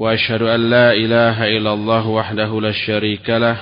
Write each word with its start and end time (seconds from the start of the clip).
وأشهد 0.00 0.42
أن 0.42 0.70
لا 0.70 0.92
إله 0.92 1.56
إلا 1.56 1.72
الله 1.72 2.08
وحده 2.08 2.60
لا 2.60 2.72
شريك 2.72 3.30
له 3.30 3.60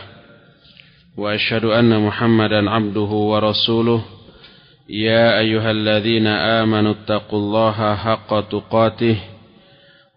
وأشهد 1.16 1.64
أن 1.64 2.06
محمدا 2.06 2.70
عبده 2.70 3.10
ورسوله. 3.30 4.04
يا 4.88 5.38
أيها 5.38 5.70
الذين 5.70 6.26
آمنوا 6.26 6.92
اتقوا 6.92 7.38
الله 7.38 7.94
حق 7.94 8.48
تقاته 8.48 9.16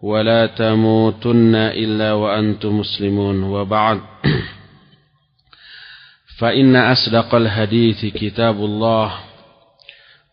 ولا 0.02 0.46
تموتن 0.46 1.54
إلا 1.54 2.12
وأنتم 2.12 2.78
مسلمون. 2.78 3.42
وبعد 3.42 4.00
فإن 6.38 6.76
أصدق 6.76 7.34
الحديث 7.34 8.06
كتاب 8.06 8.56
الله 8.56 9.12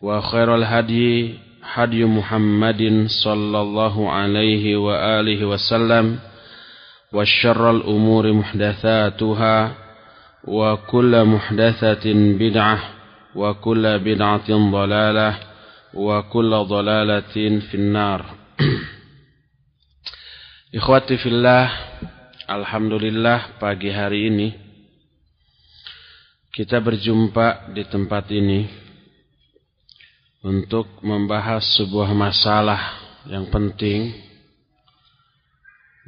وخير 0.02 0.54
الهدي 0.54 1.34
هدي 1.73 2.05
محمد 2.05 3.05
صلى 3.23 3.61
الله 3.61 4.11
عليه 4.11 4.75
وآله 4.77 5.45
وسلم 5.45 6.19
وشر 7.13 7.71
الأمور 7.71 8.33
محدثاتها 8.33 9.75
وكل 10.47 11.13
محدثة 11.25 12.05
بدعة 12.13 12.79
وكل 13.35 13.99
بدعة 13.99 14.49
ضلالة 14.71 15.29
وكل 15.93 16.51
ضلالة 16.69 17.35
في 17.59 17.75
النار 17.75 18.21
Ikhwati 20.75 21.15
fillah 21.15 21.71
Alhamdulillah 22.51 23.55
pagi 23.63 23.87
hari 23.95 24.27
ini 24.27 24.51
Kita 26.51 26.83
berjumpa 26.83 27.71
di 27.71 27.87
tempat 27.87 28.27
ini 28.31 28.78
untuk 30.40 31.04
membahas 31.04 31.60
sebuah 31.76 32.16
masalah 32.16 32.80
yang 33.28 33.52
penting 33.52 34.16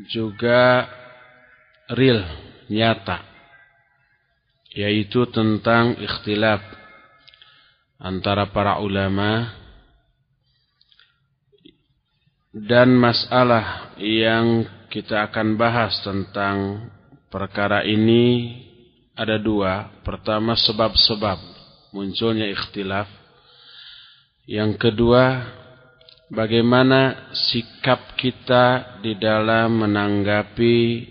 Juga 0.08 0.88
real, 1.92 2.24
nyata 2.72 3.20
Yaitu 4.72 5.28
tentang 5.28 6.00
ikhtilaf 6.00 6.64
Antara 8.00 8.48
para 8.48 8.80
ulama 8.80 9.62
dan 12.52 12.92
masalah 12.92 13.96
yang 13.96 14.68
kita 14.92 15.24
akan 15.24 15.56
bahas 15.56 15.96
tentang 16.04 16.84
perkara 17.32 17.80
ini 17.80 18.52
ada 19.16 19.40
dua. 19.40 19.88
Pertama 20.04 20.52
sebab-sebab 20.52 21.40
munculnya 21.96 22.44
ikhtilaf. 22.52 23.21
Yang 24.42 24.90
kedua 24.90 25.46
bagaimana 26.26 27.30
sikap 27.30 28.18
kita 28.18 28.98
di 28.98 29.14
dalam 29.14 29.86
menanggapi 29.86 31.06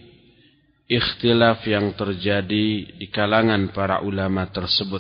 ikhtilaf 0.92 1.64
yang 1.64 1.96
terjadi 1.96 3.00
di 3.00 3.08
kalangan 3.08 3.72
para 3.72 4.04
ulama 4.04 4.44
tersebut. 4.52 5.00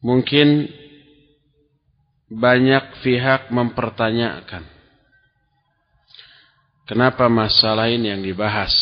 Mungkin 0.00 0.70
banyak 2.28 3.04
pihak 3.04 3.48
mempertanyakan 3.52 4.64
kenapa 6.84 7.24
masalah 7.28 7.88
ini 7.88 8.12
yang 8.12 8.20
dibahas 8.20 8.72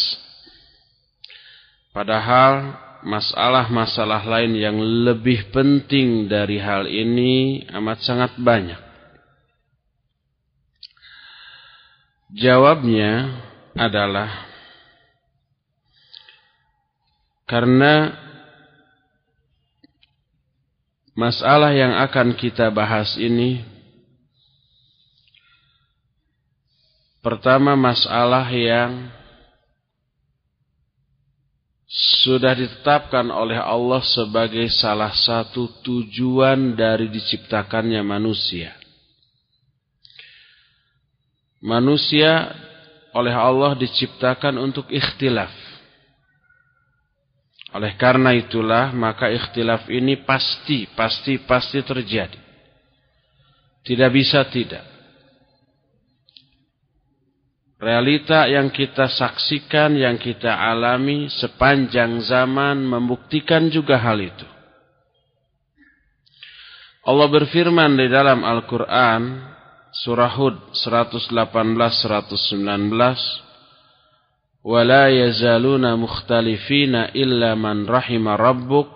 padahal 1.94 2.74
masalah-masalah 3.06 4.26
lain 4.26 4.58
yang 4.58 4.76
lebih 4.82 5.54
penting 5.54 6.26
dari 6.26 6.58
hal 6.58 6.90
ini 6.90 7.62
amat 7.70 8.02
sangat 8.02 8.34
banyak. 8.34 8.82
Jawabnya 12.34 13.38
adalah 13.78 14.50
karena 17.46 18.26
Masalah 21.16 21.72
yang 21.72 21.96
akan 21.96 22.36
kita 22.36 22.68
bahas 22.68 23.16
ini 23.16 23.64
Pertama 27.24 27.72
masalah 27.72 28.44
yang 28.52 29.15
Sudah 31.86 32.58
ditetapkan 32.58 33.30
oleh 33.30 33.58
Allah 33.58 34.02
sebagai 34.02 34.66
salah 34.74 35.14
satu 35.14 35.70
tujuan 35.86 36.74
dari 36.74 37.06
diciptakannya 37.06 38.02
manusia 38.02 38.74
Manusia 41.62 42.50
oleh 43.14 43.32
Allah 43.32 43.78
diciptakan 43.78 44.58
untuk 44.58 44.90
ikhtilaf 44.90 45.66
oleh 47.76 47.92
karena 48.00 48.32
itulah 48.32 48.88
maka 48.96 49.28
ikhtilaf 49.28 49.92
ini 49.92 50.24
pasti, 50.24 50.88
pasti, 50.96 51.36
pasti 51.44 51.84
terjadi. 51.84 52.40
Tidak 53.84 54.08
bisa 54.08 54.48
tidak. 54.48 54.95
Realita 57.81 58.45
yang 58.45 58.69
kita 58.69 59.09
saksikan, 59.09 59.97
yang 59.97 60.21
kita 60.21 60.53
alami 60.53 61.25
sepanjang 61.33 62.21
zaman 62.21 62.85
membuktikan 62.85 63.73
juga 63.73 63.97
hal 63.97 64.21
itu. 64.21 64.45
Allah 67.01 67.25
berfirman 67.25 67.97
di 67.97 68.05
dalam 68.05 68.45
Al-Quran, 68.45 69.49
Surah 69.89 70.29
Hud 70.37 70.77
118-119, 70.77 71.33
ولا 74.63 75.09
يزالون 75.09 75.95
مختلفين 75.95 76.95
إلا 76.95 77.55
من 77.55 77.89
رحم 77.89 78.27
ربك 78.27 78.87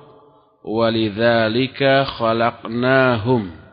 ولذلك 0.61 1.81
خلقناهم 2.05 3.65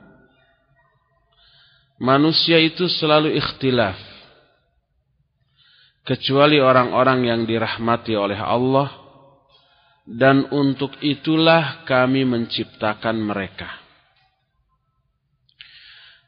Manusia 2.03 2.59
itu 2.59 2.91
selalu 2.91 3.39
ikhtilaf 3.39 3.95
kecuali 6.08 6.64
orang-orang 6.64 7.28
yang 7.28 7.42
dirahmati 7.44 8.16
oleh 8.16 8.40
Allah 8.40 8.88
dan 10.08 10.48
untuk 10.56 10.96
itulah 11.04 11.84
kami 11.84 12.24
menciptakan 12.24 13.20
mereka. 13.20 13.68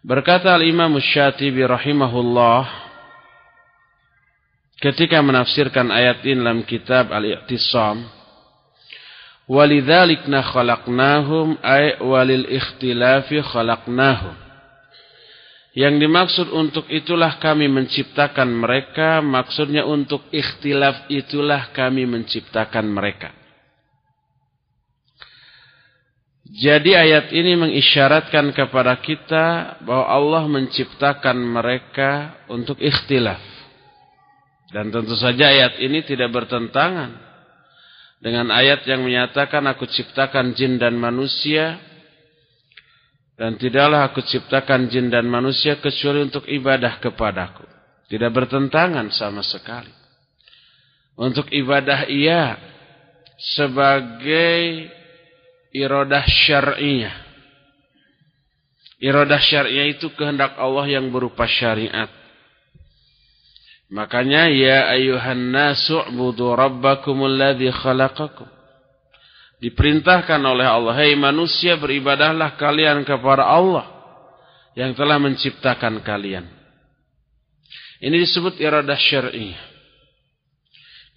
Berkata 0.04 0.52
Al-Imam 0.52 1.00
Syatibi 1.00 1.64
rahimahullah 1.64 2.68
ketika 4.84 5.24
menafsirkan 5.24 5.88
ayat 5.96 6.28
ini 6.28 6.44
dalam 6.44 6.68
kitab 6.68 7.16
Al-I'tisam 7.16 8.04
walidzalikna 9.48 10.44
khalaqnahum 10.44 11.56
ay 11.64 12.04
walil 12.04 12.52
ikhtilafi 12.52 13.40
khalaqnahum 13.48 14.49
yang 15.80 15.96
dimaksud 15.96 16.52
untuk 16.52 16.92
itulah 16.92 17.40
kami 17.40 17.72
menciptakan 17.72 18.52
mereka 18.52 19.24
maksudnya 19.24 19.88
untuk 19.88 20.28
ikhtilaf 20.28 21.08
itulah 21.08 21.72
kami 21.72 22.04
menciptakan 22.04 22.84
mereka. 22.84 23.32
Jadi 26.52 27.00
ayat 27.00 27.32
ini 27.32 27.56
mengisyaratkan 27.56 28.52
kepada 28.52 29.00
kita 29.00 29.80
bahwa 29.88 30.06
Allah 30.12 30.44
menciptakan 30.52 31.38
mereka 31.40 32.44
untuk 32.52 32.76
ikhtilaf. 32.84 33.40
Dan 34.76 34.92
tentu 34.92 35.16
saja 35.16 35.48
ayat 35.48 35.80
ini 35.80 36.04
tidak 36.04 36.28
bertentangan 36.36 37.16
dengan 38.20 38.52
ayat 38.52 38.84
yang 38.84 39.08
menyatakan 39.08 39.64
aku 39.64 39.88
ciptakan 39.88 40.52
jin 40.60 40.76
dan 40.76 41.00
manusia 41.00 41.80
dan 43.40 43.56
tidaklah 43.56 44.12
aku 44.12 44.20
ciptakan 44.20 44.92
jin 44.92 45.08
dan 45.08 45.24
manusia 45.24 45.80
kecuali 45.80 46.28
untuk 46.28 46.44
ibadah 46.44 47.00
kepadaku. 47.00 47.64
Tidak 48.12 48.28
bertentangan 48.36 49.08
sama 49.16 49.40
sekali. 49.48 49.96
Untuk 51.16 51.48
ibadah 51.48 52.04
ia 52.12 52.60
sebagai 53.40 54.92
irodah 55.72 56.28
syar'iyah. 56.28 57.16
Iradah 59.00 59.40
syariah 59.40 59.96
itu 59.96 60.12
kehendak 60.20 60.60
Allah 60.60 61.00
yang 61.00 61.08
berupa 61.08 61.48
syariat. 61.48 62.12
Makanya 63.88 64.52
ya 64.52 64.92
ayuhan 64.92 65.56
nasu 65.56 65.96
budu 66.12 66.52
rabbakumul 66.52 67.32
ladzi 67.32 67.72
khalaqakum. 67.72 68.59
Diperintahkan 69.60 70.40
oleh 70.40 70.64
Allah, 70.64 70.96
"Hai 70.96 71.12
hey 71.12 71.20
manusia, 71.20 71.76
beribadahlah 71.76 72.56
kalian 72.56 73.04
kepada 73.04 73.44
Allah 73.44 73.92
yang 74.76 74.96
telah 74.96 75.20
menciptakan 75.20 76.00
kalian." 76.00 76.48
Ini 78.00 78.16
disebut 78.24 78.56
iradah 78.64 78.96
syariah. 78.96 79.60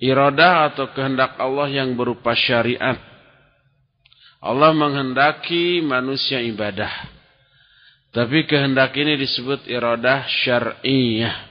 Iradah 0.03 0.75
atau 0.75 0.91
kehendak 0.91 1.39
Allah 1.39 1.71
yang 1.71 1.95
berupa 1.95 2.35
syariat. 2.35 2.99
Allah 4.43 4.75
menghendaki 4.75 5.79
manusia 5.79 6.43
ibadah. 6.43 6.91
Tapi 8.11 8.43
kehendak 8.51 8.91
ini 8.99 9.15
disebut 9.15 9.71
iradah 9.71 10.27
syariah. 10.27 11.47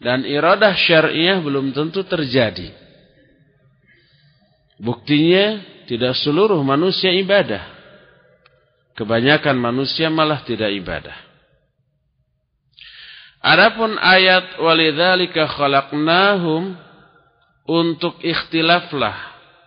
Dan 0.00 0.24
iradah 0.24 0.72
syariah 0.72 1.36
belum 1.44 1.76
tentu 1.76 2.00
terjadi. 2.08 2.85
Buktinya 4.76 5.64
tidak 5.88 6.16
seluruh 6.20 6.60
manusia 6.60 7.08
ibadah. 7.14 7.64
Kebanyakan 8.96 9.56
manusia 9.56 10.08
malah 10.08 10.44
tidak 10.44 10.72
ibadah. 10.72 11.16
Adapun 13.40 13.94
ayat 14.00 14.58
walidzalika 14.58 15.46
khalaqnahum 15.46 16.74
untuk 17.68 18.18
ikhtilaflah 18.24 19.14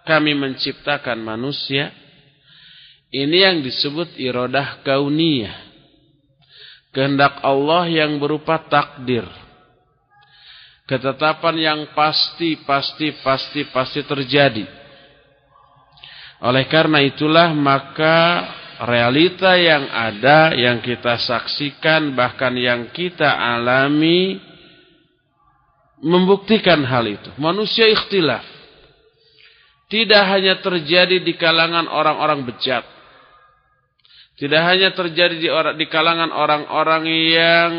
kami 0.04 0.34
menciptakan 0.34 1.22
manusia. 1.22 1.94
Ini 3.10 3.38
yang 3.50 3.58
disebut 3.66 4.18
irodah 4.22 4.86
kauniyah. 4.86 5.70
Kehendak 6.94 7.42
Allah 7.42 7.90
yang 7.90 8.18
berupa 8.18 8.62
takdir. 8.70 9.26
Ketetapan 10.90 11.56
yang 11.58 11.80
pasti, 11.94 12.58
pasti, 12.66 13.14
pasti, 13.22 13.66
pasti 13.70 14.02
terjadi. 14.02 14.79
Oleh 16.40 16.72
karena 16.72 17.04
itulah 17.04 17.52
maka 17.52 18.48
realita 18.80 19.60
yang 19.60 19.92
ada, 19.92 20.56
yang 20.56 20.80
kita 20.80 21.20
saksikan, 21.20 22.16
bahkan 22.16 22.56
yang 22.56 22.88
kita 22.96 23.28
alami, 23.28 24.40
membuktikan 26.00 26.80
hal 26.88 27.04
itu. 27.08 27.28
Manusia 27.36 27.92
ikhtilaf. 27.92 28.44
Tidak 29.90 30.24
hanya 30.24 30.62
terjadi 30.64 31.20
di 31.20 31.34
kalangan 31.36 31.90
orang-orang 31.92 32.46
bejat. 32.46 32.86
Tidak 34.40 34.62
hanya 34.64 34.96
terjadi 34.96 35.36
di, 35.36 35.50
orang, 35.52 35.76
di 35.76 35.86
kalangan 35.92 36.32
orang-orang 36.32 37.04
yang 37.10 37.72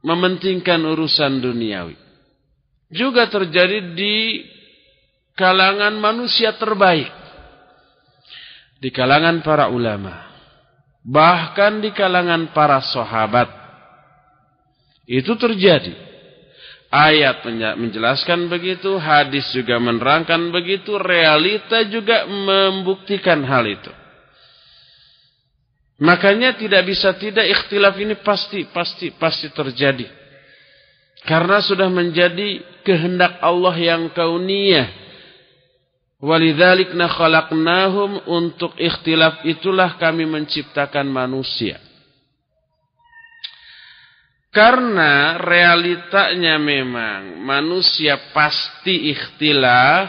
mementingkan 0.00 0.80
urusan 0.80 1.44
duniawi. 1.44 1.98
Juga 2.88 3.28
terjadi 3.28 3.92
di 3.92 4.40
kalangan 5.38 5.94
manusia 5.98 6.54
terbaik. 6.56 7.10
Di 8.78 8.90
kalangan 8.90 9.42
para 9.42 9.70
ulama. 9.70 10.34
Bahkan 11.04 11.84
di 11.84 11.92
kalangan 11.92 12.50
para 12.56 12.80
sahabat 12.80 13.48
itu 15.04 15.36
terjadi. 15.36 15.92
Ayat 16.94 17.42
menjelaskan 17.74 18.46
begitu, 18.46 18.94
hadis 19.02 19.50
juga 19.50 19.82
menerangkan 19.82 20.38
begitu, 20.54 20.94
realita 20.94 21.82
juga 21.90 22.22
membuktikan 22.22 23.42
hal 23.42 23.66
itu. 23.66 23.90
Makanya 25.98 26.54
tidak 26.54 26.86
bisa 26.86 27.10
tidak 27.18 27.50
ikhtilaf 27.50 27.98
ini 27.98 28.14
pasti, 28.22 28.66
pasti, 28.70 29.10
pasti 29.10 29.50
terjadi. 29.50 30.06
Karena 31.26 31.58
sudah 31.58 31.90
menjadi 31.90 32.62
kehendak 32.86 33.42
Allah 33.42 33.74
yang 33.74 34.14
kauniyah. 34.14 35.03
Walidzalikna 36.24 37.04
khalaqnahum 37.04 38.24
untuk 38.24 38.72
ikhtilaf 38.80 39.44
itulah 39.44 40.00
kami 40.00 40.24
menciptakan 40.24 41.04
manusia. 41.04 41.76
Karena 44.48 45.36
realitanya 45.36 46.56
memang 46.56 47.44
manusia 47.44 48.16
pasti 48.32 49.12
ikhtilaf, 49.12 50.08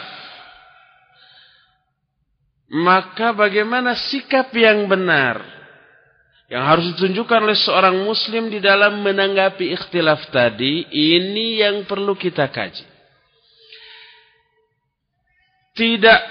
maka 2.72 3.36
bagaimana 3.36 4.00
sikap 4.00 4.56
yang 4.56 4.88
benar 4.88 5.44
yang 6.48 6.64
harus 6.64 6.96
ditunjukkan 6.96 7.42
oleh 7.44 7.58
seorang 7.60 8.06
muslim 8.06 8.48
di 8.54 8.64
dalam 8.64 9.04
menanggapi 9.04 9.68
ikhtilaf 9.74 10.32
tadi, 10.32 10.88
ini 10.94 11.60
yang 11.60 11.84
perlu 11.90 12.16
kita 12.16 12.48
kaji. 12.48 12.95
Tidak 15.76 16.22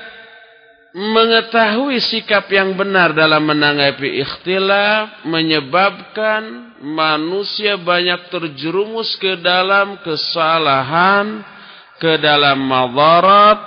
mengetahui 0.95 1.99
sikap 1.99 2.47
yang 2.55 2.79
benar 2.79 3.11
dalam 3.13 3.43
menanggapi 3.45 4.23
ikhtilaf 4.23 5.27
menyebabkan 5.27 6.79
manusia 6.87 7.75
banyak 7.75 8.31
terjerumus 8.31 9.19
ke 9.19 9.35
dalam 9.43 9.99
kesalahan, 10.07 11.43
ke 11.99 12.15
dalam 12.23 12.63
madarat, 12.63 13.59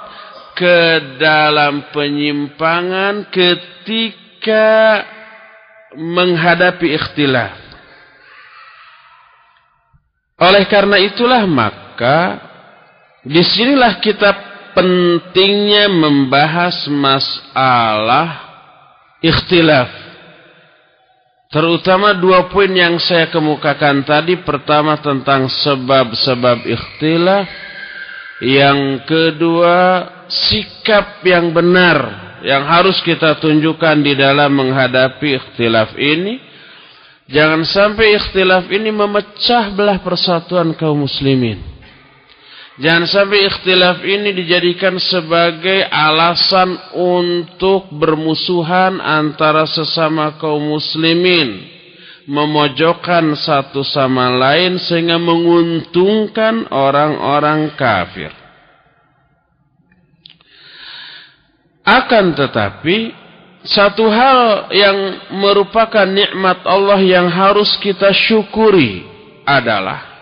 ke 0.56 0.80
dalam 1.20 1.92
penyimpangan 1.92 3.28
ketika 3.28 5.04
menghadapi 6.00 6.96
ikhtilaf. 6.96 7.60
Oleh 10.38 10.64
karena 10.72 10.96
itulah 11.02 11.44
maka 11.44 12.40
di 13.28 13.44
sinilah 13.44 14.00
kita 14.00 14.47
pentingnya 14.78 15.90
membahas 15.90 16.86
masalah 16.86 18.46
ikhtilaf. 19.26 19.90
Terutama 21.50 22.14
dua 22.14 22.46
poin 22.54 22.70
yang 22.70 23.02
saya 23.02 23.34
kemukakan 23.34 24.06
tadi. 24.06 24.38
Pertama 24.46 25.02
tentang 25.02 25.50
sebab-sebab 25.50 26.62
ikhtilaf. 26.70 27.50
Yang 28.38 29.10
kedua 29.10 29.78
sikap 30.30 31.26
yang 31.26 31.50
benar 31.50 32.30
yang 32.46 32.62
harus 32.70 33.02
kita 33.02 33.42
tunjukkan 33.42 33.98
di 34.06 34.14
dalam 34.14 34.54
menghadapi 34.54 35.42
ikhtilaf 35.42 35.98
ini. 35.98 36.38
Jangan 37.34 37.66
sampai 37.66 38.14
ikhtilaf 38.14 38.70
ini 38.70 38.94
memecah 38.94 39.74
belah 39.74 39.98
persatuan 40.06 40.78
kaum 40.78 41.02
muslimin. 41.10 41.77
Jangan 42.78 43.10
sampai 43.10 43.50
ikhtilaf 43.50 44.06
ini 44.06 44.38
dijadikan 44.38 45.02
sebagai 45.02 45.82
alasan 45.90 46.78
untuk 46.94 47.90
bermusuhan 47.90 49.02
antara 49.02 49.66
sesama 49.66 50.38
kaum 50.38 50.78
muslimin. 50.78 51.74
Memojokkan 52.28 53.34
satu 53.40 53.82
sama 53.88 54.30
lain 54.30 54.78
sehingga 54.78 55.16
menguntungkan 55.18 56.70
orang-orang 56.70 57.72
kafir. 57.80 58.30
Akan 61.88 62.36
tetapi 62.36 63.16
satu 63.64 64.12
hal 64.12 64.70
yang 64.76 64.98
merupakan 65.40 66.04
nikmat 66.04 66.62
Allah 66.68 67.00
yang 67.00 67.32
harus 67.32 67.80
kita 67.80 68.12
syukuri 68.12 69.08
adalah 69.48 70.17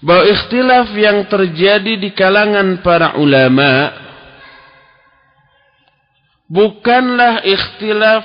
bahwa 0.00 0.24
ikhtilaf 0.32 0.88
yang 0.96 1.28
terjadi 1.28 1.92
di 2.00 2.10
kalangan 2.16 2.80
para 2.80 3.20
ulama 3.20 3.92
bukanlah 6.48 7.44
ikhtilaf 7.44 8.24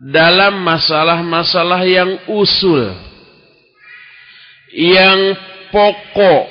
dalam 0.00 0.60
masalah-masalah 0.64 1.84
yang 1.84 2.10
usul 2.28 2.92
yang 4.72 5.36
pokok 5.72 6.44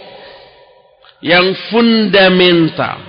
yang 1.25 1.57
fundamental. 1.73 3.01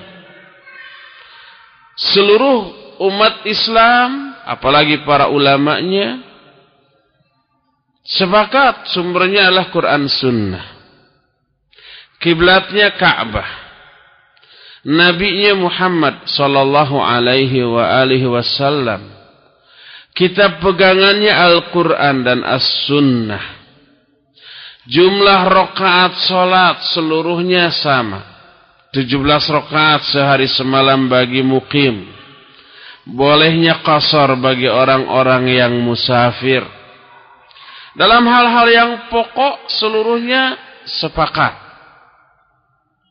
Seluruh 1.96 2.72
umat 3.04 3.44
Islam 3.48 4.36
apalagi 4.44 5.04
para 5.04 5.28
ulamanya 5.28 6.24
sepakat 8.04 8.92
sumbernya 8.92 9.48
adalah 9.48 9.68
Quran 9.72 10.04
Sunnah 10.08 10.75
Kiblatnya 12.20 12.96
Ka'bah. 12.96 13.66
Nabinya 14.86 15.58
Muhammad 15.58 16.30
sallallahu 16.30 17.02
alaihi 17.02 17.66
wa 17.66 17.82
alihi 18.06 18.30
wasallam. 18.30 19.02
Kitab 20.14 20.62
pegangannya 20.62 21.28
Al-Quran 21.28 22.24
dan 22.24 22.40
As-Sunnah. 22.46 23.42
Jumlah 24.86 25.50
rokaat 25.50 26.22
solat 26.30 26.86
seluruhnya 26.94 27.74
sama. 27.74 28.22
17 28.94 29.10
rokaat 29.50 30.06
sehari 30.08 30.46
semalam 30.46 31.10
bagi 31.10 31.42
mukim. 31.42 32.14
bolehnya 33.06 33.86
kasar 33.86 34.34
bagi 34.34 34.66
orang-orang 34.66 35.46
yang 35.46 35.72
musafir. 35.78 36.66
Dalam 37.94 38.26
hal-hal 38.26 38.66
yang 38.68 38.90
pokok 39.08 39.70
seluruhnya 39.70 40.58
sepakat. 40.84 41.65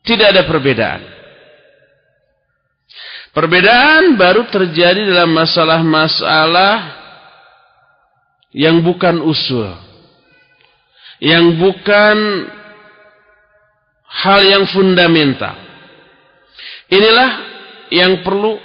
Tidak 0.06 0.26
ada 0.30 0.46
perbedaan. 0.46 1.02
Perbedaan 3.34 4.16
baru 4.16 4.48
terjadi 4.48 5.02
dalam 5.02 5.34
masalah-masalah 5.34 6.74
yang 8.54 8.80
bukan 8.80 9.20
usul. 9.20 9.76
Yang 11.20 11.58
bukan 11.58 12.16
hal 14.06 14.40
yang 14.46 14.64
fundamental. 14.70 15.58
Inilah 16.88 17.30
yang 17.90 18.22
perlu 18.22 18.56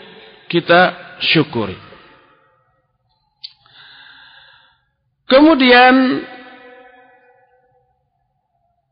kita 0.48 1.18
syukuri. 1.20 1.76
Kemudian 5.26 6.28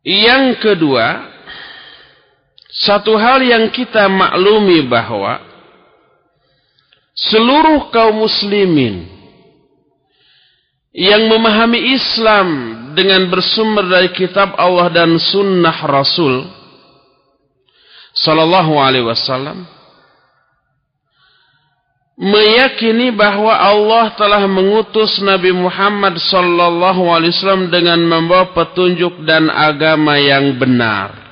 yang 0.07 0.55
kedua, 0.63 1.38
satu 2.79 3.19
hal 3.19 3.43
yang 3.43 3.67
kita 3.75 4.07
maklumi 4.07 4.87
bahwa 4.87 5.43
seluruh 7.11 7.91
kaum 7.91 8.23
muslimin 8.23 9.03
yang 10.95 11.27
memahami 11.27 11.91
Islam 11.91 12.47
dengan 12.95 13.27
bersumber 13.27 13.83
dari 13.83 14.15
kitab 14.15 14.55
Allah 14.55 14.87
dan 14.95 15.19
sunnah 15.19 15.75
Rasul 15.83 16.47
sallallahu 18.15 18.73
alaihi 18.79 19.05
wasallam 19.05 19.67
meyakini 22.19 23.11
bahwa 23.11 23.59
Allah 23.59 24.11
telah 24.15 24.43
mengutus 24.47 25.19
Nabi 25.19 25.51
Muhammad 25.51 26.15
sallallahu 26.15 27.11
alaihi 27.11 27.35
wasallam 27.35 27.67
dengan 27.67 27.99
membawa 28.03 28.55
petunjuk 28.55 29.23
dan 29.23 29.47
agama 29.51 30.15
yang 30.19 30.55
benar. 30.59 31.28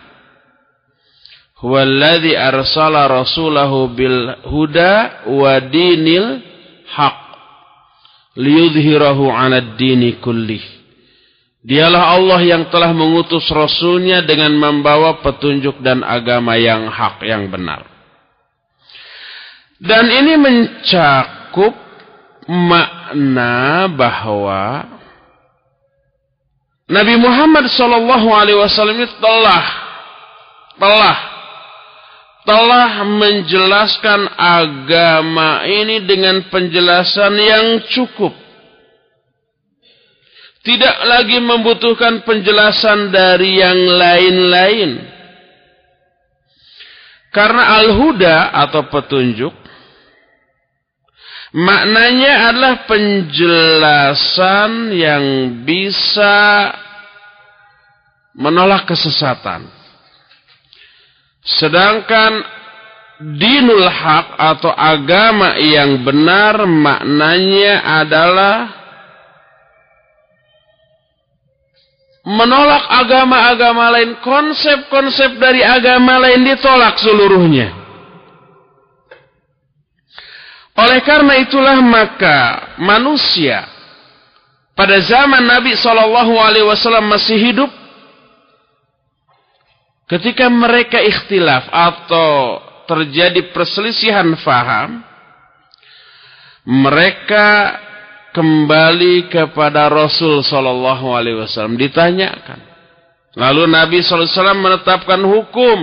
Huwallazi 1.58 2.38
arsala 2.38 3.10
rasulahu 3.10 3.90
bil 3.98 4.46
huda 4.46 5.26
wa 5.26 5.58
dinil 5.58 6.46
haq 6.86 7.20
liyudhhirahu 8.38 9.26
'alad 9.34 9.74
dini 9.74 10.22
kullih. 10.22 10.62
Dialah 11.66 12.14
Allah 12.16 12.40
yang 12.46 12.70
telah 12.70 12.94
mengutus 12.94 13.44
rasulnya 13.50 14.22
dengan 14.24 14.54
membawa 14.56 15.20
petunjuk 15.20 15.82
dan 15.82 16.06
agama 16.06 16.56
yang 16.56 16.88
hak 16.88 17.26
yang 17.26 17.50
benar. 17.50 17.84
Dan 19.82 20.08
ini 20.14 20.34
mencakup 20.38 21.74
makna 22.48 23.90
bahwa 23.92 24.88
Nabi 26.88 27.20
Muhammad 27.20 27.68
Wasallam 27.68 29.04
telah 29.20 29.66
telah 30.80 31.37
telah 32.48 33.04
menjelaskan 33.04 34.32
agama 34.40 35.68
ini 35.68 36.08
dengan 36.08 36.48
penjelasan 36.48 37.36
yang 37.36 37.66
cukup. 37.92 38.32
Tidak 40.64 40.98
lagi 41.04 41.44
membutuhkan 41.44 42.24
penjelasan 42.24 43.12
dari 43.12 43.60
yang 43.60 43.76
lain-lain. 43.76 44.92
Karena 47.36 47.84
al-huda 47.84 48.56
atau 48.66 48.88
petunjuk 48.88 49.68
Maknanya 51.56 52.52
adalah 52.52 52.84
penjelasan 52.92 54.72
yang 54.92 55.24
bisa 55.64 56.70
menolak 58.36 58.84
kesesatan. 58.84 59.77
Sedangkan 61.48 62.44
dinul 63.40 63.88
haq 63.88 64.36
atau 64.36 64.72
agama 64.76 65.56
yang 65.56 66.04
benar 66.04 66.68
maknanya 66.68 68.04
adalah 68.04 68.56
menolak 72.28 72.84
agama-agama 72.92 73.86
lain, 73.96 74.12
konsep-konsep 74.20 75.40
dari 75.40 75.64
agama 75.64 76.20
lain 76.20 76.44
ditolak 76.44 77.00
seluruhnya. 77.00 77.72
Oleh 80.78 81.00
karena 81.02 81.40
itulah 81.42 81.80
maka 81.82 82.76
manusia 82.78 83.66
pada 84.78 85.02
zaman 85.02 85.42
Nabi 85.42 85.74
Shallallahu 85.74 86.38
Alaihi 86.38 86.68
Wasallam 86.68 87.10
masih 87.10 87.40
hidup, 87.40 87.72
ketika 90.08 90.48
mereka 90.48 91.04
ikhtilaf 91.04 91.68
atau 91.70 92.64
terjadi 92.88 93.52
perselisihan 93.52 94.32
faham, 94.40 95.04
mereka 96.68 97.78
kembali 98.32 99.32
kepada 99.32 99.88
Rasul 99.88 100.44
Shallallahu 100.44 101.08
Alaihi 101.16 101.40
Wasallam 101.44 101.80
ditanyakan. 101.80 102.60
Lalu 103.38 103.70
Nabi 103.70 104.04
Shallallahu 104.04 104.28
Alaihi 104.28 104.40
Wasallam 104.40 104.62
menetapkan 104.64 105.22
hukum 105.24 105.80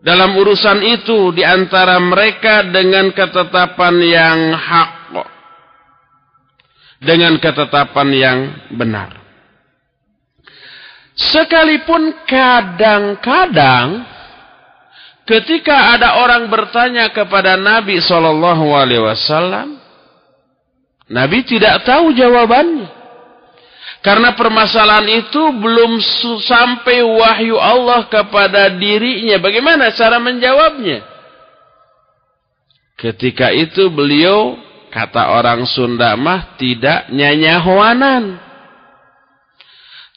dalam 0.00 0.32
urusan 0.36 0.80
itu 0.80 1.32
di 1.36 1.44
antara 1.44 2.00
mereka 2.00 2.64
dengan 2.68 3.12
ketetapan 3.12 3.94
yang 4.00 4.38
hak 4.56 4.92
dengan 7.00 7.36
ketetapan 7.40 8.08
yang 8.12 8.38
benar 8.76 9.19
sekalipun 11.20 12.24
kadang-kadang 12.24 14.08
ketika 15.28 15.92
ada 15.92 16.24
orang 16.24 16.48
bertanya 16.48 17.12
kepada 17.12 17.60
Nabi 17.60 18.00
Shallallahu 18.00 18.72
Alaihi 18.72 19.04
Wasallam 19.04 19.76
Nabi 21.12 21.44
tidak 21.44 21.84
tahu 21.84 22.16
jawabannya 22.16 23.00
karena 24.00 24.32
permasalahan 24.32 25.04
itu 25.20 25.42
belum 25.60 26.00
sampai 26.40 27.04
wahyu 27.04 27.60
Allah 27.60 28.08
kepada 28.08 28.72
dirinya. 28.72 29.36
Bagaimana 29.36 29.92
cara 29.92 30.16
menjawabnya? 30.16 31.04
Ketika 32.96 33.52
itu 33.52 33.92
beliau, 33.92 34.56
kata 34.88 35.36
orang 35.36 35.68
Sunda 35.68 36.16
mah, 36.16 36.56
tidak 36.56 37.12
nyanyahuanan. 37.12 38.40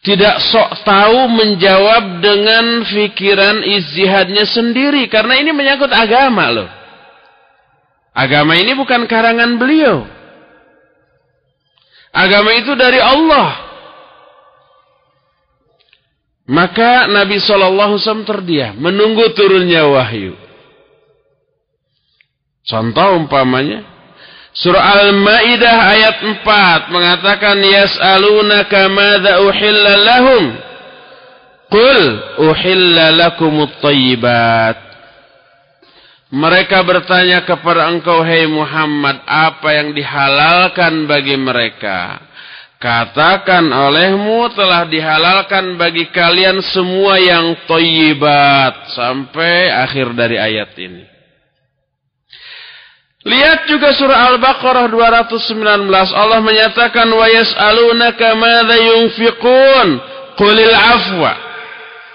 Tidak 0.03 0.35
sok 0.51 0.83
tahu 0.83 1.31
menjawab 1.31 2.19
dengan 2.19 2.83
fikiran 2.83 3.63
izihadnya 3.63 4.43
sendiri. 4.43 5.07
Karena 5.07 5.39
ini 5.39 5.55
menyangkut 5.55 5.95
agama 5.95 6.51
loh. 6.51 6.69
Agama 8.11 8.59
ini 8.59 8.75
bukan 8.75 9.07
karangan 9.07 9.55
beliau. 9.55 10.03
Agama 12.11 12.51
itu 12.53 12.75
dari 12.75 12.99
Allah. 12.99 13.73
Maka 16.43 17.07
Nabi 17.07 17.39
SAW 17.39 18.27
terdiam, 18.27 18.75
menunggu 18.75 19.31
turunnya 19.31 19.87
wahyu. 19.87 20.35
Contoh 22.67 23.23
umpamanya, 23.23 23.87
Surah 24.53 24.85
Al-Maidah 25.01 25.77
ayat 25.97 26.17
4 26.45 26.93
mengatakan 26.93 27.57
yas'alunaka 27.57 28.89
madza 28.93 29.41
uhilla 29.41 29.93
lahum 29.97 30.43
Qul 31.73 31.99
uhilla 32.37 33.09
lakumut 33.17 33.73
thayyibat 33.81 34.77
Mereka 36.29 36.85
bertanya 36.85 37.41
kepada 37.49 37.89
engkau 37.89 38.21
hai 38.21 38.45
Muhammad 38.45 39.25
apa 39.25 39.73
yang 39.73 39.89
dihalalkan 39.97 41.09
bagi 41.09 41.33
mereka 41.33 42.21
Katakan 42.83 43.71
olehmu 43.71 44.51
telah 44.51 44.83
dihalalkan 44.83 45.79
bagi 45.79 46.11
kalian 46.11 46.59
semua 46.59 47.15
yang 47.15 47.63
toyibat. 47.63 48.91
Sampai 48.91 49.71
akhir 49.71 50.11
dari 50.11 50.35
ayat 50.35 50.75
ini. 50.75 51.12
Lihat 53.23 53.71
juga 53.71 53.95
surah 53.95 54.35
Al-Baqarah 54.35 54.91
219. 54.91 55.87
Allah 56.11 56.43
menyatakan 56.43 57.07
wa 57.07 57.23
yas'alunaka 57.23 58.35
madza 58.35 58.77
yunfiqun 58.83 59.87
qulil 60.35 60.75
afwa. 60.75 61.31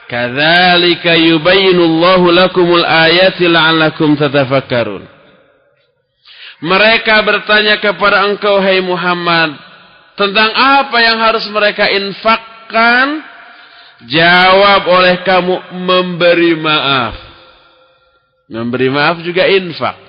Kadzalika 0.08 1.16
yubayyinu 1.16 1.84
Allahu 1.84 2.28
lakumul 2.32 2.84
ayati 2.84 3.48
la'allakum 3.48 4.20
tatafakkarun. 4.20 5.04
Mereka 6.60 7.16
bertanya 7.24 7.80
kepada 7.80 8.28
engkau 8.28 8.60
hai 8.60 8.82
Muhammad, 8.84 9.56
tentang 10.18 10.50
apa 10.52 10.96
yang 11.00 11.16
harus 11.22 11.46
mereka 11.48 11.86
infakkan, 11.88 13.22
jawab 14.10 14.82
oleh 14.92 15.22
kamu 15.24 15.54
memberi 15.86 16.52
maaf. 16.58 17.14
Memberi 18.48 18.88
maaf 18.92 19.20
juga 19.22 19.46
infak. 19.48 20.07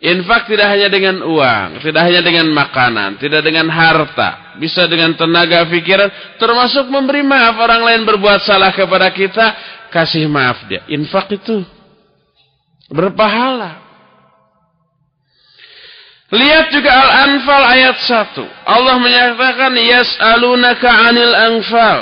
Infak 0.00 0.48
tidak 0.48 0.72
hanya 0.72 0.88
dengan 0.88 1.20
uang, 1.24 1.84
tidak 1.84 2.02
hanya 2.08 2.20
dengan 2.24 2.48
makanan, 2.52 3.20
tidak 3.20 3.44
dengan 3.44 3.68
harta, 3.68 4.56
bisa 4.56 4.84
dengan 4.88 5.12
tenaga 5.16 5.68
pikiran, 5.68 6.36
termasuk 6.40 6.88
memberi 6.88 7.24
maaf 7.24 7.56
orang 7.60 7.84
lain 7.84 8.02
berbuat 8.08 8.44
salah 8.44 8.72
kepada 8.72 9.12
kita, 9.12 9.46
kasih 9.92 10.28
maaf 10.28 10.64
dia. 10.68 10.84
Infak 10.88 11.28
itu 11.32 11.64
berpahala. 12.88 13.84
Lihat 16.26 16.74
juga 16.74 16.90
Al-Anfal 16.90 17.64
ayat 17.64 17.96
1. 18.02 18.66
Allah 18.66 18.96
menyatakan 18.98 19.72
yas'alunaka 19.78 20.88
'anil 20.90 21.34
anfal. 21.36 21.98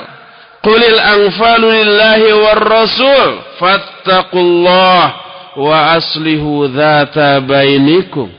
Qulil 0.64 0.97
anfalu 0.97 1.69
lillahi 1.69 2.28
war 2.40 2.62
rasul 2.64 3.28
fattaqullah 3.61 5.25
wa 5.59 5.95
aslihu 5.99 6.71
dzata 6.71 7.43
bainikum. 7.45 8.31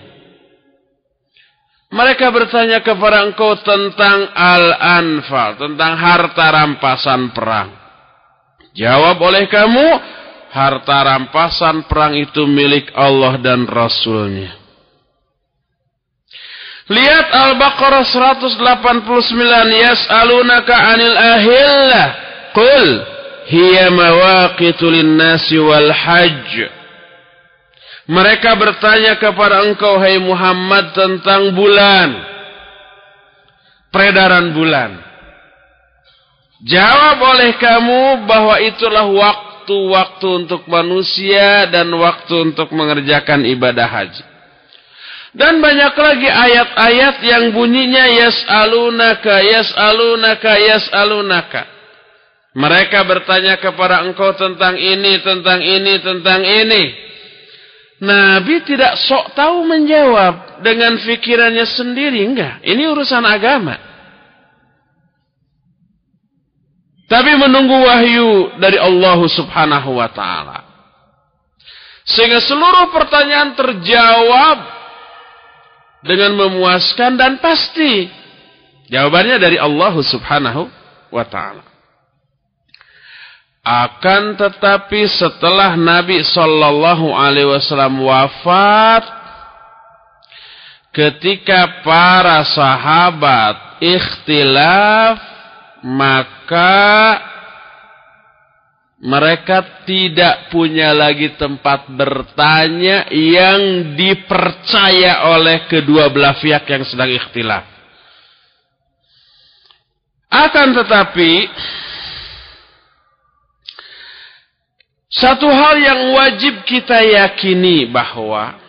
Mereka 1.96 2.28
bertanya 2.28 2.84
kepada 2.84 3.24
engkau 3.24 3.56
tentang 3.64 4.28
Al-Anfal, 4.36 5.56
tentang 5.56 5.94
harta 5.96 6.46
rampasan 6.52 7.32
perang. 7.32 7.72
Jawab 8.76 9.16
oleh 9.24 9.48
kamu, 9.48 9.88
harta 10.52 10.98
rampasan 11.08 11.88
perang 11.88 12.20
itu 12.20 12.44
milik 12.44 12.92
Allah 12.92 13.40
dan 13.40 13.64
Rasulnya. 13.64 14.66
Lihat 16.86 17.28
Al-Baqarah 17.32 18.06
189 18.06 18.60
yas'alunaka 19.74 20.76
'anil 20.76 21.18
ahillah 21.18 22.08
qul 22.54 22.86
hiya 23.50 23.90
mawaqitu 23.90 24.86
lin-nasi 24.86 25.58
wal 25.58 25.90
hajj 25.90 26.75
Mereka 28.06 28.54
bertanya 28.54 29.18
kepada 29.18 29.66
engkau 29.66 29.98
hai 29.98 30.22
Muhammad 30.22 30.94
tentang 30.94 31.58
bulan 31.58 32.10
peredaran 33.90 34.54
bulan 34.54 35.02
Jawab 36.66 37.18
oleh 37.18 37.58
kamu 37.58 38.30
bahwa 38.30 38.62
itulah 38.62 39.06
waktu-waktu 39.10 40.28
untuk 40.46 40.70
manusia 40.70 41.66
dan 41.74 41.90
waktu 41.98 42.54
untuk 42.54 42.70
mengerjakan 42.74 43.42
ibadah 43.42 43.90
haji 43.90 44.36
dan 45.36 45.60
banyak 45.60 45.94
lagi 46.00 46.30
ayat-ayat 46.32 47.16
yang 47.28 47.44
bunyinya 47.52 48.08
yas'alunaka, 48.08 49.44
yas'alunaka, 49.44 50.52
yas'alunaka. 50.64 51.62
Mereka 52.56 53.04
bertanya 53.04 53.60
kepada 53.60 54.08
engkau 54.08 54.32
tentang 54.40 54.80
ini, 54.80 55.20
tentang 55.20 55.60
ini, 55.60 56.00
tentang 56.00 56.40
ini. 56.40 56.84
Nabi 57.96 58.60
tidak 58.68 59.00
sok 59.00 59.32
tahu 59.36 59.64
menjawab 59.64 60.60
dengan 60.64 61.00
fikirannya 61.00 61.64
sendiri. 61.64 62.28
Enggak, 62.28 62.60
ini 62.68 62.84
urusan 62.92 63.24
agama. 63.24 63.80
Tapi 67.06 67.32
menunggu 67.38 67.86
wahyu 67.86 68.58
dari 68.60 68.82
Allah 68.82 69.20
subhanahu 69.30 69.96
wa 69.96 70.10
ta'ala. 70.10 70.58
Sehingga 72.06 72.38
seluruh 72.38 72.94
pertanyaan 72.94 73.58
terjawab 73.58 74.58
dengan 76.06 76.38
memuaskan 76.38 77.18
dan 77.18 77.42
pasti. 77.42 78.06
Jawabannya 78.86 79.42
dari 79.42 79.58
Allah 79.58 79.98
Subhanahu 79.98 80.70
wa 81.10 81.26
taala. 81.26 81.66
Akan 83.66 84.38
tetapi 84.38 85.10
setelah 85.10 85.74
Nabi 85.74 86.22
sallallahu 86.22 87.10
alaihi 87.10 87.50
wasallam 87.50 87.98
wafat 87.98 89.02
ketika 90.94 91.82
para 91.82 92.46
sahabat 92.46 93.82
ikhtilaf 93.82 95.18
maka 95.82 96.86
mereka 99.02 99.86
tidak 99.86 100.50
punya 100.50 100.94
lagi 100.94 101.34
tempat 101.38 101.90
bertanya 101.94 103.10
yang 103.14 103.94
dipercaya 103.94 105.30
oleh 105.36 105.66
kedua 105.70 106.10
belah 106.10 106.38
pihak 106.42 106.66
yang 106.66 106.82
sedang 106.86 107.14
ikhtilaf. 107.14 107.66
Akan 110.32 110.74
tetapi, 110.74 111.32
satu 115.16 115.48
hal 115.48 115.76
yang 115.80 116.02
wajib 116.12 116.68
kita 116.68 117.00
yakini 117.00 117.88
bahwa 117.88 118.60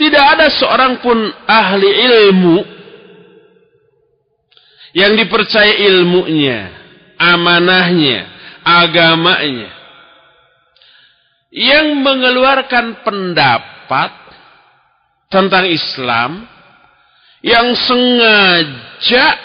tidak 0.00 0.24
ada 0.38 0.48
seorang 0.48 1.04
pun 1.04 1.28
ahli 1.44 1.90
ilmu 2.08 2.56
yang 4.96 5.12
dipercaya 5.16 5.76
ilmunya 5.92 6.82
amanahnya, 7.22 8.26
agamanya. 8.66 9.70
Yang 11.52 11.86
mengeluarkan 12.00 13.04
pendapat 13.04 14.12
tentang 15.28 15.68
Islam 15.68 16.48
yang 17.44 17.76
sengaja 17.76 19.36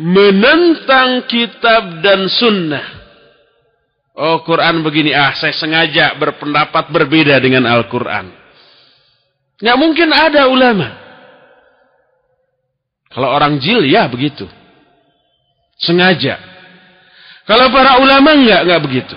menentang 0.00 1.28
kitab 1.28 2.00
dan 2.00 2.26
sunnah. 2.32 3.03
Oh 4.14 4.46
Quran 4.46 4.86
begini, 4.86 5.10
ah 5.10 5.34
saya 5.34 5.50
sengaja 5.58 6.14
berpendapat 6.14 6.86
berbeda 6.94 7.34
dengan 7.42 7.66
Al-Quran. 7.66 8.30
Nggak 9.58 9.78
mungkin 9.78 10.08
ada 10.14 10.46
ulama. 10.46 10.94
Kalau 13.10 13.30
orang 13.30 13.58
jil 13.58 13.82
ya 13.86 14.06
begitu. 14.10 14.46
Sengaja. 15.78 16.38
Kalau 17.46 17.70
para 17.74 17.98
ulama 18.02 18.34
enggak, 18.34 18.60
enggak 18.66 18.82
begitu. 18.82 19.16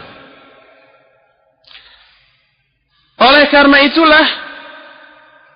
Oleh 3.18 3.50
karena 3.50 3.78
itulah 3.82 4.28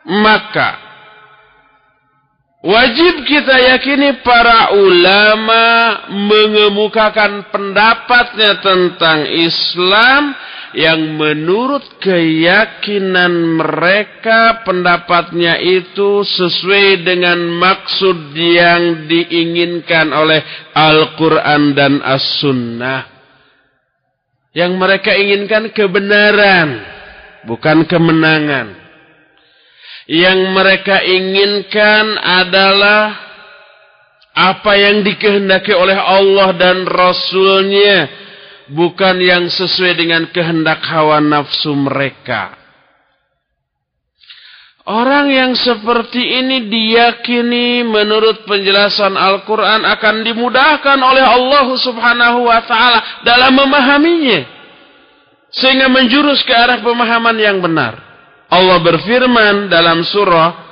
maka 0.10 0.81
wajib 2.62 3.26
kita 3.26 3.58
yakini 3.74 4.22
para 4.22 4.74
ulama 4.78 5.66
mengemukakan 6.10 7.50
pendapatnya 7.50 8.62
tentang 8.62 9.26
Islam 9.28 10.34
yang 10.72 11.20
menurut 11.20 12.00
keyakinan 12.00 13.60
mereka 13.60 14.64
pendapatnya 14.64 15.60
itu 15.60 16.24
sesuai 16.24 17.04
dengan 17.04 17.44
maksud 17.60 18.32
yang 18.32 19.06
diinginkan 19.12 20.16
oleh 20.16 20.40
Al-Quran 20.72 21.76
dan 21.76 22.00
As-Sunnah. 22.00 23.12
Yang 24.52 24.72
mereka 24.76 25.12
inginkan 25.16 25.72
kebenaran, 25.72 26.84
bukan 27.48 27.88
kemenangan. 27.88 28.81
Yang 30.12 30.40
mereka 30.52 31.00
inginkan 31.00 32.20
adalah 32.20 33.16
apa 34.36 34.76
yang 34.76 35.08
dikehendaki 35.08 35.72
oleh 35.72 35.96
Allah 35.96 36.52
dan 36.60 36.84
Rasulnya 36.84 38.12
bukan 38.76 39.24
yang 39.24 39.48
sesuai 39.48 39.94
dengan 39.96 40.28
kehendak 40.36 40.84
hawa 40.84 41.24
nafsu 41.24 41.72
mereka. 41.72 42.60
Orang 44.84 45.32
yang 45.32 45.56
seperti 45.56 46.20
ini 46.20 46.68
diyakini 46.68 47.86
menurut 47.88 48.44
penjelasan 48.44 49.16
Al-Quran 49.16 49.88
akan 49.88 50.16
dimudahkan 50.28 51.00
oleh 51.00 51.24
Allah 51.24 51.70
subhanahu 51.72 52.50
wa 52.50 52.60
ta'ala 52.66 53.24
dalam 53.24 53.56
memahaminya. 53.56 54.42
Sehingga 55.56 55.88
menjurus 55.88 56.44
ke 56.44 56.52
arah 56.52 56.84
pemahaman 56.84 57.38
yang 57.40 57.64
benar. 57.64 58.11
Allah 58.52 58.78
berfirman 58.84 59.72
dalam 59.72 60.04
surah 60.04 60.72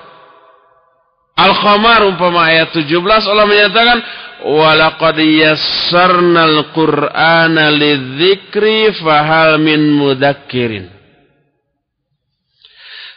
Al-Khamar 1.40 2.04
umpama 2.12 2.52
ayat 2.52 2.76
17 2.76 2.92
Allah 3.00 3.48
menyatakan 3.48 4.00
Walaqad 4.44 5.20
yassarnal 5.20 6.76
Qur'ana 6.76 7.72
lidzikri 7.72 8.92
fahal 9.00 9.60
min 9.60 9.96
mudakkirin. 9.96 10.92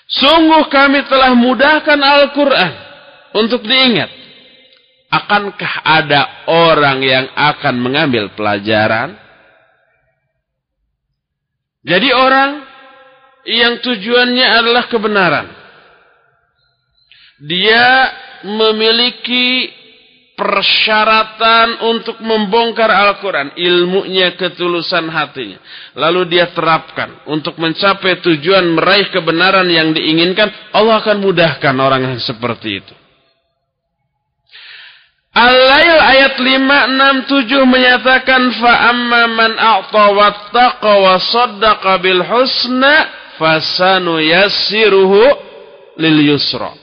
Sungguh 0.06 0.66
kami 0.70 1.06
telah 1.10 1.34
mudahkan 1.34 1.98
Al-Quran 1.98 2.72
untuk 3.38 3.66
diingat. 3.66 4.10
Akankah 5.12 5.74
ada 5.82 6.46
orang 6.50 6.98
yang 7.02 7.26
akan 7.34 7.74
mengambil 7.82 8.30
pelajaran? 8.34 9.18
Jadi 11.82 12.08
orang 12.14 12.71
yang 13.46 13.82
tujuannya 13.82 14.46
adalah 14.46 14.84
kebenaran. 14.86 15.46
Dia 17.42 17.86
memiliki 18.46 19.70
persyaratan 20.38 21.82
untuk 21.90 22.18
membongkar 22.22 22.90
Al-Quran. 22.90 23.54
Ilmunya, 23.58 24.34
ketulusan 24.38 25.10
hatinya. 25.10 25.58
Lalu 25.98 26.38
dia 26.38 26.50
terapkan 26.54 27.26
untuk 27.30 27.58
mencapai 27.58 28.22
tujuan 28.22 28.66
meraih 28.74 29.10
kebenaran 29.10 29.66
yang 29.70 29.90
diinginkan. 29.90 30.74
Allah 30.74 31.02
akan 31.02 31.18
mudahkan 31.22 31.74
orang 31.78 32.14
yang 32.14 32.18
seperti 32.22 32.82
itu. 32.82 32.94
Al-Lail 35.32 35.96
ayat 35.96 36.36
5, 36.36 37.24
6, 37.24 37.64
7 37.64 37.64
menyatakan 37.64 38.52
fa'amma 38.52 39.22
man 39.32 39.52
a'ta 39.56 40.04
wattaqa 40.12 40.92
wa 40.92 41.16
saddaqa 41.16 42.04
bil 42.04 42.20
husna 42.20 43.21
fasanu 43.42 44.22
yassiruhu 44.22 45.18
lil 45.98 46.18
yusra. 46.30 46.78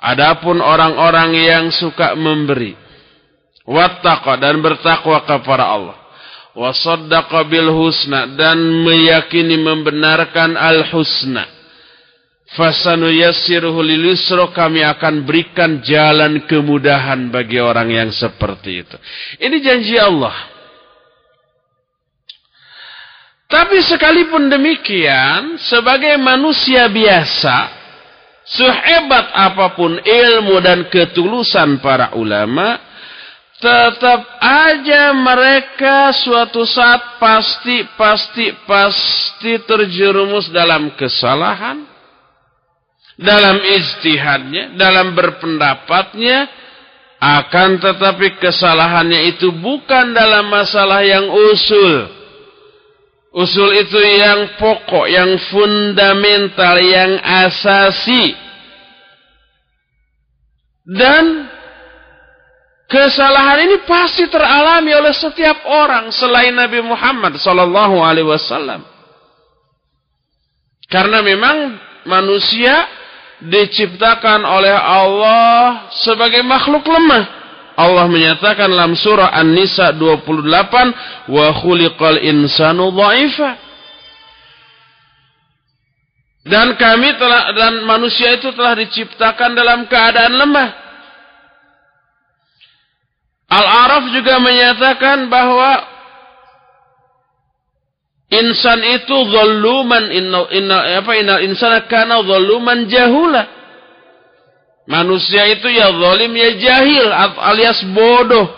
Adapun 0.00 0.64
orang-orang 0.64 1.36
yang 1.36 1.64
suka 1.68 2.16
memberi 2.16 2.72
wattaqa 3.64 4.40
dan 4.40 4.60
bertakwa 4.60 5.24
kepada 5.24 5.64
Allah 5.68 5.96
wa 6.54 6.70
saddaqa 6.70 7.48
bil 7.48 7.72
husna 7.72 8.30
dan 8.36 8.60
meyakini 8.84 9.56
membenarkan 9.58 10.54
al 10.54 10.86
husna 10.92 11.48
fasanu 12.52 13.08
yassiruhu 13.08 13.80
lil 13.80 14.12
yusra 14.12 14.52
kami 14.52 14.84
akan 14.84 15.24
berikan 15.24 15.80
jalan 15.80 16.44
kemudahan 16.44 17.32
bagi 17.32 17.58
orang 17.58 17.90
yang 17.90 18.10
seperti 18.12 18.84
itu 18.84 18.96
ini 19.40 19.56
janji 19.64 19.96
Allah 19.96 20.53
tapi 23.54 23.78
sekalipun 23.86 24.50
demikian 24.50 25.62
sebagai 25.62 26.18
manusia 26.18 26.90
biasa 26.90 27.84
Sehebat 28.44 29.32
apa 29.32 29.72
pun 29.72 29.96
ilmu 29.96 30.60
dan 30.60 30.84
ketulusan 30.92 31.80
para 31.80 32.12
ulama, 32.12 32.76
tetap 33.56 34.20
aja 34.36 35.16
mereka 35.16 36.12
suatu 36.12 36.68
saat 36.68 37.16
pasti, 37.16 37.88
pasti, 37.96 38.52
pasti 38.68 39.56
terjerumus 39.64 40.52
dalam 40.52 40.92
kesalahan, 40.92 41.88
dalam 43.16 43.64
istihadnya, 43.64 44.76
dalam 44.76 45.16
berpendapatnya, 45.16 46.44
akan 47.16 47.80
tetapi 47.80 48.36
kesalahannya 48.44 49.32
itu 49.32 49.56
bukan 49.56 50.12
dalam 50.12 50.52
masalah 50.52 51.00
yang 51.00 51.32
usul. 51.32 52.12
Usul 53.34 53.82
itu 53.82 53.98
yang 53.98 54.54
pokok, 54.62 55.10
yang 55.10 55.34
fundamental, 55.50 56.78
yang 56.78 57.18
asasi. 57.18 58.30
Dan 60.86 61.50
kesalahan 62.86 63.66
ini 63.66 63.82
pasti 63.90 64.30
teralami 64.30 64.94
oleh 64.94 65.10
setiap 65.10 65.66
orang 65.66 66.14
selain 66.14 66.54
Nabi 66.54 66.78
Muhammad 66.86 67.34
sallallahu 67.42 67.98
alaihi 67.98 68.30
wasallam. 68.30 68.86
Karena 70.86 71.18
memang 71.18 71.74
manusia 72.06 72.86
diciptakan 73.42 74.46
oleh 74.46 74.78
Allah 74.78 75.90
sebagai 75.90 76.46
makhluk 76.46 76.86
lemah. 76.86 77.43
Allah 77.74 78.06
menyatakan 78.06 78.70
dalam 78.70 78.94
surah 78.94 79.34
An-Nisa 79.34 79.90
28, 79.98 80.94
"Wa 81.26 81.50
khuliqal 81.58 82.22
insanu 82.22 82.94
dha'ifa." 82.94 83.50
Dan 86.44 86.76
kami 86.76 87.16
telah 87.16 87.56
dan 87.56 87.74
manusia 87.88 88.36
itu 88.36 88.52
telah 88.52 88.76
diciptakan 88.76 89.56
dalam 89.56 89.88
keadaan 89.88 90.34
lemah. 90.38 90.70
Al-Araf 93.48 94.12
juga 94.12 94.36
menyatakan 94.44 95.32
bahwa 95.32 95.88
insan 98.28 98.80
itu 98.82 99.16
zaluman 99.30 100.04
inna, 100.12 100.40
inna 100.52 100.78
apa 101.00 101.12
inna 101.16 101.36
insana 101.40 101.88
kana 101.88 102.20
zaluman 102.28 102.92
jahula. 102.92 103.63
Manusia 104.84 105.48
itu 105.48 105.64
ya 105.72 105.88
zalim 105.88 106.32
ya 106.36 106.50
jahil 106.60 107.08
alias 107.40 107.80
bodoh. 107.88 108.52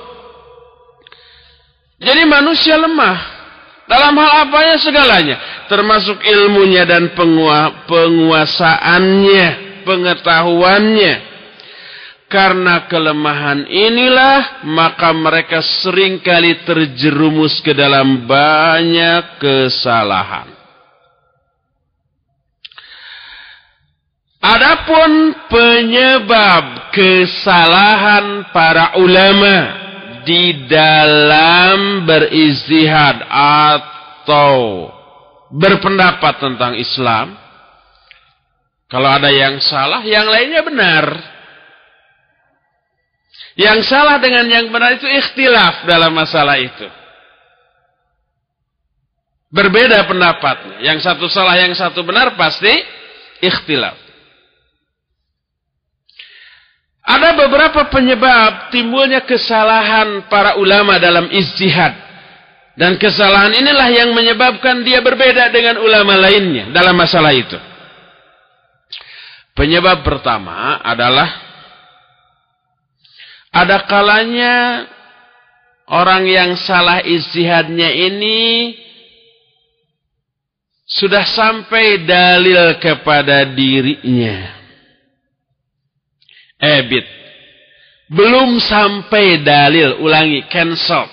Jadi 2.03 2.27
manusia 2.27 2.75
lemah. 2.75 3.39
Dalam 3.87 4.19
hal 4.19 4.51
apanya 4.51 4.77
segalanya. 4.83 5.39
Termasuk 5.71 6.19
ilmunya 6.19 6.83
dan 6.83 7.15
penguasaannya. 7.87 9.47
Pengetahuannya. 9.87 11.15
Karena 12.27 12.91
kelemahan 12.91 13.71
inilah 13.71 14.67
maka 14.67 15.15
mereka 15.15 15.63
sering 15.63 16.19
kali 16.19 16.67
terjerumus 16.67 17.63
ke 17.63 17.71
dalam 17.71 18.27
banyak 18.27 19.39
kesalahan. 19.39 20.56
Adapun 24.47 25.35
penyebab 25.51 26.95
kesalahan 26.95 28.47
para 28.55 28.95
ulama 29.03 29.57
di 30.23 30.71
dalam 30.71 32.07
beristihad 32.07 33.27
atau 33.27 34.87
berpendapat 35.51 36.39
tentang 36.39 36.79
Islam, 36.79 37.35
kalau 38.87 39.11
ada 39.11 39.35
yang 39.35 39.59
salah, 39.59 40.07
yang 40.07 40.31
lainnya 40.31 40.63
benar. 40.63 41.05
Yang 43.59 43.91
salah 43.91 44.23
dengan 44.23 44.47
yang 44.47 44.71
benar 44.71 44.95
itu 44.95 45.11
ikhtilaf 45.11 45.91
dalam 45.91 46.15
masalah 46.15 46.55
itu. 46.63 46.87
Berbeda 49.51 50.07
pendapatnya. 50.07 50.87
Yang 50.87 51.03
satu 51.03 51.27
salah, 51.27 51.59
yang 51.59 51.75
satu 51.75 52.07
benar 52.07 52.39
pasti 52.39 52.71
ikhtilaf. 53.43 54.06
Ada 57.07 57.39
beberapa 57.39 57.87
penyebab 57.87 58.75
timbulnya 58.75 59.23
kesalahan 59.23 60.27
para 60.27 60.59
ulama 60.59 60.99
dalam 60.99 61.31
istihad. 61.31 61.95
Dan 62.77 62.99
kesalahan 62.99 63.55
inilah 63.57 63.89
yang 63.89 64.11
menyebabkan 64.13 64.83
dia 64.83 65.01
berbeda 65.01 65.49
dengan 65.55 65.81
ulama 65.81 66.19
lainnya 66.19 66.69
dalam 66.75 66.99
masalah 66.99 67.31
itu. 67.33 67.57
Penyebab 69.57 70.05
pertama 70.05 70.83
adalah 70.85 71.31
ada 73.55 73.89
kalanya 73.89 74.85
orang 75.89 76.29
yang 76.29 76.51
salah 76.61 77.01
istihadnya 77.01 77.89
ini 77.89 78.77
sudah 80.85 81.25
sampai 81.25 82.05
dalil 82.05 82.77
kepada 82.77 83.49
dirinya 83.49 84.66
ebit. 86.61 87.07
Belum 88.07 88.63
sampai 88.63 89.43
dalil, 89.43 89.99
ulangi, 89.99 90.47
cancel. 90.47 91.11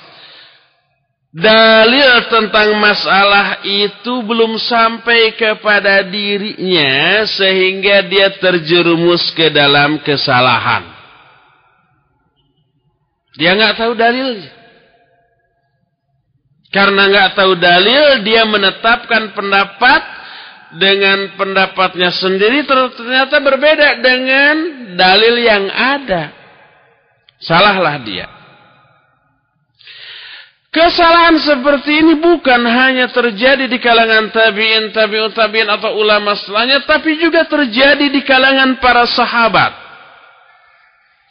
Dalil 1.33 2.29
tentang 2.29 2.77
masalah 2.77 3.65
itu 3.65 4.21
belum 4.21 4.61
sampai 4.61 5.33
kepada 5.33 6.05
dirinya 6.05 7.25
sehingga 7.25 8.05
dia 8.05 8.37
terjerumus 8.37 9.33
ke 9.33 9.49
dalam 9.49 9.97
kesalahan. 10.05 10.85
Dia 13.33 13.57
nggak 13.57 13.81
tahu 13.81 13.97
dalilnya. 13.97 14.53
Karena 16.69 17.05
nggak 17.05 17.29
tahu 17.33 17.53
dalil, 17.57 18.21
dia 18.21 18.45
menetapkan 18.45 19.33
pendapat 19.33 20.01
dengan 20.77 21.37
pendapatnya 21.37 22.09
sendiri 22.09 22.65
ternyata 22.65 23.37
berbeda 23.41 24.01
dengan 24.01 24.55
dalil 24.97 25.35
yang 25.41 25.65
ada. 25.69 26.33
Salahlah 27.43 27.99
dia. 28.01 28.27
Kesalahan 30.73 31.37
seperti 31.37 32.01
ini 32.01 32.17
bukan 32.17 32.65
hanya 32.65 33.05
terjadi 33.13 33.69
di 33.69 33.77
kalangan 33.77 34.33
tabi'in, 34.33 34.89
tabi'ut 34.89 35.37
tabi'in 35.37 35.69
atau 35.69 36.01
ulama 36.01 36.33
setelahnya, 36.33 36.81
tapi 36.89 37.13
juga 37.21 37.45
terjadi 37.45 38.09
di 38.09 38.25
kalangan 38.25 38.81
para 38.81 39.05
sahabat. 39.05 39.69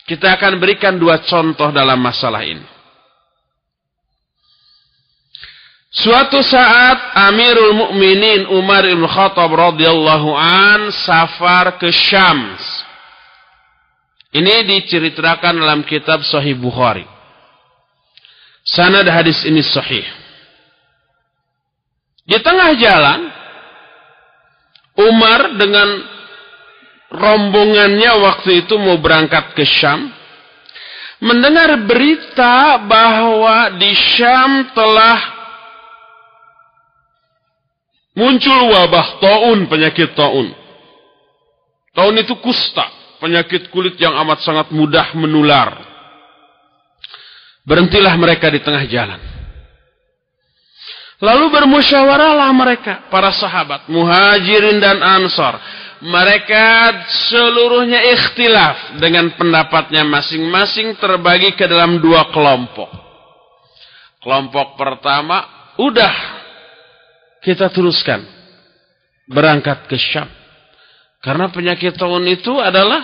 Kita 0.06 0.38
akan 0.38 0.62
berikan 0.62 0.94
dua 0.94 1.26
contoh 1.26 1.74
dalam 1.74 1.98
masalah 1.98 2.46
ini. 2.46 2.62
Suatu 5.92 6.40
saat 6.40 7.20
Amirul 7.28 7.76
Mukminin 7.76 8.48
Umar 8.48 8.80
bin 8.80 9.04
Khattab 9.04 9.52
radhiyallahu 9.52 10.32
an 10.32 10.88
safar 10.88 11.76
ke 11.76 11.92
Syam. 11.92 12.56
Ini 14.32 14.64
diceritakan 14.64 15.52
dalam 15.60 15.84
kitab 15.84 16.24
Sahih 16.24 16.56
Bukhari. 16.56 17.04
Sanad 18.64 19.04
hadis 19.04 19.44
ini 19.44 19.60
sahih. 19.60 20.06
Di 22.24 22.40
tengah 22.40 22.72
jalan 22.80 23.20
Umar 24.96 25.60
dengan 25.60 25.88
rombongannya 27.12 28.12
waktu 28.16 28.64
itu 28.64 28.80
mau 28.80 28.96
berangkat 28.96 29.52
ke 29.52 29.68
Syam 29.68 30.08
mendengar 31.22 31.70
berita 31.86 32.80
bahwa 32.82 33.76
di 33.76 33.92
Syam 33.92 34.72
telah 34.74 35.31
muncul 38.16 38.60
wabah 38.72 39.20
taun, 39.20 39.68
penyakit 39.68 40.12
taun. 40.16 40.52
Taun 41.92 42.16
itu 42.16 42.32
kusta, 42.40 42.88
penyakit 43.20 43.68
kulit 43.68 44.00
yang 44.00 44.16
amat 44.24 44.40
sangat 44.40 44.72
mudah 44.72 45.12
menular. 45.16 45.76
Berhentilah 47.62 48.16
mereka 48.18 48.50
di 48.50 48.58
tengah 48.58 48.84
jalan. 48.88 49.20
Lalu 51.22 51.54
bermusyawarahlah 51.54 52.50
mereka, 52.50 53.06
para 53.06 53.30
sahabat, 53.30 53.86
muhajirin 53.86 54.82
dan 54.82 54.98
ansar. 54.98 55.54
Mereka 56.02 56.66
seluruhnya 57.30 58.02
ikhtilaf 58.10 58.98
dengan 58.98 59.30
pendapatnya 59.38 60.02
masing-masing 60.02 60.98
terbagi 60.98 61.54
ke 61.54 61.62
dalam 61.70 62.02
dua 62.02 62.26
kelompok. 62.34 62.90
Kelompok 64.18 64.74
pertama, 64.74 65.46
udah 65.78 66.41
kita 67.42 67.68
teruskan 67.74 68.22
berangkat 69.26 69.90
ke 69.90 69.98
Syam. 69.98 70.30
Karena 71.22 71.50
penyakit 71.50 71.94
tahun 71.94 72.26
itu 72.30 72.58
adalah 72.58 73.02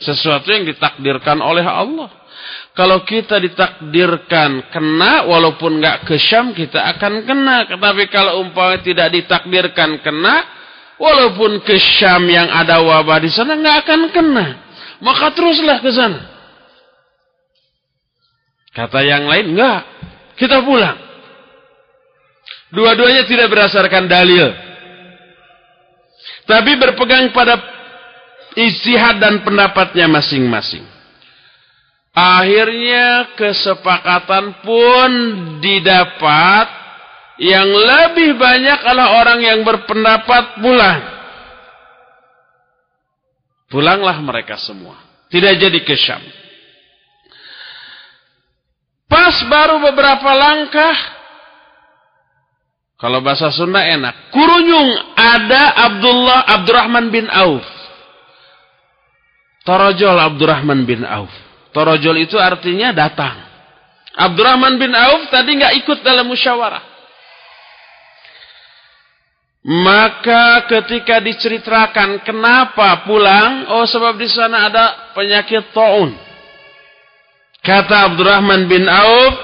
sesuatu 0.00 0.48
yang 0.52 0.68
ditakdirkan 0.68 1.40
oleh 1.40 1.64
Allah. 1.64 2.12
Kalau 2.76 3.02
kita 3.02 3.40
ditakdirkan 3.42 4.70
kena, 4.70 5.26
walaupun 5.26 5.80
nggak 5.80 6.06
ke 6.06 6.16
Syam, 6.20 6.52
kita 6.52 6.78
akan 6.96 7.24
kena. 7.24 7.66
Tetapi 7.66 8.04
kalau 8.12 8.44
umpamanya 8.44 8.84
tidak 8.84 9.08
ditakdirkan 9.16 9.98
kena, 10.04 10.44
walaupun 11.00 11.64
ke 11.64 11.74
Syam 11.76 12.28
yang 12.28 12.46
ada 12.52 12.84
wabah 12.84 13.18
di 13.18 13.32
sana 13.32 13.58
nggak 13.58 13.76
akan 13.84 14.00
kena. 14.12 14.46
Maka 15.02 15.32
teruslah 15.34 15.78
ke 15.82 15.90
sana. 15.90 16.20
Kata 18.76 19.02
yang 19.02 19.26
lain, 19.26 19.58
nggak. 19.58 19.80
Kita 20.38 20.62
pulang. 20.62 21.07
Dua-duanya 22.68 23.24
tidak 23.24 23.48
berdasarkan 23.48 24.04
dalil. 24.08 24.52
Tapi 26.48 26.70
berpegang 26.80 27.32
pada 27.32 27.60
istihad 28.56 29.20
dan 29.20 29.40
pendapatnya 29.44 30.08
masing-masing. 30.08 30.84
Akhirnya 32.12 33.36
kesepakatan 33.38 34.64
pun 34.64 35.10
didapat 35.62 36.66
yang 37.38 37.68
lebih 37.70 38.34
banyak 38.34 38.78
adalah 38.82 39.22
orang 39.22 39.38
yang 39.38 39.60
berpendapat 39.62 40.58
pulang. 40.58 41.00
Pulanglah 43.70 44.18
mereka 44.18 44.58
semua. 44.58 44.98
Tidak 45.28 45.54
jadi 45.60 45.78
ke 45.84 45.94
Syam. 45.94 46.24
Pas 49.06 49.36
baru 49.44 49.78
beberapa 49.78 50.30
langkah. 50.34 50.96
Kalau 52.98 53.22
bahasa 53.22 53.46
Sunda 53.54 53.86
enak. 53.86 54.34
Kurunyung 54.34 54.90
ada 55.14 55.86
Abdullah 55.86 56.50
Abdurrahman 56.50 57.14
bin 57.14 57.30
Auf. 57.30 57.62
Torojol 59.62 60.18
Abdurrahman 60.18 60.82
bin 60.82 61.06
Auf. 61.06 61.30
Torojol 61.70 62.26
itu 62.26 62.34
artinya 62.34 62.90
datang. 62.90 63.38
Abdurrahman 64.18 64.82
bin 64.82 64.98
Auf 64.98 65.30
tadi 65.30 65.54
nggak 65.54 65.78
ikut 65.86 66.02
dalam 66.02 66.26
musyawarah. 66.26 66.82
Maka 69.68 70.66
ketika 70.66 71.22
diceritakan 71.22 72.26
kenapa 72.26 73.06
pulang, 73.06 73.68
oh 73.78 73.86
sebab 73.86 74.18
di 74.18 74.26
sana 74.26 74.66
ada 74.66 74.84
penyakit 75.14 75.70
taun. 75.70 76.18
Kata 77.62 78.10
Abdurrahman 78.10 78.64
bin 78.66 78.88
Auf, 78.90 79.34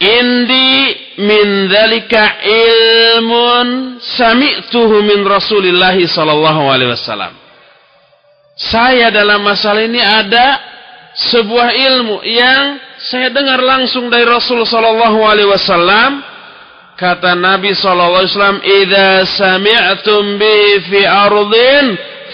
"Indi 0.00 0.96
min 1.20 1.68
dzalika 1.68 2.40
ilmun 2.40 4.00
sami'tuhu 4.00 5.04
min 5.04 5.28
Rasulillah 5.28 5.96
sallallahu 6.00 6.62
alaihi 6.72 6.90
wasallam." 6.96 7.36
Saya 8.60 9.08
dalam 9.12 9.40
masalah 9.44 9.84
ini 9.84 10.00
ada 10.00 10.60
sebuah 11.16 11.68
ilmu 11.72 12.24
yang 12.24 12.80
saya 13.00 13.32
dengar 13.32 13.60
langsung 13.64 14.12
dari 14.12 14.28
Rasul 14.28 14.64
sallallahu 14.68 15.20
alaihi 15.24 15.48
wasallam. 15.48 16.20
Kata 17.00 17.32
Nabi 17.32 17.72
sallallahu 17.72 18.20
alaihi 18.20 18.32
wasallam 18.36 18.60
idza 18.60 19.08
sami'tum 19.40 20.22
bihi 20.36 20.84
fi 20.92 21.00
ardin 21.08 21.86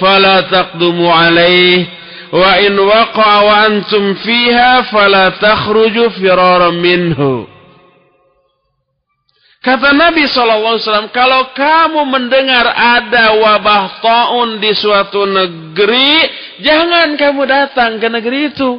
fala 0.02 0.42
taqdumu 0.50 1.07
alaihi 1.07 1.87
wa 2.35 2.59
in 2.59 2.74
waqa'a 2.74 3.38
wa 3.46 3.55
antum 3.70 4.18
fiha 4.18 4.90
fala 4.90 5.38
takhruju 5.38 6.11
firaran 6.18 6.74
minhu 6.83 7.46
Kata 9.66 9.90
Nabi 9.90 10.31
SAW, 10.31 11.11
kalau 11.11 11.50
kamu 11.50 12.07
mendengar 12.07 12.70
ada 12.70 13.35
wabah 13.35 13.98
taun 13.98 14.62
di 14.62 14.70
suatu 14.70 15.26
negeri, 15.26 16.22
jangan 16.62 17.18
kamu 17.18 17.42
datang 17.50 17.98
ke 17.98 18.07
negeri 18.07 18.55
itu. 18.55 18.79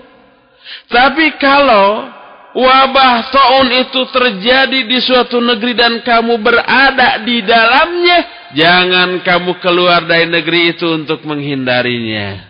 Tapi 0.87 1.35
kalau 1.43 2.07
wabah 2.55 3.15
taun 3.35 3.67
itu 3.83 3.99
terjadi 4.15 4.87
di 4.87 4.95
suatu 5.03 5.43
negeri 5.43 5.75
dan 5.75 5.99
kamu 6.07 6.39
berada 6.39 7.19
di 7.19 7.43
dalamnya, 7.43 8.47
jangan 8.55 9.19
kamu 9.27 9.59
keluar 9.59 10.07
dari 10.07 10.31
negeri 10.31 10.71
itu 10.71 10.87
untuk 10.87 11.19
menghindarinya. 11.27 12.47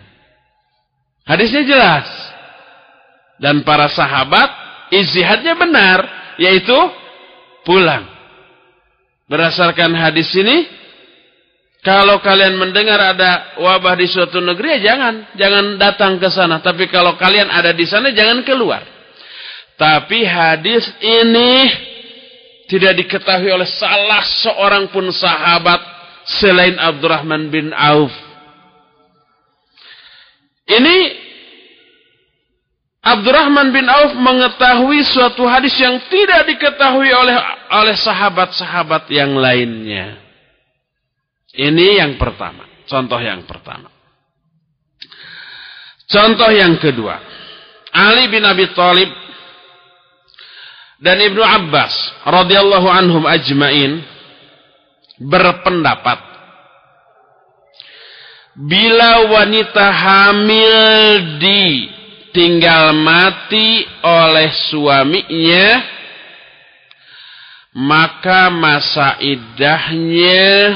Hadisnya 1.26 1.66
jelas. 1.66 2.06
Dan 3.42 3.66
para 3.66 3.90
sahabat, 3.90 4.46
izihadnya 4.94 5.58
benar, 5.58 6.06
yaitu 6.38 6.78
pulang. 7.66 8.17
Berdasarkan 9.28 9.92
hadis 9.92 10.32
ini, 10.32 10.64
kalau 11.84 12.18
kalian 12.24 12.56
mendengar 12.56 12.96
ada 12.96 13.60
wabah 13.60 13.94
di 13.94 14.08
suatu 14.08 14.40
negeri, 14.40 14.80
ya 14.80 14.92
jangan, 14.92 15.14
jangan 15.36 15.64
datang 15.76 16.16
ke 16.16 16.28
sana. 16.32 16.64
Tapi 16.64 16.88
kalau 16.88 17.14
kalian 17.20 17.52
ada 17.52 17.76
di 17.76 17.84
sana, 17.84 18.08
jangan 18.10 18.40
keluar. 18.42 18.82
Tapi 19.78 20.26
hadis 20.26 20.90
ini 20.98 21.52
tidak 22.66 22.98
diketahui 23.04 23.52
oleh 23.52 23.68
salah 23.68 24.24
seorang 24.26 24.90
pun 24.90 25.06
sahabat 25.12 25.80
selain 26.26 26.76
Abdurrahman 26.76 27.48
bin 27.48 27.70
Auf. 27.72 28.12
Ini 30.68 30.96
Abdurrahman 33.08 33.72
bin 33.72 33.88
Auf 33.88 34.12
mengetahui 34.12 35.00
suatu 35.08 35.48
hadis 35.48 35.72
yang 35.80 35.96
tidak 36.12 36.44
diketahui 36.44 37.08
oleh 37.08 37.36
oleh 37.72 37.96
sahabat-sahabat 37.96 39.08
yang 39.08 39.32
lainnya. 39.32 40.20
Ini 41.56 42.04
yang 42.04 42.20
pertama, 42.20 42.68
contoh 42.84 43.16
yang 43.16 43.48
pertama. 43.48 43.88
Contoh 46.08 46.52
yang 46.52 46.76
kedua, 46.76 47.16
Ali 47.92 48.28
bin 48.28 48.44
Abi 48.44 48.68
Thalib 48.76 49.08
dan 51.00 51.16
Ibnu 51.16 51.40
Abbas 51.40 51.94
radhiyallahu 52.28 52.88
anhum 52.92 53.24
ajmain 53.24 54.04
berpendapat 55.16 56.20
bila 58.58 59.30
wanita 59.30 59.84
hamil 59.86 60.74
di 61.38 61.97
tinggal 62.34 62.92
mati 62.96 63.86
oleh 64.02 64.50
suaminya 64.70 65.68
maka 67.78 68.50
masa 68.50 69.22
idahnya 69.22 70.74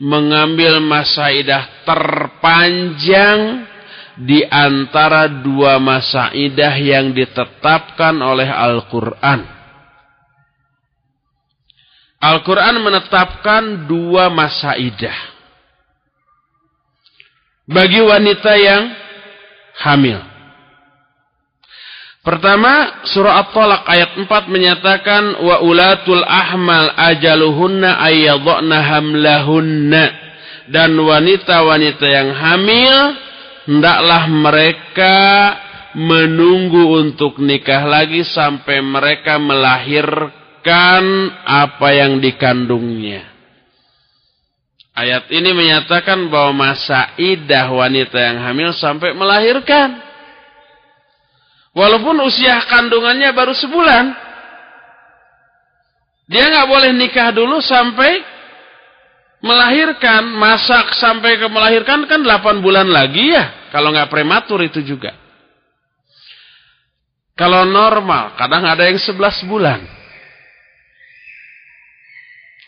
mengambil 0.00 0.80
masa 0.80 1.30
idah 1.30 1.84
terpanjang 1.84 3.68
di 4.18 4.44
antara 4.48 5.28
dua 5.28 5.76
masa 5.76 6.32
idah 6.32 6.74
yang 6.80 7.12
ditetapkan 7.12 8.16
oleh 8.18 8.48
Al-Quran. 8.48 9.40
Al-Quran 12.22 12.76
menetapkan 12.80 13.84
dua 13.90 14.30
masa 14.30 14.78
idah. 14.78 15.16
Bagi 17.66 18.00
wanita 18.02 18.52
yang 18.58 18.82
hamil. 19.82 20.31
Pertama, 22.22 23.02
surah 23.02 23.42
At-Talaq 23.42 23.82
ayat 23.82 24.14
4 24.14 24.46
menyatakan 24.46 25.42
wa 25.42 25.58
ulatul 25.58 26.22
ahmal 26.22 26.94
ajaluhunna 26.94 27.98
ayyadhna 27.98 28.78
hamlahunna 28.78 30.04
dan 30.70 30.94
wanita-wanita 30.94 32.06
yang 32.06 32.30
hamil 32.30 32.94
hendaklah 33.66 34.30
mereka 34.30 35.18
menunggu 35.98 37.02
untuk 37.02 37.42
nikah 37.42 37.90
lagi 37.90 38.22
sampai 38.22 38.78
mereka 38.78 39.42
melahirkan 39.42 41.02
apa 41.42 41.88
yang 41.90 42.22
dikandungnya. 42.22 43.34
Ayat 44.94 45.26
ini 45.34 45.50
menyatakan 45.56 46.30
bahwa 46.30 46.70
masa 46.70 47.18
idah 47.18 47.66
wanita 47.66 48.14
yang 48.14 48.38
hamil 48.46 48.70
sampai 48.76 49.10
melahirkan. 49.10 50.11
Walaupun 51.72 52.20
usia 52.28 52.60
kandungannya 52.68 53.32
baru 53.32 53.56
sebulan. 53.56 54.04
Dia 56.28 56.44
nggak 56.48 56.68
boleh 56.68 56.90
nikah 56.92 57.32
dulu 57.32 57.64
sampai 57.64 58.20
melahirkan. 59.40 60.36
Masak 60.36 60.92
sampai 61.00 61.40
ke 61.40 61.48
melahirkan 61.48 62.04
kan 62.04 62.20
8 62.20 62.60
bulan 62.60 62.88
lagi 62.92 63.32
ya. 63.32 63.72
Kalau 63.72 63.88
nggak 63.88 64.12
prematur 64.12 64.60
itu 64.60 64.84
juga. 64.84 65.16
Kalau 67.32 67.64
normal, 67.64 68.36
kadang 68.36 68.68
ada 68.68 68.84
yang 68.84 69.00
11 69.00 69.48
bulan. 69.48 69.80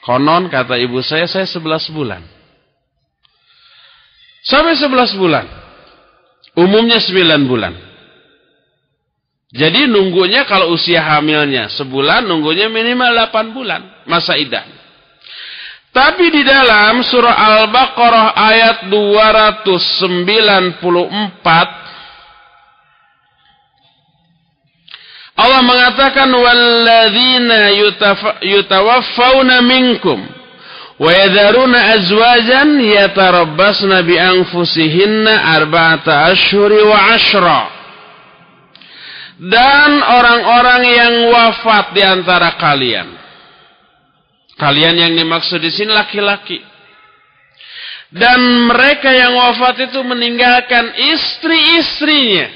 Konon 0.01 0.49
kata 0.49 0.81
ibu 0.81 1.05
saya, 1.05 1.29
saya 1.29 1.45
11 1.45 1.93
bulan. 1.93 2.25
Sampai 4.45 4.77
11 4.77 5.17
bulan. 5.17 5.45
Umumnya 6.57 7.01
9 7.01 7.45
bulan. 7.45 7.94
Jadi 9.55 9.87
nunggunya 9.87 10.43
kalau 10.51 10.75
usia 10.75 10.99
hamilnya 10.99 11.71
sebulan, 11.71 12.27
nunggunya 12.27 12.67
minimal 12.67 13.31
8 13.31 13.55
bulan 13.55 14.03
masa 14.03 14.35
idah. 14.35 14.67
Tapi 15.95 16.27
di 16.27 16.43
dalam 16.43 17.07
surah 17.07 17.39
Al-Baqarah 17.39 18.35
ayat 18.35 18.91
294 18.91 20.83
Allah 25.35 25.63
mengatakan 25.67 26.31
walladzina 26.35 27.71
yutawaffawna 28.43 29.63
minkum 29.67 30.19
wa 30.99 31.11
yadharuna 31.11 31.95
azwajan 31.99 32.79
yatarabbasna 32.79 34.03
bi 34.03 34.19
anfusihinna 34.19 35.59
arba'ata 35.59 36.31
ashhuri 36.31 36.87
wa 36.87 37.19
ashra 37.19 37.74
dan 39.39 39.91
orang-orang 39.99 40.83
yang 40.87 41.15
wafat 41.35 41.91
di 41.91 42.03
antara 42.07 42.55
kalian. 42.55 43.09
Kalian 44.55 44.95
yang 44.95 45.13
dimaksud 45.19 45.59
di 45.59 45.71
sini 45.75 45.91
laki-laki. 45.91 46.63
Dan 48.15 48.71
mereka 48.71 49.11
yang 49.11 49.35
wafat 49.35 49.91
itu 49.91 49.99
meninggalkan 50.07 50.95
istri-istrinya. 50.95 52.47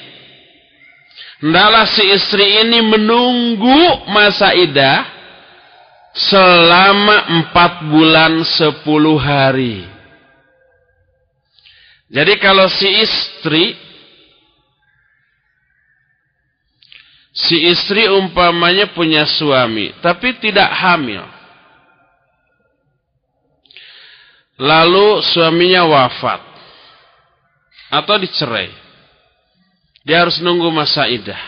Hendaklah 1.42 1.86
si 1.90 2.02
istri 2.14 2.46
ini 2.62 2.78
menunggu 2.82 4.06
masa 4.10 4.54
idah 4.54 5.02
selama 6.14 7.30
empat 7.42 7.72
bulan 7.90 8.42
sepuluh 8.46 9.18
hari. 9.18 9.86
Jadi 12.10 12.38
kalau 12.38 12.70
si 12.70 12.88
istri 13.02 13.74
Si 17.38 17.55
istri 17.70 18.11
umpamanya 18.11 18.90
punya 18.90 19.22
suami, 19.22 19.94
tapi 20.03 20.35
tidak 20.42 20.66
hamil. 20.74 21.22
Lalu 24.59 25.22
suaminya 25.22 25.87
wafat. 25.87 26.42
Atau 27.94 28.18
dicerai. 28.18 28.74
Dia 30.03 30.27
harus 30.27 30.42
nunggu 30.42 30.66
masa 30.74 31.07
idah. 31.07 31.38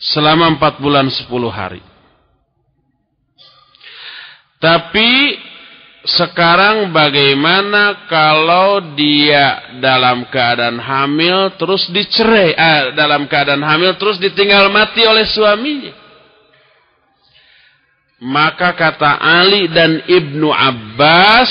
Selama 0.00 0.48
empat 0.56 0.80
bulan 0.80 1.12
sepuluh 1.12 1.52
hari. 1.52 1.84
Tapi 4.56 5.36
sekarang 6.02 6.90
bagaimana 6.90 8.10
kalau 8.10 8.94
dia 8.98 9.78
dalam 9.78 10.26
keadaan 10.26 10.82
hamil 10.82 11.54
terus 11.54 11.86
dicerai, 11.94 12.50
eh, 12.58 12.82
dalam 12.98 13.30
keadaan 13.30 13.62
hamil 13.62 13.94
terus 13.94 14.18
ditinggal 14.18 14.66
mati 14.66 15.06
oleh 15.06 15.22
suaminya? 15.30 15.94
Maka 18.22 18.74
kata 18.74 19.18
Ali 19.18 19.70
dan 19.70 20.02
Ibnu 20.06 20.50
Abbas, 20.50 21.50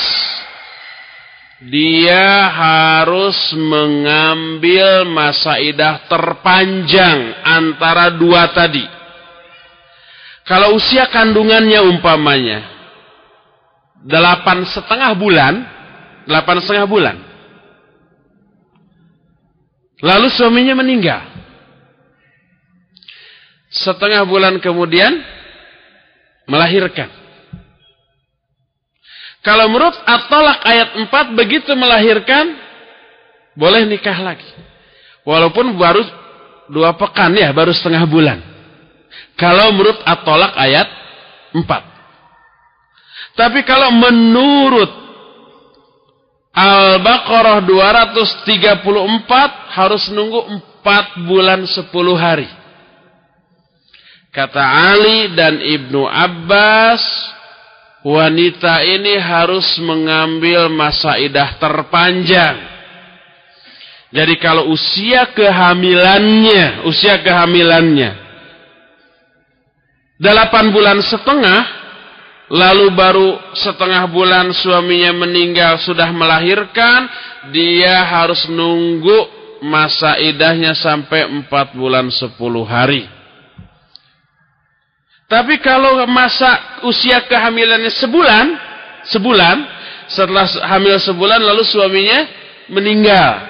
dia 1.67 2.51
harus 2.51 3.39
mengambil 3.55 5.07
masa 5.07 5.59
idah 5.63 6.07
terpanjang 6.11 7.39
antara 7.43 8.15
dua 8.15 8.51
tadi. 8.51 8.83
Kalau 10.43 10.75
usia 10.75 11.07
kandungannya 11.07 11.79
umpamanya 11.87 12.80
delapan 14.05 14.65
setengah 14.65 15.11
bulan, 15.17 15.53
delapan 16.25 16.57
setengah 16.61 16.87
bulan. 16.89 17.15
Lalu 20.01 20.27
suaminya 20.33 20.81
meninggal. 20.81 21.21
Setengah 23.71 24.25
bulan 24.25 24.57
kemudian 24.59 25.13
melahirkan. 26.49 27.07
Kalau 29.41 29.65
menurut 29.73 29.97
At-Tolak 30.05 30.59
ayat 30.65 30.89
4 31.01 31.39
begitu 31.39 31.71
melahirkan 31.73 32.57
boleh 33.57 33.85
nikah 33.89 34.17
lagi. 34.21 34.45
Walaupun 35.25 35.77
baru 35.77 36.01
dua 36.69 36.93
pekan 36.97 37.33
ya, 37.33 37.53
baru 37.53 37.73
setengah 37.73 38.05
bulan. 38.09 38.41
Kalau 39.37 39.73
menurut 39.73 39.97
At-Tolak 40.05 40.53
ayat 40.57 40.87
4. 41.53 41.90
Tapi 43.35 43.63
kalau 43.63 43.91
menurut 43.95 44.91
Al-Baqarah 46.51 47.63
234 47.63 49.71
harus 49.71 50.03
nunggu 50.11 50.59
4 50.83 51.29
bulan 51.29 51.63
10 51.63 51.87
hari. 52.19 52.49
Kata 54.31 54.59
Ali 54.59 55.31
dan 55.35 55.59
Ibnu 55.63 56.07
Abbas, 56.07 57.03
wanita 58.03 58.83
ini 58.83 59.15
harus 59.15 59.79
mengambil 59.79 60.67
masa 60.71 61.15
idah 61.19 61.55
terpanjang. 61.55 62.57
Jadi 64.11 64.35
kalau 64.43 64.75
usia 64.75 65.31
kehamilannya, 65.31 66.83
usia 66.83 67.23
kehamilannya 67.23 68.11
8 70.21 70.75
bulan 70.75 71.01
setengah, 71.01 71.80
lalu 72.51 72.91
baru 72.91 73.55
setengah 73.55 74.11
bulan 74.11 74.51
suaminya 74.51 75.23
meninggal 75.23 75.79
sudah 75.79 76.11
melahirkan, 76.11 77.07
dia 77.55 78.03
harus 78.03 78.51
nunggu 78.51 79.31
masa 79.63 80.19
idahnya 80.19 80.75
sampai 80.75 81.31
empat 81.31 81.71
bulan 81.71 82.11
sepuluh 82.11 82.67
hari. 82.67 83.07
Tapi 85.31 85.63
kalau 85.63 86.03
masa 86.11 86.83
usia 86.83 87.23
kehamilannya 87.23 87.87
sebulan, 87.95 88.45
sebulan, 89.07 89.57
setelah 90.11 90.43
hamil 90.67 90.99
sebulan 90.99 91.39
lalu 91.39 91.63
suaminya 91.63 92.27
meninggal. 92.67 93.47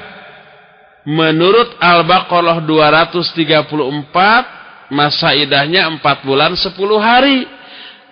Menurut 1.09 1.81
Al-Baqarah 1.81 2.61
234, 2.61 4.93
masa 4.93 5.33
idahnya 5.33 5.89
empat 5.89 6.21
bulan 6.21 6.53
sepuluh 6.53 7.01
hari. 7.01 7.49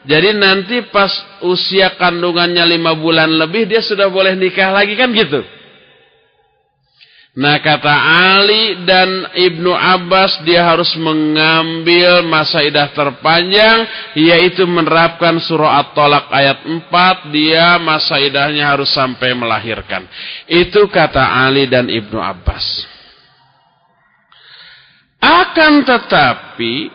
Jadi 0.07 0.31
nanti 0.31 0.87
pas 0.87 1.11
usia 1.43 1.91
kandungannya 1.99 2.63
lima 2.63 2.95
bulan 2.95 3.27
lebih 3.27 3.67
dia 3.67 3.83
sudah 3.83 4.07
boleh 4.07 4.31
nikah 4.35 4.71
lagi 4.71 4.95
kan 4.95 5.11
gitu. 5.11 5.43
Nah 7.39 7.61
kata 7.61 7.93
Ali 8.35 8.83
dan 8.83 9.31
Ibnu 9.31 9.69
Abbas 9.69 10.41
dia 10.43 10.65
harus 10.65 10.91
mengambil 10.97 12.25
masa 12.25 12.65
idah 12.65 12.89
terpanjang 12.89 13.85
yaitu 14.17 14.65
menerapkan 14.65 15.37
surah 15.37 15.79
At-Tolak 15.85 16.27
ayat 16.33 16.65
4 16.65 17.29
dia 17.31 17.77
masa 17.77 18.17
idahnya 18.17 18.67
harus 18.73 18.89
sampai 18.89 19.31
melahirkan. 19.37 20.09
Itu 20.49 20.89
kata 20.89 21.21
Ali 21.21 21.69
dan 21.69 21.87
Ibnu 21.87 22.17
Abbas. 22.17 22.65
Akan 25.21 25.85
tetapi 25.85 26.89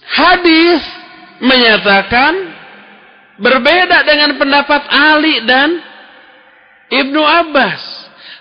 hadis 0.00 1.01
menyatakan 1.42 2.32
berbeda 3.42 4.06
dengan 4.06 4.38
pendapat 4.38 4.82
Ali 4.86 5.42
dan 5.42 5.68
Ibnu 6.86 7.18
Abbas. 7.18 7.82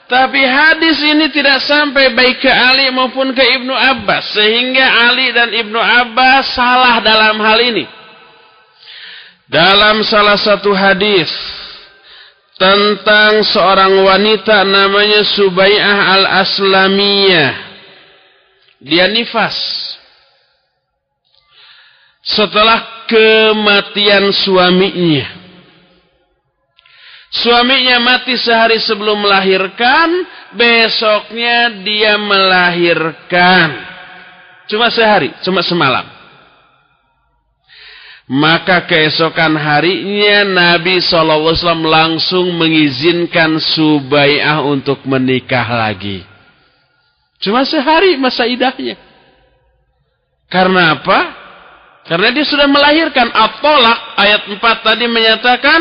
Tapi 0.06 0.44
hadis 0.44 1.00
ini 1.08 1.32
tidak 1.32 1.64
sampai 1.64 2.12
baik 2.12 2.44
ke 2.44 2.52
Ali 2.52 2.92
maupun 2.92 3.32
ke 3.32 3.40
Ibnu 3.42 3.72
Abbas. 3.72 4.36
Sehingga 4.36 4.86
Ali 5.08 5.32
dan 5.32 5.50
Ibnu 5.56 5.80
Abbas 5.80 6.52
salah 6.52 7.00
dalam 7.00 7.40
hal 7.40 7.60
ini. 7.64 7.88
Dalam 9.48 10.04
salah 10.04 10.36
satu 10.36 10.72
hadis 10.76 11.32
tentang 12.60 13.42
seorang 13.48 14.04
wanita 14.04 14.68
namanya 14.68 15.24
Subai'ah 15.28 16.00
al-Aslamiyah. 16.20 17.52
Dia 18.84 19.08
nifas 19.12 19.56
setelah 22.22 23.06
kematian 23.10 24.30
suaminya. 24.32 25.42
Suaminya 27.32 27.98
mati 28.04 28.36
sehari 28.36 28.76
sebelum 28.78 29.24
melahirkan, 29.24 30.10
besoknya 30.52 31.80
dia 31.80 32.20
melahirkan. 32.20 33.68
Cuma 34.68 34.92
sehari, 34.92 35.32
cuma 35.40 35.64
semalam. 35.64 36.04
Maka 38.32 38.88
keesokan 38.88 39.60
harinya 39.60 40.48
Nabi 40.48 41.04
SAW 41.04 41.56
langsung 41.84 42.52
mengizinkan 42.56 43.60
Subai'ah 43.60 44.64
untuk 44.64 45.04
menikah 45.04 45.68
lagi. 45.68 46.24
Cuma 47.44 47.68
sehari 47.68 48.16
masa 48.16 48.48
idahnya. 48.48 48.96
Karena 50.48 51.00
apa? 51.00 51.41
Karena 52.12 52.28
dia 52.36 52.44
sudah 52.44 52.68
melahirkan. 52.68 53.32
At-Tolak 53.32 54.20
ayat 54.20 54.44
4 54.52 54.60
tadi 54.84 55.08
menyatakan 55.08 55.80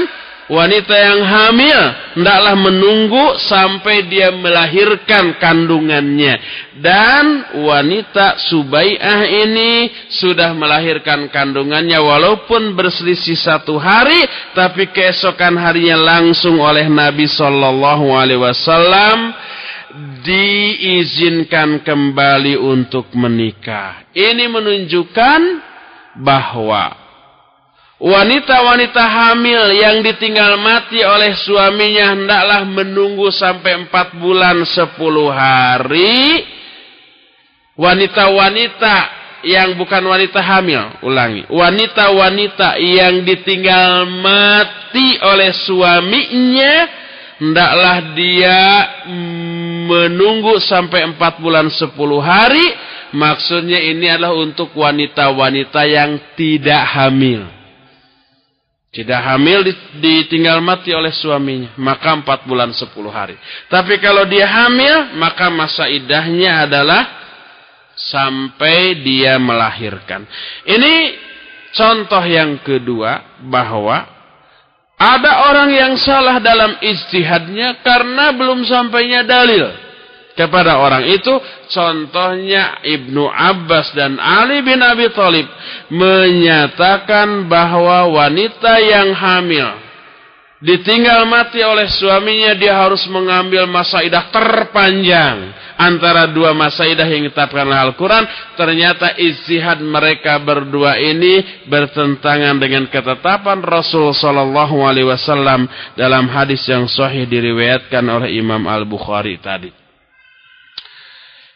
wanita 0.51 0.95
yang 0.99 1.23
hamil 1.23 1.81
hendaklah 2.19 2.59
menunggu 2.59 3.39
sampai 3.39 4.11
dia 4.11 4.35
melahirkan 4.35 5.39
kandungannya 5.39 6.43
dan 6.83 7.55
wanita 7.63 8.43
Subai'ah 8.51 9.31
ini 9.31 9.95
sudah 10.11 10.51
melahirkan 10.51 11.31
kandungannya 11.31 12.03
walaupun 12.03 12.75
berselisih 12.75 13.39
satu 13.39 13.79
hari 13.79 14.27
tapi 14.51 14.91
keesokan 14.91 15.55
harinya 15.55 16.19
langsung 16.19 16.59
oleh 16.59 16.91
Nabi 16.91 17.31
sallallahu 17.31 18.11
alaihi 18.11 18.43
wasallam 18.43 19.31
diizinkan 20.27 21.87
kembali 21.87 22.59
untuk 22.59 23.15
menikah 23.15 24.03
ini 24.19 24.51
menunjukkan 24.51 25.70
bahwa 26.19 27.01
Wanita-wanita 28.01 29.05
hamil 29.05 29.77
yang 29.77 30.01
ditinggal 30.01 30.57
mati 30.57 31.05
oleh 31.05 31.37
suaminya 31.37 32.17
hendaklah 32.17 32.65
menunggu 32.65 33.29
sampai 33.29 33.85
empat 33.85 34.17
bulan 34.17 34.65
sepuluh 34.65 35.29
hari. 35.29 36.41
Wanita-wanita 37.77 38.97
yang 39.45 39.77
bukan 39.77 40.01
wanita 40.01 40.41
hamil, 40.41 40.81
ulangi. 41.05 41.45
Wanita-wanita 41.53 42.81
yang 42.81 43.21
ditinggal 43.21 44.09
mati 44.09 45.21
oleh 45.21 45.53
suaminya, 45.53 46.75
hendaklah 47.37 48.17
dia 48.17 48.65
menunggu 49.93 50.57
sampai 50.57 51.05
empat 51.05 51.37
bulan 51.37 51.69
sepuluh 51.69 52.25
hari. 52.25 52.65
Maksudnya 53.11 53.83
ini 53.83 54.07
adalah 54.07 54.39
untuk 54.39 54.71
wanita-wanita 54.75 55.83
yang 55.87 56.35
tidak 56.39 56.83
hamil. 56.95 57.43
Tidak 58.91 59.21
hamil 59.23 59.67
ditinggal 60.03 60.59
mati 60.63 60.91
oleh 60.91 61.15
suaminya. 61.15 61.75
Maka 61.79 62.23
empat 62.23 62.47
bulan 62.47 62.75
sepuluh 62.75 63.11
hari. 63.11 63.39
Tapi 63.71 63.99
kalau 64.03 64.27
dia 64.27 64.47
hamil, 64.47 65.15
maka 65.19 65.47
masa 65.51 65.87
idahnya 65.87 66.67
adalah 66.67 67.03
sampai 67.95 68.99
dia 69.03 69.39
melahirkan. 69.39 70.27
Ini 70.67 70.95
contoh 71.75 72.23
yang 72.27 72.63
kedua 72.67 73.43
bahwa 73.47 74.07
ada 75.01 75.49
orang 75.49 75.71
yang 75.73 75.95
salah 75.97 76.39
dalam 76.39 76.77
ijtihadnya 76.77 77.81
karena 77.81 78.37
belum 78.37 78.69
sampainya 78.69 79.25
dalil 79.25 79.90
kepada 80.41 80.81
orang 80.81 81.05
itu 81.05 81.37
contohnya 81.69 82.81
Ibnu 82.81 83.29
Abbas 83.29 83.93
dan 83.93 84.17
Ali 84.17 84.65
bin 84.65 84.81
Abi 84.81 85.13
Thalib 85.13 85.45
menyatakan 85.93 87.45
bahwa 87.45 88.09
wanita 88.09 88.81
yang 88.81 89.13
hamil 89.13 89.91
ditinggal 90.61 91.25
mati 91.25 91.65
oleh 91.65 91.89
suaminya 91.89 92.53
dia 92.53 92.77
harus 92.77 93.05
mengambil 93.09 93.65
masa 93.65 94.05
idah 94.05 94.29
terpanjang 94.29 95.57
antara 95.81 96.29
dua 96.29 96.53
masa 96.53 96.85
idah 96.85 97.09
yang 97.09 97.25
ditetapkan 97.25 97.65
oleh 97.65 97.81
Al-Quran 97.89 98.29
ternyata 98.61 99.17
istihad 99.17 99.81
mereka 99.81 100.37
berdua 100.37 101.01
ini 101.01 101.65
bertentangan 101.65 102.61
dengan 102.61 102.85
ketetapan 102.93 103.65
Rasul 103.65 104.13
Sallallahu 104.13 104.85
Alaihi 104.85 105.09
Wasallam 105.09 105.65
dalam 105.97 106.29
hadis 106.29 106.61
yang 106.69 106.85
sahih 106.85 107.25
diriwayatkan 107.25 108.05
oleh 108.05 108.37
Imam 108.37 108.61
Al 108.69 108.85
Bukhari 108.85 109.41
tadi. 109.41 109.90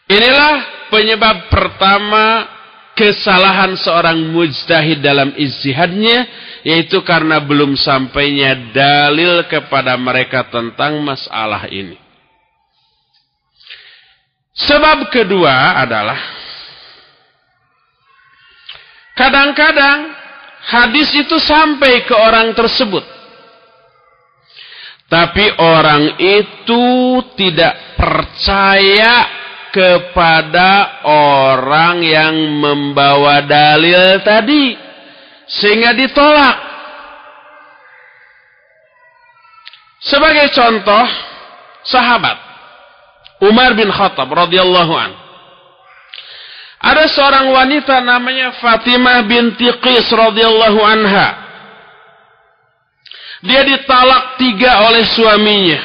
Inilah 0.05 0.87
penyebab 0.93 1.49
pertama 1.49 2.45
kesalahan 2.93 3.73
seorang 3.73 4.21
mujtahid 4.29 5.01
dalam 5.01 5.33
ijtihadnya 5.33 6.29
yaitu 6.61 7.01
karena 7.01 7.41
belum 7.41 7.73
sampainya 7.73 8.69
dalil 8.69 9.49
kepada 9.49 9.97
mereka 9.97 10.45
tentang 10.49 11.01
masalah 11.01 11.65
ini. 11.73 11.97
Sebab 14.55 15.11
kedua 15.11 15.83
adalah 15.83 16.21
kadang-kadang 19.17 20.15
hadis 20.63 21.11
itu 21.17 21.35
sampai 21.41 22.05
ke 22.07 22.15
orang 22.15 22.53
tersebut. 22.53 23.03
Tapi 25.05 25.45
orang 25.61 26.17
itu 26.17 26.85
tidak 27.37 27.99
percaya 27.99 29.44
kepada 29.75 31.03
orang 31.03 31.99
yang 31.99 32.31
membawa 32.63 33.43
dalil 33.43 34.23
tadi 34.23 34.71
sehingga 35.51 35.91
ditolak. 35.91 36.55
Sebagai 39.99 40.47
contoh, 40.55 41.05
sahabat 41.83 42.37
Umar 43.43 43.75
bin 43.75 43.91
Khattab 43.91 44.31
radhiyallahu 44.31 44.93
an. 44.95 45.11
Ada 46.79 47.09
seorang 47.11 47.49
wanita 47.51 47.99
namanya 47.99 48.55
Fatimah 48.61 49.25
binti 49.27 49.67
Qis 49.83 50.07
radhiyallahu 50.07 50.79
anha. 50.85 51.27
Dia 53.43 53.65
ditalak 53.67 54.39
tiga 54.39 54.87
oleh 54.87 55.03
suaminya. 55.03 55.81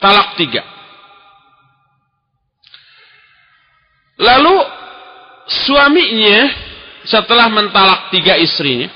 Talak 0.00 0.38
tiga. 0.40 0.71
Lalu 4.22 4.56
suaminya 5.66 6.40
setelah 7.02 7.50
mentalak 7.50 8.14
tiga 8.14 8.38
istrinya 8.38 8.86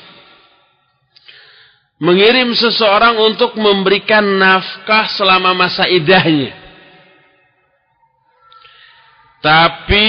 mengirim 1.96 2.52
seseorang 2.52 3.16
untuk 3.24 3.56
memberikan 3.58 4.22
nafkah 4.22 5.10
selama 5.16 5.56
masa 5.56 5.88
idahnya. 5.88 6.54
Tapi 9.40 10.08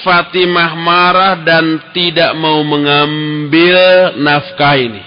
Fatimah 0.00 0.72
marah 0.78 1.36
dan 1.44 1.92
tidak 1.92 2.32
mau 2.40 2.64
mengambil 2.64 4.16
nafkah 4.16 4.76
ini. 4.80 5.04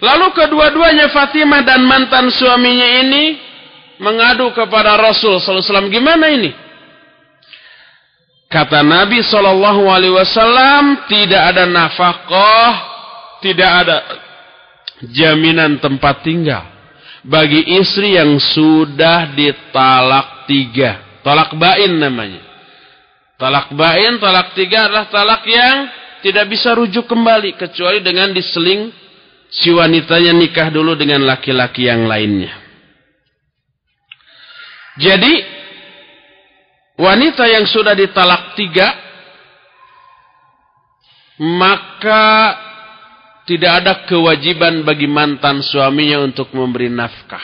Lalu 0.00 0.26
kedua-duanya 0.32 1.12
Fatimah 1.12 1.62
dan 1.62 1.84
mantan 1.84 2.32
suaminya 2.32 2.88
ini 3.04 3.49
mengadu 4.00 4.50
kepada 4.56 4.96
Rasul 4.96 5.36
wasallam, 5.36 5.92
gimana 5.92 6.32
ini? 6.32 6.50
Kata 8.50 8.82
Nabi 8.82 9.22
sallallahu 9.22 9.86
alaihi 9.86 10.16
wasallam, 10.16 11.06
tidak 11.06 11.54
ada 11.54 11.70
nafkah, 11.70 12.72
tidak 13.44 13.70
ada 13.86 13.96
jaminan 15.06 15.78
tempat 15.78 16.26
tinggal 16.26 16.66
bagi 17.24 17.78
istri 17.78 18.16
yang 18.16 18.40
sudah 18.40 19.36
ditalak 19.36 20.48
tiga. 20.48 21.20
Talak 21.20 21.52
bain 21.56 22.00
namanya. 22.00 22.40
Talak 23.36 23.72
bain, 23.72 24.20
talak 24.20 24.56
tiga 24.56 24.88
adalah 24.88 25.08
talak 25.08 25.44
yang 25.48 25.76
tidak 26.20 26.48
bisa 26.52 26.76
rujuk 26.76 27.08
kembali 27.08 27.56
kecuali 27.56 28.04
dengan 28.04 28.32
diseling 28.32 28.92
si 29.48 29.72
wanitanya 29.72 30.36
nikah 30.36 30.68
dulu 30.68 30.96
dengan 30.96 31.24
laki-laki 31.24 31.88
yang 31.88 32.04
lainnya. 32.04 32.69
Jadi 35.00 35.32
wanita 37.00 37.48
yang 37.48 37.64
sudah 37.64 37.96
ditalak 37.96 38.52
tiga 38.52 38.92
maka 41.40 42.52
tidak 43.48 43.72
ada 43.80 43.92
kewajiban 44.04 44.84
bagi 44.84 45.08
mantan 45.08 45.64
suaminya 45.64 46.20
untuk 46.20 46.52
memberi 46.52 46.92
nafkah. 46.92 47.42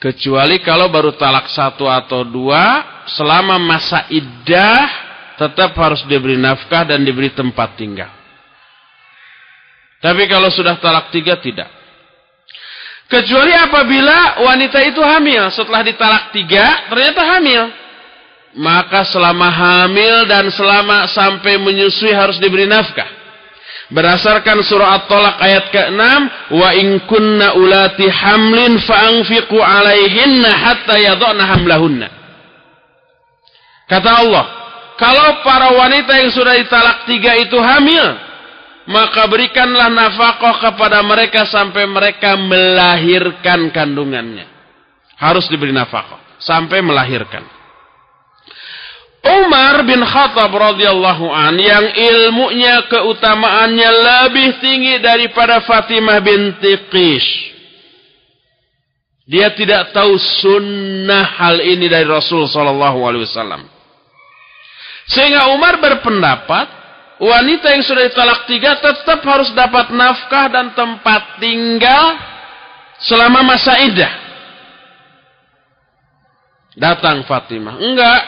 Kecuali 0.00 0.58
kalau 0.64 0.90
baru 0.90 1.14
talak 1.14 1.46
satu 1.52 1.86
atau 1.86 2.26
dua, 2.26 2.82
selama 3.06 3.60
masa 3.60 4.08
iddah 4.10 4.82
tetap 5.38 5.76
harus 5.78 6.02
diberi 6.08 6.34
nafkah 6.40 6.88
dan 6.88 7.06
diberi 7.06 7.30
tempat 7.30 7.78
tinggal. 7.78 8.10
Tapi 10.02 10.26
kalau 10.26 10.50
sudah 10.50 10.74
talak 10.82 11.14
tiga 11.14 11.38
tidak. 11.38 11.81
Kecuali 13.12 13.52
apabila 13.52 14.40
wanita 14.40 14.80
itu 14.88 15.04
hamil. 15.04 15.52
Setelah 15.52 15.84
ditalak 15.84 16.32
tiga, 16.32 16.88
ternyata 16.88 17.20
hamil. 17.36 17.68
Maka 18.56 19.04
selama 19.04 19.52
hamil 19.52 20.24
dan 20.24 20.48
selama 20.48 21.04
sampai 21.12 21.60
menyusui 21.60 22.08
harus 22.08 22.40
diberi 22.40 22.64
nafkah. 22.64 23.04
Berdasarkan 23.92 24.64
surah 24.64 25.04
At-Talaq 25.04 25.36
ayat 25.44 25.64
ke-6, 25.68 26.00
wa 26.56 26.68
in 26.72 27.04
kunna 27.04 27.52
ulati 27.52 28.08
hamlin 28.08 28.80
fa'anfiqu 28.80 29.60
alaihinna 29.60 30.48
hatta 30.48 30.96
yadhna 30.96 31.44
hamlahunna. 31.44 32.08
Kata 33.92 34.10
Allah, 34.24 34.44
kalau 34.96 35.44
para 35.44 35.76
wanita 35.76 36.16
yang 36.16 36.32
sudah 36.32 36.56
ditalak 36.56 37.04
tiga 37.04 37.36
itu 37.36 37.60
hamil, 37.60 38.31
maka 38.92 39.24
berikanlah 39.24 39.88
nafkah 39.88 40.60
kepada 40.60 41.00
mereka 41.00 41.48
sampai 41.48 41.88
mereka 41.88 42.36
melahirkan 42.36 43.72
kandungannya. 43.72 44.44
Harus 45.16 45.48
diberi 45.48 45.72
nafkah 45.72 46.36
sampai 46.36 46.84
melahirkan. 46.84 47.42
Umar 49.22 49.86
bin 49.86 50.02
Khattab 50.02 50.50
radhiyallahu 50.50 51.30
an 51.30 51.54
yang 51.54 51.86
ilmunya 51.94 52.90
keutamaannya 52.90 53.90
lebih 54.02 54.58
tinggi 54.58 54.98
daripada 54.98 55.62
Fatimah 55.62 56.18
binti 56.18 56.74
Qish. 56.90 57.30
Dia 59.22 59.54
tidak 59.54 59.94
tahu 59.94 60.18
sunnah 60.42 61.38
hal 61.38 61.62
ini 61.62 61.86
dari 61.86 62.02
Rasul 62.02 62.50
sallallahu 62.50 62.98
alaihi 63.06 63.22
wasallam. 63.22 63.62
Sehingga 65.06 65.54
Umar 65.54 65.78
berpendapat 65.78 66.81
wanita 67.22 67.70
yang 67.70 67.86
sudah 67.86 68.02
ditalak 68.10 68.50
tiga 68.50 68.82
tetap 68.82 69.22
harus 69.22 69.54
dapat 69.54 69.94
nafkah 69.94 70.50
dan 70.50 70.74
tempat 70.74 71.38
tinggal 71.38 72.18
selama 72.98 73.46
masa 73.46 73.78
idah. 73.78 74.12
Datang 76.74 77.22
Fatimah. 77.28 77.78
Enggak. 77.78 78.22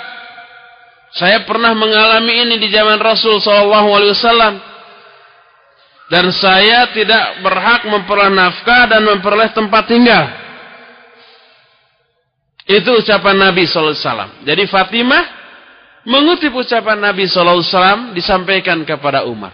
Saya 1.14 1.46
pernah 1.46 1.74
mengalami 1.74 2.42
ini 2.42 2.54
di 2.58 2.68
zaman 2.70 2.98
Rasul 2.98 3.38
sallallahu 3.42 3.88
alaihi. 3.90 4.74
Dan 6.04 6.28
saya 6.36 6.92
tidak 6.92 7.40
berhak 7.40 7.88
memperoleh 7.88 8.30
nafkah 8.34 8.86
dan 8.90 9.02
memperoleh 9.08 9.50
tempat 9.56 9.88
tinggal. 9.88 10.24
Itu 12.64 13.00
ucapan 13.00 13.50
Nabi 13.50 13.64
wasallam. 13.64 14.44
Jadi 14.44 14.68
Fatimah 14.68 15.43
mengutip 16.04 16.52
ucapan 16.52 17.00
Nabi 17.00 17.28
sallallahu 17.28 17.60
alaihi 17.60 17.72
wasallam 17.72 18.02
disampaikan 18.16 18.78
kepada 18.84 19.24
Umar. 19.28 19.52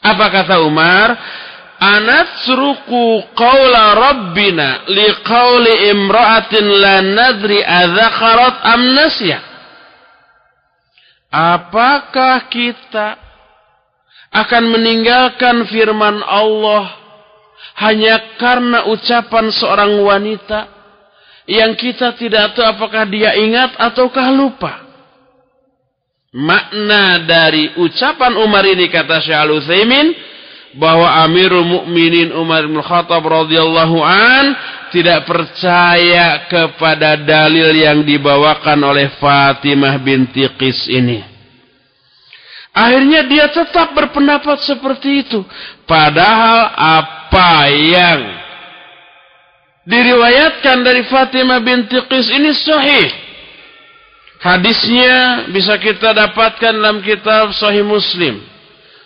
Apa 0.00 0.26
kata 0.30 0.62
Umar? 0.64 1.08
anatsruku 1.80 3.24
qawla 3.32 3.96
rabbina 3.96 4.84
liqawli 4.84 5.88
imra'atin 5.96 6.64
la 6.76 7.00
nadri 7.00 7.64
adzakarat 7.64 8.56
am 8.68 8.82
nasya 8.92 9.40
Apakah 11.30 12.50
kita 12.50 13.14
akan 14.34 14.64
meninggalkan 14.66 15.62
firman 15.70 16.26
Allah 16.26 16.90
hanya 17.78 18.34
karena 18.34 18.90
ucapan 18.90 19.54
seorang 19.54 19.94
wanita 20.02 20.66
yang 21.46 21.78
kita 21.78 22.18
tidak 22.18 22.58
tahu 22.58 22.66
apakah 22.66 23.06
dia 23.06 23.38
ingat 23.38 23.78
ataukah 23.78 24.26
lupa? 24.34 24.89
Makna 26.30 27.26
dari 27.26 27.74
ucapan 27.74 28.38
Umar 28.38 28.62
ini 28.62 28.86
kata 28.86 29.18
Syekh 29.18 29.34
Al-Utsaimin 29.34 30.14
bahwa 30.78 31.26
Amirul 31.26 31.66
Mukminin 31.66 32.30
Umar 32.30 32.70
bin 32.70 32.78
Khattab 32.78 33.26
radhiyallahu 33.26 33.98
an 33.98 34.54
tidak 34.94 35.26
percaya 35.26 36.46
kepada 36.46 37.18
dalil 37.18 37.74
yang 37.74 38.06
dibawakan 38.06 38.78
oleh 38.78 39.10
Fatimah 39.18 39.98
binti 39.98 40.46
Qis 40.54 40.86
ini. 40.86 41.18
Akhirnya 42.70 43.26
dia 43.26 43.50
tetap 43.50 43.90
berpendapat 43.90 44.62
seperti 44.62 45.26
itu. 45.26 45.42
Padahal 45.82 46.70
apa 46.78 47.66
yang 47.74 48.20
diriwayatkan 49.82 50.78
dari 50.86 51.02
Fatimah 51.10 51.58
binti 51.58 51.98
Qis 52.06 52.30
ini 52.30 52.54
sahih. 52.54 53.29
Hadisnya 54.40 55.46
bisa 55.52 55.76
kita 55.76 56.16
dapatkan 56.16 56.72
dalam 56.72 57.04
kitab 57.04 57.52
Sahih 57.52 57.84
Muslim. 57.84 58.40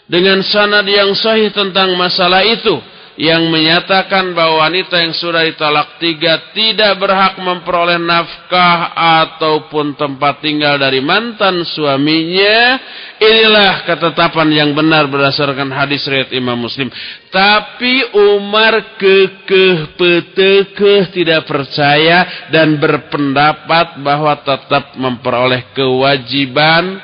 Dengan 0.05 0.45
sanad 0.45 0.85
yang 0.85 1.16
sahih 1.16 1.49
tentang 1.49 1.97
masalah 1.97 2.45
itu 2.45 2.76
yang 3.15 3.47
menyatakan 3.47 4.35
bahwa 4.35 4.67
wanita 4.67 4.99
yang 4.99 5.15
sudah 5.15 5.47
ditalak 5.47 6.03
tiga 6.03 6.51
tidak 6.51 6.99
berhak 6.99 7.39
memperoleh 7.39 8.03
nafkah 8.03 8.91
ataupun 9.23 9.95
tempat 9.95 10.43
tinggal 10.43 10.75
dari 10.83 10.99
mantan 10.99 11.62
suaminya. 11.62 12.79
Inilah 13.23 13.87
ketetapan 13.87 14.51
yang 14.51 14.71
benar 14.75 15.07
berdasarkan 15.07 15.71
hadis 15.71 16.03
riwayat 16.11 16.35
Imam 16.35 16.59
Muslim. 16.59 16.91
Tapi 17.31 18.19
Umar 18.35 18.99
kekeh 18.99 19.95
petekeh 19.95 21.15
tidak 21.15 21.47
percaya 21.47 22.51
dan 22.51 22.83
berpendapat 22.83 24.03
bahwa 24.03 24.35
tetap 24.43 24.99
memperoleh 24.99 25.71
kewajiban 25.71 26.99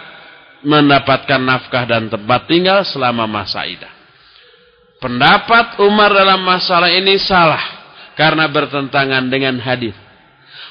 mendapatkan 0.67 1.39
nafkah 1.39 1.87
dan 1.87 2.11
tempat 2.11 2.51
tinggal 2.51 2.83
selama 2.83 3.31
masa 3.31 3.63
idah. 3.65 4.00
Pendapat 5.01 5.81
Umar 5.81 6.13
dalam 6.13 6.45
masalah 6.45 6.93
ini 6.93 7.17
salah 7.17 7.61
karena 8.13 8.45
bertentangan 8.53 9.33
dengan 9.33 9.57
hadis. 9.57 9.97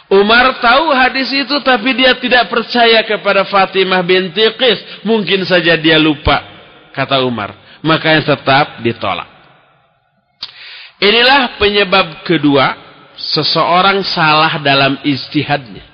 Umar 0.06 0.62
tahu 0.62 0.94
hadis 0.94 1.34
itu 1.34 1.58
tapi 1.66 1.98
dia 1.98 2.14
tidak 2.18 2.46
percaya 2.50 3.02
kepada 3.02 3.46
Fatimah 3.50 4.06
binti 4.06 4.46
Qis. 4.54 5.02
Mungkin 5.02 5.50
saja 5.50 5.74
dia 5.74 5.98
lupa, 5.98 6.46
kata 6.94 7.26
Umar. 7.26 7.58
Makanya 7.82 8.38
tetap 8.38 8.86
ditolak. 8.86 9.26
Inilah 11.02 11.58
penyebab 11.58 12.22
kedua 12.22 12.78
seseorang 13.18 14.06
salah 14.06 14.62
dalam 14.62 15.02
istihadnya 15.02 15.89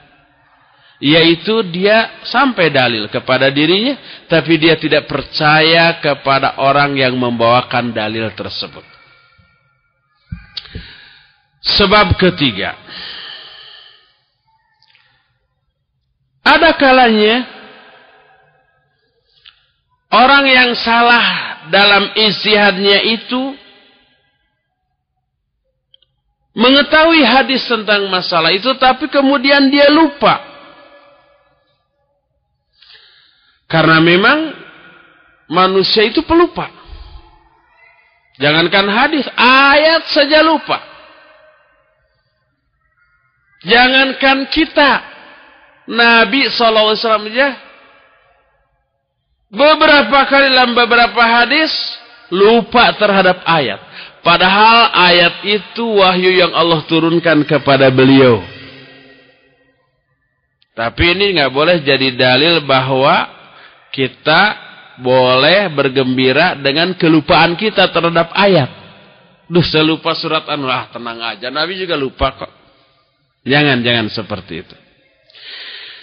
yaitu 1.04 1.60
dia 1.76 2.24
sampai 2.24 2.72
dalil 2.72 3.12
kepada 3.12 3.52
dirinya 3.52 4.00
tapi 4.32 4.56
dia 4.56 4.80
tidak 4.80 5.12
percaya 5.12 6.00
kepada 6.00 6.56
orang 6.64 6.96
yang 6.96 7.16
membawakan 7.20 7.92
dalil 7.92 8.32
tersebut. 8.32 8.84
Sebab 11.66 12.16
ketiga 12.16 12.78
ada 16.46 16.78
kalanya 16.78 17.44
orang 20.14 20.46
yang 20.48 20.72
salah 20.78 21.26
dalam 21.74 22.14
istihadnya 22.14 23.02
itu 23.04 23.58
mengetahui 26.56 27.20
hadis 27.26 27.68
tentang 27.68 28.08
masalah 28.08 28.54
itu 28.56 28.72
tapi 28.80 29.12
kemudian 29.12 29.68
dia 29.68 29.92
lupa 29.92 30.55
Karena 33.66 33.98
memang 33.98 34.54
manusia 35.50 36.06
itu 36.06 36.22
pelupa. 36.22 36.70
Jangankan 38.36 38.88
hadis, 38.92 39.26
ayat 39.40 40.12
saja 40.12 40.44
lupa. 40.44 40.78
Jangankan 43.66 44.46
kita, 44.52 44.92
Nabi 45.90 46.52
SAW 46.52 46.94
aja, 47.32 47.58
beberapa 49.50 50.20
kali 50.30 50.52
dalam 50.52 50.76
beberapa 50.78 51.24
hadis, 51.24 51.72
lupa 52.30 52.94
terhadap 53.00 53.42
ayat. 53.48 53.82
Padahal 54.22 54.90
ayat 55.10 55.36
itu 55.46 55.86
wahyu 56.02 56.34
yang 56.34 56.52
Allah 56.54 56.82
turunkan 56.86 57.46
kepada 57.46 57.90
beliau. 57.94 58.42
Tapi 60.76 61.04
ini 61.16 61.40
nggak 61.40 61.54
boleh 61.56 61.80
jadi 61.86 62.12
dalil 62.12 62.68
bahwa 62.68 63.35
kita 63.96 64.42
boleh 65.00 65.72
bergembira 65.72 66.60
dengan 66.60 66.92
kelupaan 67.00 67.56
kita 67.56 67.88
terhadap 67.96 68.36
ayat. 68.36 68.68
Duh, 69.48 69.64
saya 69.64 69.88
lupa 69.88 70.12
surat 70.12 70.44
anu. 70.52 70.68
Ah, 70.68 70.92
tenang 70.92 71.22
aja. 71.24 71.48
Nabi 71.48 71.80
juga 71.80 71.96
lupa 71.96 72.36
kok. 72.36 72.52
Jangan, 73.48 73.80
jangan 73.86 74.12
seperti 74.12 74.54
itu. 74.68 74.76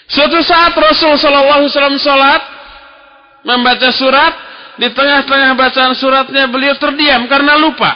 Suatu 0.08 0.40
saat 0.40 0.72
Rasul 0.72 1.20
Shallallahu 1.20 1.68
Alaihi 1.68 2.00
sholat 2.00 2.42
membaca 3.42 3.90
surat 3.92 4.34
di 4.76 4.88
tengah-tengah 4.88 5.52
bacaan 5.52 5.92
suratnya 5.92 6.48
beliau 6.48 6.76
terdiam 6.80 7.28
karena 7.28 7.60
lupa 7.60 7.92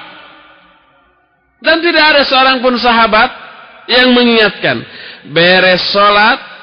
dan 1.61 1.81
tidak 1.81 2.05
ada 2.05 2.23
seorang 2.29 2.61
pun 2.61 2.77
sahabat 2.77 3.31
yang 3.89 4.13
mengingatkan 4.13 4.85
beres 5.33 5.81
sholat 5.89 6.56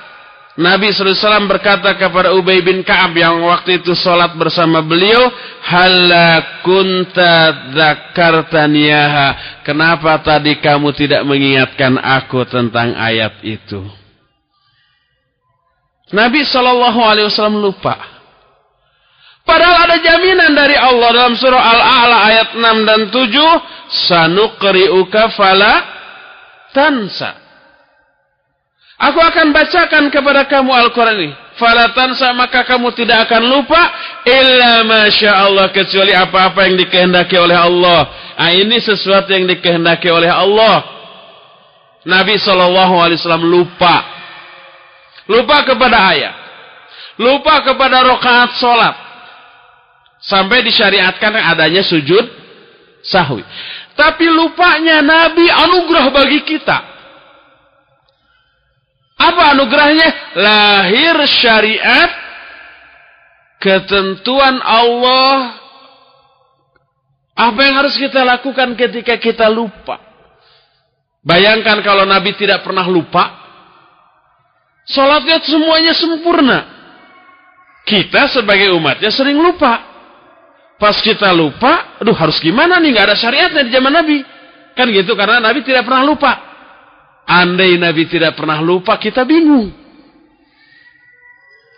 Nabi 0.53 0.93
SAW 0.93 1.49
berkata 1.49 1.97
kepada 1.97 2.29
Ubay 2.37 2.61
bin 2.61 2.85
Ka'ab 2.85 3.17
yang 3.17 3.41
waktu 3.41 3.81
itu 3.81 3.97
sholat 3.97 4.37
bersama 4.37 4.85
beliau, 4.85 5.33
Hala 5.65 6.61
kunta 6.61 7.73
dzakartaniyaha. 7.73 9.61
Kenapa 9.65 10.21
tadi 10.21 10.61
kamu 10.61 10.93
tidak 10.93 11.25
mengingatkan 11.25 11.97
aku 11.97 12.45
tentang 12.45 12.93
ayat 12.93 13.41
itu? 13.41 13.81
Nabi 16.13 16.45
SAW 16.45 17.33
lupa. 17.57 17.97
Padahal 19.43 19.89
ada 19.89 19.97
jaminan 19.99 20.53
dari 20.55 20.77
Allah 20.77 21.09
dalam 21.11 21.35
surah 21.35 21.59
Al-A'la 21.59 22.17
ayat 22.29 22.49
6 22.55 22.89
dan 22.89 23.01
7. 23.09 23.25
Sanuqri'uka 24.07 25.33
fala 25.35 25.73
tansa. 26.71 27.42
Aku 29.11 29.19
akan 29.19 29.51
bacakan 29.51 30.07
kepada 30.07 30.47
kamu 30.47 30.71
Al-Quran 30.71 31.17
ini. 31.19 31.31
Falatansa 31.59 32.31
maka 32.31 32.63
kamu 32.63 32.95
tidak 32.95 33.27
akan 33.27 33.43
lupa. 33.51 33.81
Illa 34.23 34.87
masya 34.87 35.43
Allah. 35.43 35.67
Kecuali 35.75 36.15
apa-apa 36.15 36.63
yang 36.71 36.79
dikehendaki 36.79 37.35
oleh 37.35 37.57
Allah. 37.59 38.07
Nah, 38.39 38.51
ini 38.55 38.79
sesuatu 38.79 39.27
yang 39.27 39.43
dikehendaki 39.43 40.07
oleh 40.07 40.31
Allah. 40.31 40.87
Nabi 42.07 42.39
SAW 42.39 43.43
lupa. 43.43 43.95
Lupa 45.27 45.67
kepada 45.67 45.97
ayat. 46.15 46.35
Lupa 47.19 47.59
kepada 47.59 48.07
rokaat 48.07 48.55
sholat. 48.55 48.95
Sampai 50.23 50.63
disyariatkan 50.63 51.35
adanya 51.35 51.83
sujud 51.83 52.23
sahwi. 53.03 53.43
Tapi 53.99 54.31
lupanya 54.31 55.03
Nabi 55.03 55.43
anugerah 55.51 56.07
bagi 56.07 56.39
kita. 56.47 56.92
Apa 59.23 59.55
anugerahnya? 59.55 60.09
Lahir 60.35 61.15
syariat, 61.31 62.11
ketentuan 63.63 64.59
Allah. 64.59 65.63
Apa 67.33 67.59
yang 67.65 67.75
harus 67.79 67.95
kita 67.95 68.21
lakukan 68.21 68.75
ketika 68.75 69.15
kita 69.17 69.47
lupa? 69.47 69.97
Bayangkan 71.23 71.79
kalau 71.81 72.03
Nabi 72.03 72.35
tidak 72.35 72.67
pernah 72.67 72.83
lupa. 72.83 73.39
Sholatnya 74.83 75.39
semuanya 75.39 75.95
sempurna. 75.95 76.67
Kita 77.87 78.27
sebagai 78.27 78.75
umatnya 78.75 79.07
sering 79.07 79.39
lupa. 79.39 79.79
Pas 80.75 80.99
kita 80.99 81.31
lupa, 81.31 81.95
aduh 82.03 82.11
harus 82.11 82.43
gimana 82.43 82.75
nih? 82.83 82.91
Gak 82.91 83.05
ada 83.07 83.15
syariatnya 83.15 83.63
di 83.63 83.71
zaman 83.71 83.93
Nabi. 83.95 84.17
Kan 84.75 84.91
gitu, 84.91 85.15
karena 85.15 85.39
Nabi 85.39 85.63
tidak 85.63 85.87
pernah 85.87 86.03
lupa. 86.03 86.52
Andai 87.23 87.79
Nabi 87.79 88.03
tidak 88.11 88.35
pernah 88.35 88.59
lupa, 88.59 88.99
kita 88.99 89.23
bingung. 89.23 89.83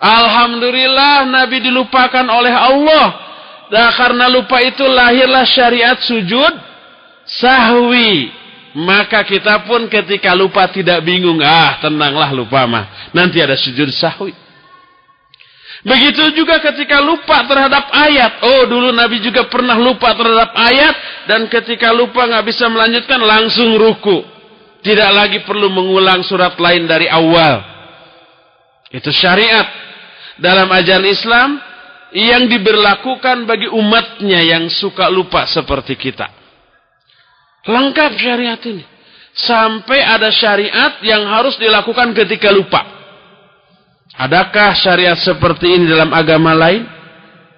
Alhamdulillah 0.02 1.26
Nabi 1.30 1.58
dilupakan 1.64 2.26
oleh 2.28 2.54
Allah. 2.54 3.08
Dan 3.66 3.90
karena 3.98 4.30
lupa 4.30 4.62
itu 4.62 4.86
lahirlah 4.86 5.46
syariat 5.48 5.98
sujud 5.98 6.54
sahwi. 7.26 8.30
Maka 8.76 9.24
kita 9.24 9.66
pun 9.66 9.88
ketika 9.90 10.36
lupa 10.38 10.70
tidak 10.70 11.02
bingung. 11.02 11.42
Ah 11.42 11.82
tenanglah 11.82 12.30
lupa 12.36 12.68
mah. 12.70 13.10
Nanti 13.16 13.42
ada 13.42 13.58
sujud 13.58 13.90
sahwi. 13.90 14.36
Begitu 15.86 16.34
juga 16.38 16.62
ketika 16.62 17.02
lupa 17.02 17.46
terhadap 17.46 17.90
ayat. 17.94 18.42
Oh 18.46 18.70
dulu 18.70 18.94
Nabi 18.94 19.22
juga 19.24 19.50
pernah 19.50 19.80
lupa 19.80 20.14
terhadap 20.14 20.54
ayat. 20.54 20.96
Dan 21.26 21.50
ketika 21.50 21.90
lupa 21.90 22.30
nggak 22.30 22.46
bisa 22.46 22.70
melanjutkan 22.70 23.18
langsung 23.24 23.74
ruku. 23.80 24.35
Tidak 24.86 25.12
lagi 25.18 25.42
perlu 25.42 25.74
mengulang 25.74 26.22
surat 26.22 26.54
lain 26.62 26.86
dari 26.86 27.10
awal. 27.10 27.66
Itu 28.94 29.10
syariat. 29.10 29.66
Dalam 30.38 30.70
ajaran 30.70 31.10
Islam 31.10 31.58
yang 32.14 32.46
diberlakukan 32.46 33.50
bagi 33.50 33.66
umatnya 33.66 34.46
yang 34.46 34.70
suka 34.70 35.10
lupa 35.10 35.50
seperti 35.50 35.98
kita. 35.98 36.30
Lengkap 37.66 38.12
syariat 38.14 38.62
ini. 38.62 38.86
Sampai 39.34 40.06
ada 40.06 40.30
syariat 40.30 41.02
yang 41.02 41.26
harus 41.34 41.58
dilakukan 41.58 42.14
ketika 42.14 42.54
lupa. 42.54 42.86
Adakah 44.16 44.78
syariat 44.78 45.18
seperti 45.18 45.76
ini 45.76 45.90
dalam 45.90 46.14
agama 46.14 46.54
lain? 46.54 46.86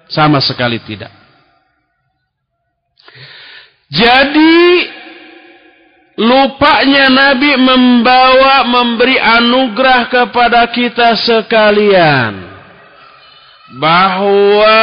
Sama 0.08 0.40
sekali 0.40 0.80
tidak. 0.80 1.12
Jadi 3.92 4.56
Lupanya 6.18 7.06
Nabi 7.14 7.54
membawa 7.54 8.66
memberi 8.66 9.14
anugerah 9.14 10.10
kepada 10.10 10.66
kita 10.74 11.14
sekalian. 11.14 12.58
Bahwa 13.78 14.82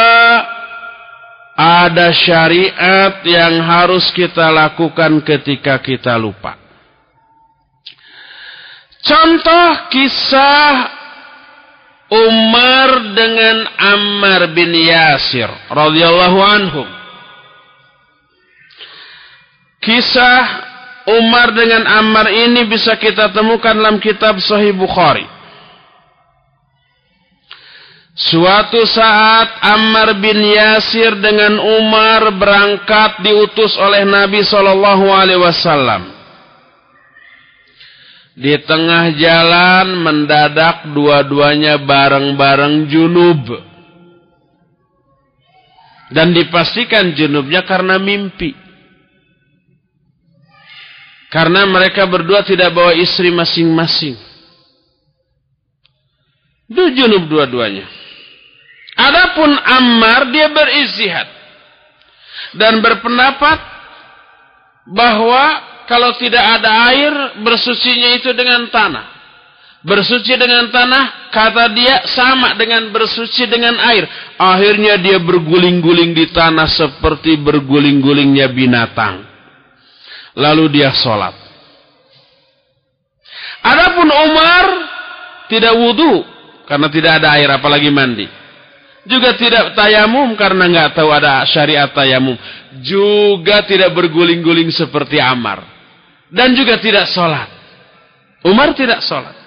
ada 1.60 2.16
syariat 2.16 3.20
yang 3.28 3.60
harus 3.68 4.08
kita 4.16 4.48
lakukan 4.48 5.20
ketika 5.28 5.76
kita 5.84 6.16
lupa. 6.16 6.56
Contoh 9.04 9.92
kisah 9.92 10.72
Umar 12.10 12.90
dengan 13.12 13.58
Ammar 13.76 14.42
bin 14.56 14.72
Yasir 14.72 15.52
radhiyallahu 15.68 16.40
anhum. 16.42 16.88
Kisah 19.84 20.65
Umar 21.06 21.54
dengan 21.54 21.86
Ammar 21.86 22.34
ini 22.34 22.66
bisa 22.66 22.98
kita 22.98 23.30
temukan 23.30 23.78
dalam 23.78 24.02
kitab 24.02 24.42
Sahih 24.42 24.74
Bukhari. 24.74 25.36
Suatu 28.16 28.82
saat 28.90 29.60
Ammar 29.60 30.18
bin 30.18 30.40
Yasir 30.40 31.14
dengan 31.22 31.62
Umar 31.62 32.34
berangkat 32.34 33.22
diutus 33.22 33.76
oleh 33.78 34.02
Nabi 34.08 34.42
Shallallahu 34.42 35.06
Alaihi 35.12 35.44
Wasallam. 35.44 36.16
Di 38.40 38.56
tengah 38.66 39.14
jalan 39.20 40.00
mendadak 40.00 40.90
dua-duanya 40.96 41.78
bareng-bareng 41.86 42.88
junub. 42.90 43.62
Dan 46.10 46.34
dipastikan 46.34 47.14
junubnya 47.14 47.68
karena 47.68 48.00
mimpi. 48.00 48.65
Karena 51.36 51.68
mereka 51.68 52.08
berdua 52.08 52.48
tidak 52.48 52.72
bawa 52.72 52.96
istri 52.96 53.28
masing-masing. 53.28 54.16
Dujunub 56.72 57.28
dua-duanya. 57.28 57.84
Adapun 58.96 59.52
Ammar 59.52 60.32
dia 60.32 60.48
beristihad 60.48 61.28
dan 62.56 62.80
berpendapat 62.80 63.60
bahwa 64.96 65.44
kalau 65.92 66.16
tidak 66.16 66.40
ada 66.40 66.72
air 66.96 67.12
bersucinya 67.44 68.16
itu 68.16 68.32
dengan 68.32 68.72
tanah. 68.72 69.12
Bersuci 69.84 70.40
dengan 70.40 70.72
tanah 70.72 71.36
kata 71.36 71.68
dia 71.76 72.08
sama 72.16 72.56
dengan 72.56 72.96
bersuci 72.96 73.44
dengan 73.52 73.76
air. 73.92 74.08
Akhirnya 74.40 74.96
dia 75.04 75.20
berguling-guling 75.20 76.16
di 76.16 76.32
tanah 76.32 76.72
seperti 76.72 77.36
berguling-gulingnya 77.44 78.48
binatang. 78.56 79.35
Lalu 80.36 80.80
dia 80.80 80.92
sholat. 80.92 81.34
Adapun 83.66 84.06
Umar 84.06 84.66
tidak 85.48 85.74
wudhu 85.80 86.22
karena 86.70 86.88
tidak 86.92 87.12
ada 87.24 87.28
air 87.40 87.50
apalagi 87.50 87.90
mandi. 87.90 88.28
Juga 89.06 89.38
tidak 89.38 89.78
tayamum 89.78 90.34
karena 90.34 90.66
nggak 90.66 90.98
tahu 90.98 91.10
ada 91.14 91.46
syariat 91.46 91.90
tayamum. 91.94 92.36
Juga 92.82 93.62
tidak 93.64 93.94
berguling-guling 93.94 94.74
seperti 94.74 95.22
Amar. 95.22 95.62
Dan 96.28 96.58
juga 96.58 96.82
tidak 96.82 97.08
sholat. 97.14 97.48
Umar 98.42 98.74
tidak 98.74 99.06
sholat. 99.06 99.46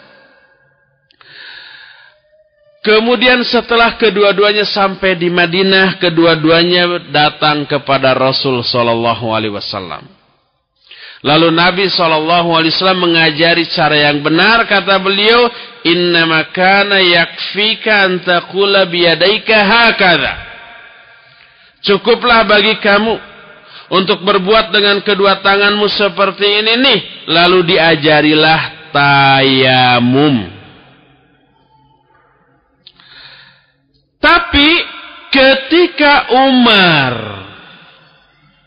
Kemudian 2.79 3.43
setelah 3.43 3.99
kedua-duanya 3.99 4.63
sampai 4.63 5.19
di 5.19 5.29
Madinah, 5.29 5.99
kedua-duanya 5.99 7.11
datang 7.11 7.67
kepada 7.67 8.15
Rasul 8.15 8.63
Sallallahu 8.63 9.35
Alaihi 9.35 9.53
Wasallam. 9.53 10.18
Lalu 11.19 11.51
Nabi 11.51 11.91
SAW 11.91 12.95
mengajari 12.95 13.67
cara 13.67 13.99
yang 13.99 14.23
benar. 14.23 14.71
Kata 14.71 15.03
beliau, 15.03 15.51
Innama 15.83 16.51
kana 16.55 17.03
yakfika 17.03 18.07
antakula 18.07 18.87
biyadaika 18.87 19.57
hakada. 19.67 20.33
Cukuplah 21.83 22.43
bagi 22.47 22.79
kamu 22.83 23.15
untuk 23.95 24.23
berbuat 24.23 24.75
dengan 24.75 24.99
kedua 25.03 25.39
tanganmu 25.43 25.87
seperti 25.91 26.47
ini 26.63 26.75
nih. 26.83 26.99
Lalu 27.31 27.59
diajarilah 27.67 28.91
tayamum. 28.91 30.55
Tapi 34.19 34.71
ketika 35.31 36.35
Umar 36.35 37.15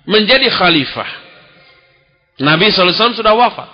menjadi 0.07 0.47
khalifah 0.47 1.20
Nabi 2.41 2.73
SAW 2.73 3.13
sudah 3.13 3.37
wafat. 3.37 3.69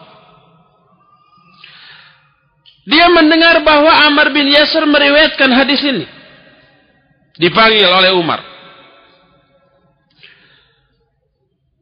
Dia 2.87 3.07
mendengar 3.11 3.63
bahwa 3.63 3.91
Amr 4.11 4.31
bin 4.35 4.47
Yasir 4.51 4.83
meriwayatkan 4.83 5.51
hadis 5.55 5.79
ini. 5.83 6.07
Dipanggil 7.39 7.87
oleh 7.87 8.11
Umar. 8.15 8.43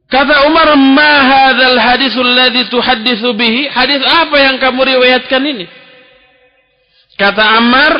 Kata 0.06 0.46
Umar, 0.46 0.78
"Ma 0.78 1.12
hadzal 1.26 1.78
haditsul 1.78 2.26
ladzi 2.26 2.70
tuhadditsu 2.70 3.34
bihi?" 3.34 3.66
Hadis 3.66 4.02
apa 4.06 4.36
yang 4.38 4.58
kamu 4.62 4.98
riwayatkan 4.98 5.42
ini? 5.42 5.66
Kata 7.18 7.58
Ammar, 7.58 7.92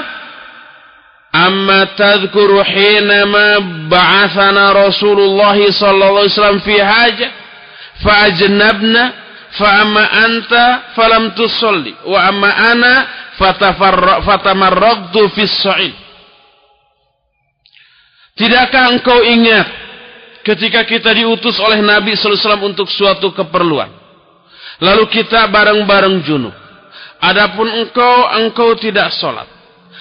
"Amma 1.35 1.91
tadhkuru 1.99 2.63
hinama 2.63 3.59
ba'athana 3.91 4.71
Rasulullah 4.71 5.59
sallallahu 5.59 6.23
alaihi 6.27 6.35
wasallam 6.35 6.63
fi 6.63 6.75
hajah?" 6.79 7.46
fa'ajnabna 8.03 9.03
fa'amma 9.57 10.03
anta 10.25 10.65
falam 10.97 11.33
tusalli. 11.37 11.95
Wa 12.05 12.29
amma 12.29 12.51
ana 12.51 12.93
fatamarraqtu 14.25 15.21
fis 15.37 15.53
sa'id 15.61 15.95
Tidakkah 18.37 18.93
engkau 18.93 19.25
ingat 19.25 19.65
ketika 20.45 20.85
kita 20.85 21.09
diutus 21.17 21.57
oleh 21.57 21.81
Nabi 21.81 22.13
sallallahu 22.13 22.37
alaihi 22.37 22.45
wasallam 22.45 22.69
untuk 22.69 22.89
suatu 22.93 23.33
keperluan? 23.33 23.89
Lalu 24.77 25.09
kita 25.09 25.49
bareng-bareng 25.49 26.21
junub. 26.21 26.53
Adapun 27.17 27.65
engkau 27.81 28.29
engkau 28.45 28.77
tidak 28.77 29.09
salat 29.17 29.57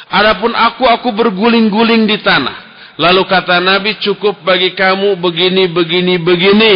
adapun 0.10 0.54
aku 0.54 0.86
aku 0.86 1.10
berguling-guling 1.16 2.06
di 2.06 2.20
tanah. 2.22 2.64
Lalu 2.96 3.28
kata 3.28 3.60
Nabi 3.60 4.00
cukup 4.00 4.40
bagi 4.44 4.72
kamu 4.72 5.20
begini 5.20 5.68
begini 5.68 6.16
begini 6.16 6.74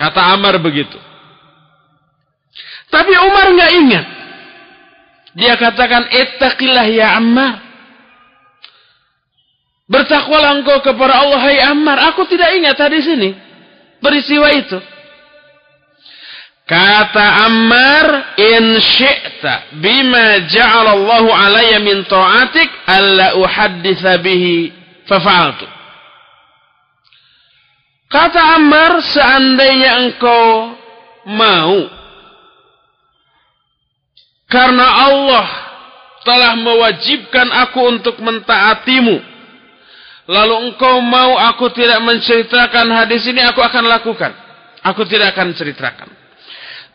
kata 0.00 0.20
Amar 0.32 0.56
begitu 0.56 0.96
tapi 2.90 3.12
Umar 3.14 3.46
nggak 3.54 3.72
ingat. 3.80 4.06
Dia 5.38 5.54
katakan, 5.54 6.10
Ittaqillah 6.10 6.86
ya 6.90 7.08
Ammar. 7.22 7.62
Bertakwalah 9.86 10.58
engkau 10.58 10.82
kepada 10.82 11.22
Allah, 11.22 11.40
hai 11.46 11.58
Ammar. 11.70 11.98
Aku 12.14 12.26
tidak 12.26 12.50
ingat 12.58 12.74
tadi 12.74 12.98
sini. 12.98 13.30
Peristiwa 14.02 14.50
itu. 14.58 14.78
Kata 16.66 17.46
Ammar, 17.46 18.06
In 18.38 18.78
syi'ta 18.82 19.78
bima 19.78 20.50
ja'alallahu 20.50 21.30
alaya 21.30 21.78
min 21.78 22.02
ta'atik, 22.10 22.70
alla 22.90 23.38
uhadditha 23.38 24.18
bihi 24.18 24.74
fafa'altu. 25.06 25.66
Kata 28.10 28.58
Ammar, 28.58 28.98
seandainya 29.06 29.90
engkau 30.02 30.74
mau 31.30 31.78
karena 34.50 34.86
Allah 35.06 35.46
telah 36.26 36.58
mewajibkan 36.58 37.48
aku 37.54 37.80
untuk 37.86 38.18
mentaatimu. 38.18 39.30
Lalu 40.26 40.54
engkau 40.70 40.98
mau 41.02 41.38
aku 41.38 41.70
tidak 41.70 42.02
menceritakan 42.02 42.86
hadis 42.90 43.22
ini, 43.30 43.46
aku 43.46 43.62
akan 43.62 43.86
lakukan. 43.86 44.34
Aku 44.82 45.06
tidak 45.06 45.38
akan 45.38 45.54
ceritakan. 45.54 46.10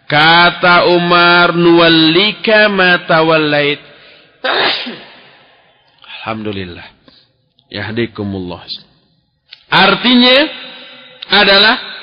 Kata 0.06 0.92
Umar, 0.92 1.56
nuwallika 1.56 2.68
ma 2.68 3.08
tawallait. 3.08 3.80
Alhamdulillah. 6.04 6.86
Yahdikumullah. 7.72 8.68
Artinya 9.72 10.38
adalah 11.30 11.96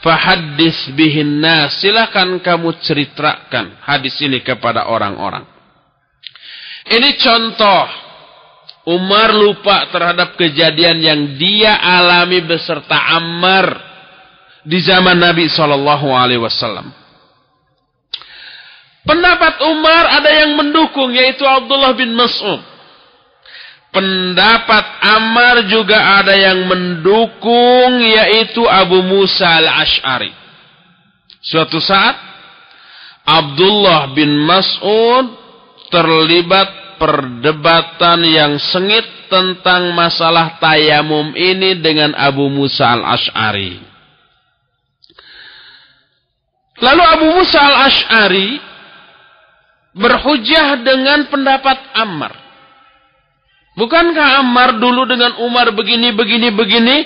Fahaddis 0.00 0.88
bihin 0.96 1.44
nas. 1.44 1.76
Silahkan 1.80 2.40
kamu 2.40 2.80
ceritakan 2.80 3.84
hadis 3.84 4.16
ini 4.24 4.40
kepada 4.40 4.88
orang-orang. 4.88 5.44
Ini 6.88 7.10
contoh. 7.20 7.84
Umar 8.80 9.36
lupa 9.36 9.92
terhadap 9.92 10.40
kejadian 10.40 11.04
yang 11.04 11.20
dia 11.36 11.76
alami 11.76 12.40
beserta 12.48 12.96
Ammar 13.12 13.76
di 14.64 14.80
zaman 14.80 15.20
Nabi 15.20 15.52
Shallallahu 15.52 16.08
Alaihi 16.16 16.40
Wasallam. 16.40 16.88
Pendapat 19.04 19.60
Umar 19.68 20.04
ada 20.20 20.32
yang 20.32 20.56
mendukung 20.56 21.12
yaitu 21.12 21.44
Abdullah 21.44 21.92
bin 21.92 22.16
Mas'ud. 22.16 22.64
Pendapat 23.90 24.84
Ammar 25.02 25.66
juga 25.66 26.22
ada 26.22 26.30
yang 26.38 26.70
mendukung 26.70 27.98
yaitu 27.98 28.62
Abu 28.62 29.02
Musa 29.02 29.50
al-Ash'ari. 29.58 30.30
Suatu 31.42 31.82
saat 31.82 32.14
Abdullah 33.26 34.14
bin 34.14 34.30
Mas'ud 34.46 35.26
terlibat 35.90 36.98
perdebatan 37.02 38.22
yang 38.30 38.52
sengit 38.62 39.02
tentang 39.26 39.90
masalah 39.96 40.60
tayamum 40.62 41.34
ini 41.34 41.78
dengan 41.82 42.14
Abu 42.14 42.46
Musa 42.46 42.94
al-Ash'ari. 42.94 43.80
Lalu 46.80 47.02
Abu 47.04 47.26
Musa 47.36 47.58
al-Ash'ari 47.58 48.48
berhujah 49.98 50.80
dengan 50.86 51.26
pendapat 51.26 51.78
Ammar. 51.98 52.49
Bukankah 53.78 54.42
Ammar 54.42 54.82
dulu 54.82 55.06
dengan 55.06 55.38
Umar 55.42 55.70
begini, 55.70 56.10
begini, 56.10 56.50
begini? 56.50 56.96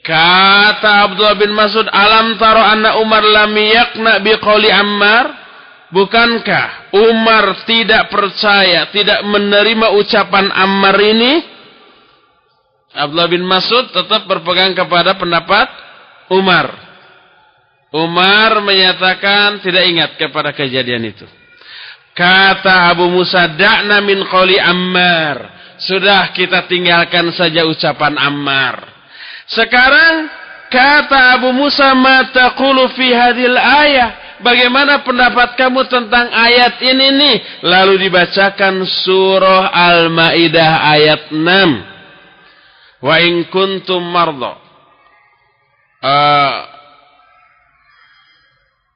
Kata 0.00 1.08
Abdullah 1.08 1.36
bin 1.36 1.52
Mas'ud, 1.52 1.84
Alam 1.88 2.40
taro 2.40 2.64
anna 2.64 3.00
Umar 3.00 3.24
lam 3.24 3.52
yakna 3.56 4.20
biqauli 4.20 4.68
Ammar? 4.68 5.40
Bukankah 5.90 6.94
Umar 6.94 7.66
tidak 7.66 8.14
percaya, 8.14 8.88
tidak 8.94 9.26
menerima 9.26 9.90
ucapan 9.98 10.52
Ammar 10.54 10.96
ini? 11.02 11.32
Abdullah 12.94 13.30
bin 13.30 13.42
Mas'ud 13.46 13.90
tetap 13.90 14.26
berpegang 14.26 14.74
kepada 14.74 15.18
pendapat 15.18 15.66
Umar. 16.30 16.90
Umar 17.90 18.62
menyatakan 18.62 19.58
tidak 19.66 19.84
ingat 19.90 20.10
kepada 20.14 20.54
kejadian 20.54 21.10
itu. 21.10 21.26
Kata 22.14 22.94
Abu 22.94 23.10
Musa, 23.10 23.50
da'na 23.50 23.98
min 24.02 24.22
Ammar. 24.62 25.59
Sudah 25.80 26.28
kita 26.36 26.68
tinggalkan 26.68 27.32
saja 27.32 27.64
ucapan 27.64 28.20
Ammar. 28.20 28.84
Sekarang 29.48 30.28
kata 30.68 31.40
Abu 31.40 31.56
Musa 31.56 31.96
ma 31.96 32.28
taqulu 32.28 32.92
fi 32.92 33.08
hadhil 33.16 33.56
ayah. 33.56 34.36
Bagaimana 34.40 35.04
pendapat 35.04 35.56
kamu 35.56 35.84
tentang 35.88 36.32
ayat 36.32 36.80
ini 36.80 37.12
nih? 37.16 37.36
Lalu 37.64 38.08
dibacakan 38.08 38.88
surah 38.88 39.68
Al-Maidah 39.68 40.72
ayat 40.96 41.22
6. 41.28 43.04
Wa 43.04 43.16
in 43.20 43.44
kuntum 43.52 44.00
mardo. 44.00 44.56
Uh, 46.00 46.56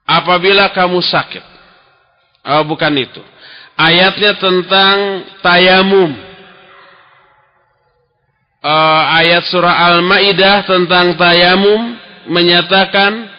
apabila 0.09 0.73
kamu 0.73 1.05
sakit. 1.05 1.45
Oh, 2.45 2.65
bukan 2.65 2.93
itu. 2.97 3.21
Ayatnya 3.77 4.37
tentang 4.41 5.29
tayamum 5.45 6.34
uh, 8.65 9.21
ayat 9.21 9.45
surah 9.45 9.93
Al-Maidah 9.93 10.65
tentang 10.65 11.21
tayamum 11.21 12.01
menyatakan 12.33 13.35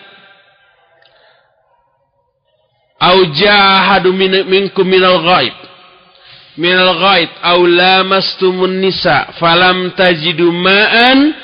Aujahadu 2.95 4.15
minkum 4.47 4.87
minal 4.87 5.19
ghaib. 5.19 5.55
Minal 6.55 6.95
ghaib 6.95 7.29
aw 7.43 7.59
lamastumun 7.59 8.79
nisa 8.79 9.35
falam 9.35 9.91
tajidu 9.99 10.47
ma'an 10.47 11.35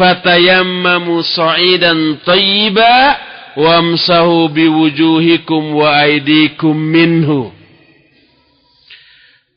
fatayammamu 0.00 1.20
sa'idan 1.20 2.24
tayyiba 2.24 3.20
wamsahu 3.52 4.48
biwujuhikum 4.48 5.76
wa 5.76 5.92
aidikum 6.08 6.72
minhu. 6.72 7.52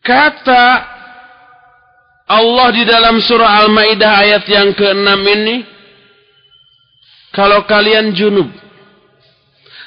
Kata 0.04 0.97
Allah 2.28 2.68
di 2.76 2.84
dalam 2.84 3.24
surah 3.24 3.64
Al-Maidah 3.64 4.12
ayat 4.20 4.44
yang 4.52 4.76
ke-6 4.76 5.10
ini 5.32 5.64
kalau 7.32 7.64
kalian 7.64 8.12
junub 8.12 8.52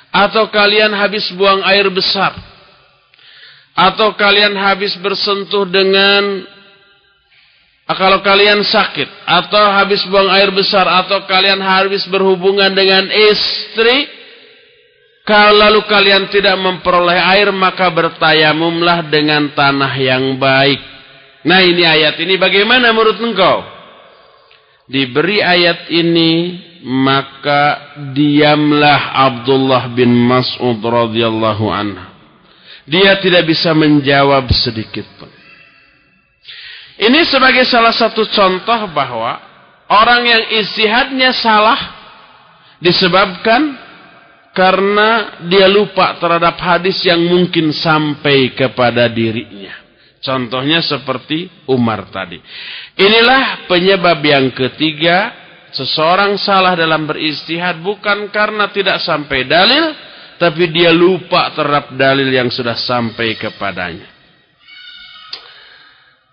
atau 0.09 0.49
kalian 0.49 0.97
habis 0.97 1.29
buang 1.37 1.61
air 1.69 1.85
besar 1.93 2.33
atau 3.77 4.17
kalian 4.17 4.57
habis 4.57 4.97
bersentuh 4.97 5.69
dengan 5.69 6.49
kalau 7.93 8.25
kalian 8.25 8.65
sakit 8.65 9.09
atau 9.29 9.65
habis 9.77 10.01
buang 10.09 10.33
air 10.33 10.49
besar 10.49 10.89
atau 10.89 11.29
kalian 11.29 11.61
habis 11.61 12.09
berhubungan 12.09 12.73
dengan 12.73 13.05
istri 13.13 14.09
kalau 15.29 15.61
lalu 15.61 15.85
kalian 15.85 16.33
tidak 16.33 16.57
memperoleh 16.57 17.21
air 17.37 17.53
maka 17.53 17.93
bertayamumlah 17.93 19.13
dengan 19.13 19.53
tanah 19.53 19.93
yang 20.01 20.41
baik 20.41 21.00
Nah 21.47 21.61
ini 21.65 21.83
ayat 21.87 22.21
ini 22.21 22.37
bagaimana 22.37 22.93
menurut 22.93 23.17
engkau? 23.17 23.65
Diberi 24.91 25.41
ayat 25.41 25.89
ini 25.89 26.61
maka 26.85 27.95
diamlah 28.13 29.17
Abdullah 29.17 29.89
bin 29.93 30.13
Mas'ud 30.13 30.81
radhiyallahu 30.81 31.67
anhu. 31.69 32.09
Dia 32.91 33.21
tidak 33.23 33.47
bisa 33.47 33.71
menjawab 33.71 34.51
sedikit 34.51 35.07
pun. 35.21 35.31
Ini 37.01 37.25
sebagai 37.25 37.65
salah 37.65 37.97
satu 37.97 38.29
contoh 38.29 38.81
bahwa 38.93 39.41
orang 39.89 40.21
yang 40.27 40.43
istihadnya 40.61 41.33
salah 41.33 41.79
disebabkan 42.77 43.79
karena 44.53 45.41
dia 45.49 45.65
lupa 45.71 46.21
terhadap 46.21 46.61
hadis 46.61 47.01
yang 47.07 47.25
mungkin 47.25 47.73
sampai 47.73 48.53
kepada 48.53 49.09
dirinya. 49.09 49.80
Contohnya 50.21 50.85
seperti 50.85 51.49
Umar 51.65 52.13
tadi. 52.13 52.37
Inilah 53.01 53.65
penyebab 53.65 54.21
yang 54.21 54.53
ketiga. 54.53 55.33
Seseorang 55.71 56.35
salah 56.37 56.75
dalam 56.75 57.07
beristihad 57.07 57.81
bukan 57.81 58.29
karena 58.29 58.69
tidak 58.69 59.01
sampai 59.01 59.49
dalil. 59.49 60.09
tapi 60.41 60.73
dia 60.73 60.89
lupa 60.89 61.53
terhadap 61.53 61.93
dalil 62.01 62.25
yang 62.33 62.49
sudah 62.49 62.73
sampai 62.73 63.37
kepadanya. 63.37 64.09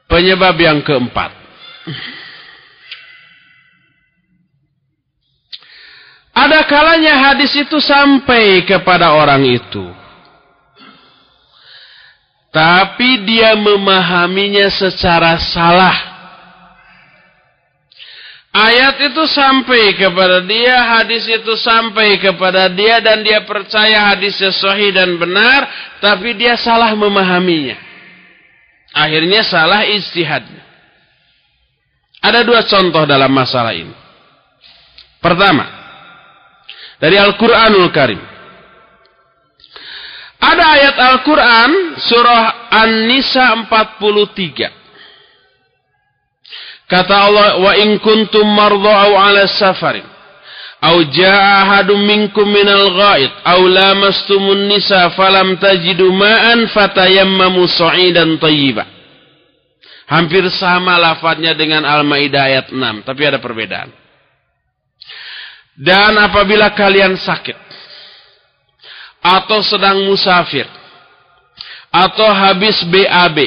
Penyebab 0.08 0.56
yang 0.56 0.80
keempat. 0.80 1.36
Ada 6.32 6.64
kalanya 6.64 7.20
hadis 7.28 7.52
itu 7.60 7.84
sampai 7.84 8.64
kepada 8.64 9.12
orang 9.12 9.44
itu. 9.44 10.07
Tapi 12.58 13.22
dia 13.22 13.53
memahaminya 13.53 14.66
secara 14.74 15.38
salah. 15.38 15.93
Ayat 18.49 18.97
itu 19.14 19.24
sampai 19.30 19.93
kepada 19.93 20.41
dia, 20.41 20.97
hadis 20.97 21.30
itu 21.30 21.53
sampai 21.62 22.18
kepada 22.18 22.66
dia 22.74 22.97
dan 22.97 23.22
dia 23.22 23.45
percaya 23.45 24.10
hadisnya 24.10 24.49
sahih 24.49 24.89
dan 24.89 25.22
benar, 25.22 25.70
tapi 26.01 26.34
dia 26.34 26.58
salah 26.58 26.97
memahaminya. 26.97 27.78
Akhirnya 28.89 29.45
salah 29.45 29.86
istihadnya. 29.86 30.66
Ada 32.26 32.41
dua 32.41 32.66
contoh 32.66 33.05
dalam 33.05 33.30
masalah 33.30 33.78
ini. 33.78 33.93
Pertama, 35.22 35.70
dari 36.97 37.22
Al-Quranul 37.22 37.93
Karim. 37.93 38.37
Ada 40.48 40.66
ayat 40.80 40.95
Al-Quran 40.95 42.00
surah 42.00 42.72
An-Nisa 42.72 43.52
43. 43.68 44.72
Kata 46.88 47.16
Allah, 47.20 47.60
"Wa 47.60 47.76
in 47.76 48.00
kuntum 48.00 48.48
mardha 48.48 49.12
aw 49.12 49.12
'ala 49.12 49.43
safarin 49.52 50.08
aw 50.80 50.95
jaa 51.12 51.84
minkum 52.00 52.48
minal 52.48 52.95
ghaid 52.95 53.32
aw 53.43 53.60
lamastumun 53.60 54.72
nisa 54.72 55.12
falam 55.20 55.60
tajidu 55.60 56.08
ma'an 56.16 56.72
fatayammamu 56.72 57.68
sa'idan 57.68 58.39
thayyiba." 58.39 58.88
Hampir 60.08 60.48
sama 60.56 60.95
lafadznya 60.95 61.52
dengan 61.60 61.84
Al-Maidah 61.84 62.43
ayat 62.48 62.68
6, 62.72 63.04
tapi 63.04 63.28
ada 63.28 63.43
perbedaan. 63.43 63.91
Dan 65.76 66.16
apabila 66.16 66.72
kalian 66.72 67.20
sakit 67.20 67.66
atau 69.22 69.59
sedang 69.65 70.05
musafir 70.07 70.65
atau 71.91 72.30
habis 72.30 72.82
BAB 72.88 73.38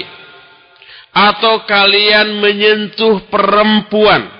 atau 1.10 1.66
kalian 1.66 2.38
menyentuh 2.38 3.26
perempuan 3.30 4.30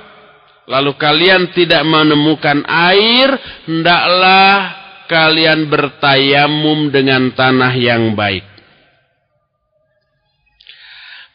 lalu 0.71 0.95
kalian 0.95 1.51
tidak 1.51 1.83
menemukan 1.83 2.63
air 2.67 3.35
hendaklah 3.67 4.79
kalian 5.11 5.67
bertayamum 5.67 6.95
dengan 6.95 7.35
tanah 7.35 7.75
yang 7.75 8.15
baik 8.15 8.51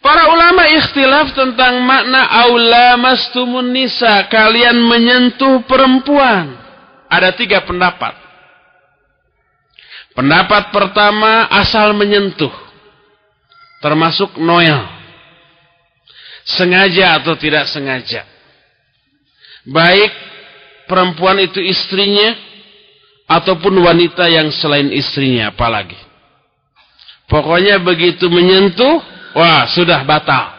Para 0.05 0.29
ulama 0.29 0.69
ikhtilaf 0.69 1.33
tentang 1.33 1.81
makna 1.81 2.29
aula 2.29 2.93
mastumun 2.93 3.73
nisa, 3.73 4.29
kalian 4.29 4.77
menyentuh 4.85 5.65
perempuan. 5.65 6.53
Ada 7.09 7.33
tiga 7.33 7.65
pendapat. 7.65 8.13
Pendapat 10.15 10.71
pertama 10.71 11.51
asal 11.51 11.91
menyentuh. 11.91 12.51
Termasuk 13.83 14.39
Noel 14.39 14.95
sengaja 16.45 17.19
atau 17.19 17.35
tidak 17.35 17.67
sengaja. 17.67 18.23
Baik 19.65 20.13
perempuan 20.85 21.41
itu 21.41 21.59
istrinya 21.59 22.37
ataupun 23.25 23.73
wanita 23.81 24.29
yang 24.29 24.53
selain 24.53 24.93
istrinya 24.93 25.51
apalagi. 25.51 25.97
Pokoknya 27.25 27.81
begitu 27.81 28.29
menyentuh, 28.29 29.01
wah 29.33 29.65
sudah 29.65 30.05
batal. 30.05 30.53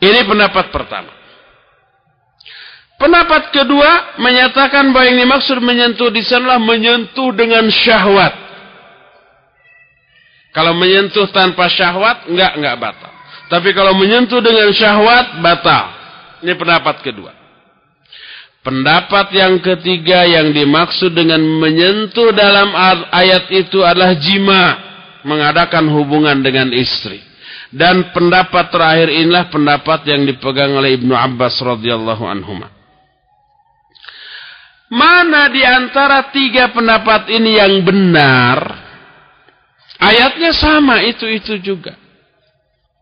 Ini 0.00 0.24
pendapat 0.24 0.72
pertama. 0.72 1.19
Pendapat 3.00 3.48
kedua 3.48 4.20
menyatakan 4.20 4.92
bahwa 4.92 5.08
yang 5.08 5.24
dimaksud 5.24 5.56
menyentuh 5.64 6.12
di 6.12 6.20
sanalah 6.20 6.60
menyentuh 6.60 7.32
dengan 7.32 7.64
syahwat. 7.72 8.36
Kalau 10.52 10.76
menyentuh 10.76 11.32
tanpa 11.32 11.72
syahwat, 11.72 12.28
enggak, 12.28 12.60
enggak 12.60 12.76
batal. 12.76 13.12
Tapi 13.48 13.72
kalau 13.72 13.96
menyentuh 13.96 14.44
dengan 14.44 14.68
syahwat, 14.68 15.40
batal. 15.40 15.96
Ini 16.44 16.52
pendapat 16.60 17.00
kedua. 17.00 17.32
Pendapat 18.60 19.32
yang 19.32 19.56
ketiga 19.64 20.28
yang 20.28 20.52
dimaksud 20.52 21.16
dengan 21.16 21.40
menyentuh 21.40 22.36
dalam 22.36 22.76
ayat 23.08 23.48
itu 23.48 23.80
adalah 23.80 24.12
jima. 24.20 24.76
Mengadakan 25.24 25.88
hubungan 25.88 26.44
dengan 26.44 26.68
istri. 26.76 27.24
Dan 27.72 28.12
pendapat 28.12 28.68
terakhir 28.68 29.08
inilah 29.08 29.48
pendapat 29.48 30.04
yang 30.04 30.28
dipegang 30.28 30.76
oleh 30.76 31.00
Ibnu 31.00 31.16
Abbas 31.16 31.56
radhiyallahu 31.64 32.24
anhu. 32.28 32.79
Mana 34.90 35.46
di 35.54 35.62
antara 35.62 36.34
tiga 36.34 36.74
pendapat 36.74 37.30
ini 37.30 37.62
yang 37.62 37.86
benar? 37.86 38.58
Ayatnya 40.02 40.50
sama 40.50 40.98
itu-itu 41.06 41.62
juga 41.62 41.94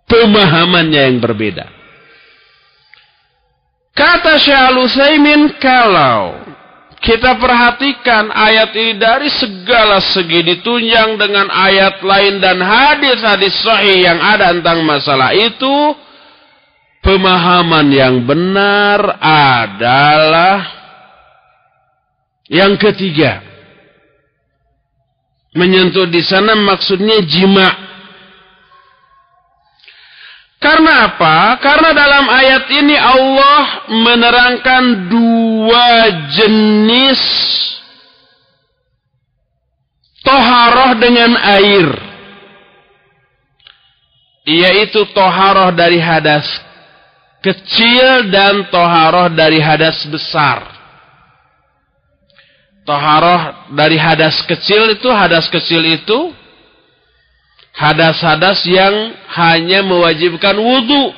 pemahamannya 0.04 1.00
yang 1.08 1.16
berbeda. 1.16 1.64
Kata 3.96 4.36
Syekh 4.36 5.56
kalau 5.58 6.48
kita 6.98 7.38
perhatikan 7.38 8.30
ayat 8.30 8.70
ini 8.74 8.94
dari 8.98 9.30
segala 9.30 10.02
segi 10.02 10.42
ditunjang 10.44 11.18
dengan 11.18 11.46
ayat 11.50 12.02
lain 12.02 12.42
dan 12.42 12.58
hadis-hadis 12.58 13.54
sahih 13.62 14.06
yang 14.06 14.18
ada 14.18 14.54
tentang 14.54 14.82
masalah 14.82 15.30
itu, 15.34 15.94
pemahaman 17.02 17.86
yang 17.90 18.22
benar 18.26 19.18
adalah 19.22 20.77
yang 22.48 22.74
ketiga. 22.80 23.44
Menyentuh 25.56 26.08
di 26.08 26.20
sana 26.20 26.52
maksudnya 26.56 27.24
jima' 27.24 27.88
Karena 30.58 31.06
apa? 31.06 31.54
Karena 31.62 31.94
dalam 31.94 32.26
ayat 32.26 32.64
ini 32.74 32.96
Allah 32.98 33.86
menerangkan 33.94 35.06
dua 35.06 35.90
jenis 36.34 37.22
toharoh 40.26 40.98
dengan 40.98 41.38
air. 41.38 41.88
Yaitu 44.48 45.06
toharoh 45.14 45.70
dari 45.78 46.02
hadas 46.02 46.48
kecil 47.38 48.26
dan 48.34 48.66
toharoh 48.74 49.30
dari 49.30 49.62
hadas 49.62 50.02
besar. 50.10 50.77
Toharoh 52.88 53.68
dari 53.76 54.00
hadas 54.00 54.40
kecil 54.48 54.96
itu, 54.96 55.12
hadas 55.12 55.52
kecil 55.52 55.84
itu 55.84 56.32
hadas-hadas 57.78 58.66
yang 58.66 59.14
hanya 59.30 59.86
mewajibkan 59.86 60.58
wudhu, 60.58 61.14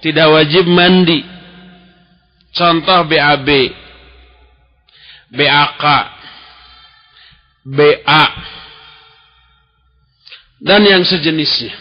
tidak 0.00 0.32
wajib 0.32 0.64
mandi. 0.64 1.20
Contoh 2.56 3.04
BAB, 3.04 3.48
BAK, 5.36 5.84
BA, 7.68 8.24
dan 10.64 10.80
yang 10.88 11.04
sejenisnya. 11.04 11.76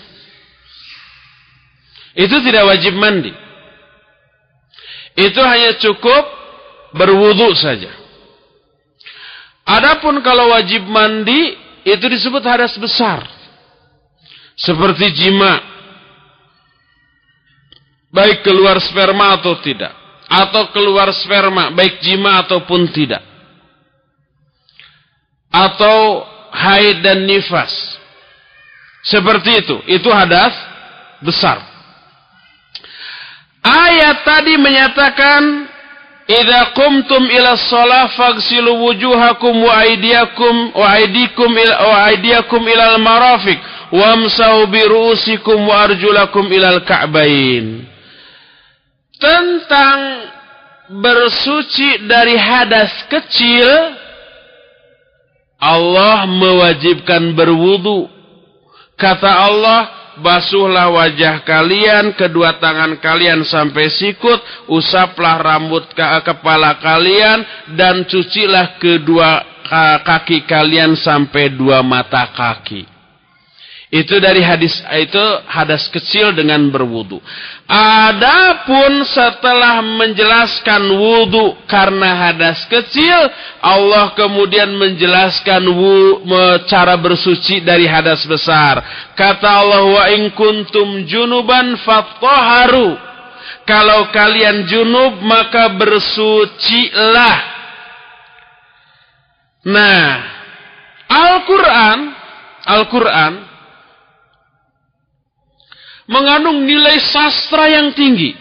Itu 2.18 2.44
tidak 2.44 2.68
wajib 2.68 3.00
mandi. 3.00 3.32
Itu 5.18 5.40
hanya 5.42 5.80
cukup 5.82 6.24
berwudhu 6.94 7.56
saja. 7.58 7.90
Adapun 9.68 10.24
kalau 10.24 10.56
wajib 10.56 10.88
mandi, 10.88 11.60
itu 11.84 12.06
disebut 12.08 12.40
hadas 12.44 12.80
besar. 12.80 13.28
Seperti 14.56 15.12
jima. 15.12 15.60
Baik 18.08 18.48
keluar 18.48 18.80
sperma 18.80 19.36
atau 19.36 19.60
tidak. 19.60 19.92
Atau 20.28 20.72
keluar 20.76 21.12
sperma 21.16 21.72
baik 21.72 22.00
jima 22.00 22.44
ataupun 22.44 22.92
tidak. 22.96 23.24
Atau 25.52 26.24
haid 26.52 27.04
dan 27.04 27.28
nifas. 27.28 27.72
Seperti 29.04 29.68
itu. 29.68 29.76
Itu 29.88 30.12
hadas 30.12 30.56
besar. 31.22 31.64
Ayat 33.64 34.24
tadi 34.24 34.56
menyatakan 34.56 35.68
Idza 36.28 36.76
qumtum 36.76 37.24
ila 37.32 37.56
shalah 37.56 38.12
faghsilu 38.12 38.84
wujuhakum 38.84 39.64
wa 39.64 39.80
aydiyakum 39.80 40.76
wa 40.76 40.84
aydikum 40.92 41.48
ila 41.56 41.76
wa 41.88 41.98
aydiyakum 42.12 42.68
ila 42.68 42.84
al-marafiq 43.00 43.60
wamsahu 43.96 44.68
bi 44.68 44.84
ru'usikum 44.84 45.64
wa 45.64 45.88
arjulakum 45.88 46.52
ilal 46.52 46.84
ka'bain. 46.84 47.88
Tentang 49.16 50.00
bersuci 50.92 52.04
dari 52.12 52.36
hadas 52.36 52.92
kecil 53.08 53.96
Allah 55.58 56.28
mewajibkan 56.28 57.34
berwudu. 57.34 58.12
Kata 59.00 59.30
Allah, 59.48 59.90
basuhlah 60.20 60.90
wajah 60.92 61.46
kalian, 61.46 62.14
kedua 62.18 62.58
tangan 62.58 62.98
kalian 62.98 63.46
sampai 63.46 63.88
sikut, 63.94 64.40
usaplah 64.70 65.40
rambut 65.40 65.88
ke 65.94 66.06
kepala 66.26 66.78
kalian, 66.82 67.46
dan 67.78 68.06
cucilah 68.10 68.82
kedua 68.82 69.46
kaki 70.04 70.48
kalian 70.48 70.96
sampai 70.96 71.54
dua 71.54 71.84
mata 71.84 72.30
kaki. 72.32 72.97
Itu 73.88 74.20
dari 74.20 74.44
hadis 74.44 74.84
itu 74.84 75.26
hadas 75.48 75.88
kecil 75.88 76.36
dengan 76.36 76.60
berwudu. 76.68 77.24
Adapun 77.72 79.08
setelah 79.08 79.80
menjelaskan 79.80 80.92
wudu 80.92 81.56
karena 81.72 82.28
hadas 82.28 82.68
kecil, 82.68 83.32
Allah 83.64 84.12
kemudian 84.12 84.76
menjelaskan 84.76 85.64
wu, 85.72 86.20
cara 86.68 87.00
bersuci 87.00 87.64
dari 87.64 87.88
hadas 87.88 88.28
besar. 88.28 88.84
Kata 89.16 89.48
Allah 89.64 89.84
wa 89.88 90.04
in 90.12 90.36
kuntum 90.36 91.08
junuban 91.08 91.80
fattoharu. 91.80 92.92
Kalau 93.64 94.12
kalian 94.12 94.68
junub 94.68 95.24
maka 95.24 95.72
bersucilah. 95.80 97.36
Nah, 99.64 100.08
Al-Quran, 101.08 102.00
Al-Quran 102.68 103.57
mengandung 106.08 106.64
nilai 106.64 106.98
sastra 107.04 107.68
yang 107.68 107.94
tinggi. 107.94 108.34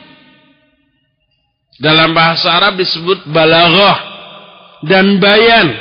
Dalam 1.77 2.17
bahasa 2.17 2.49
Arab 2.57 2.81
disebut 2.81 3.29
balaghah 3.29 3.99
dan 4.89 5.21
bayan. 5.21 5.77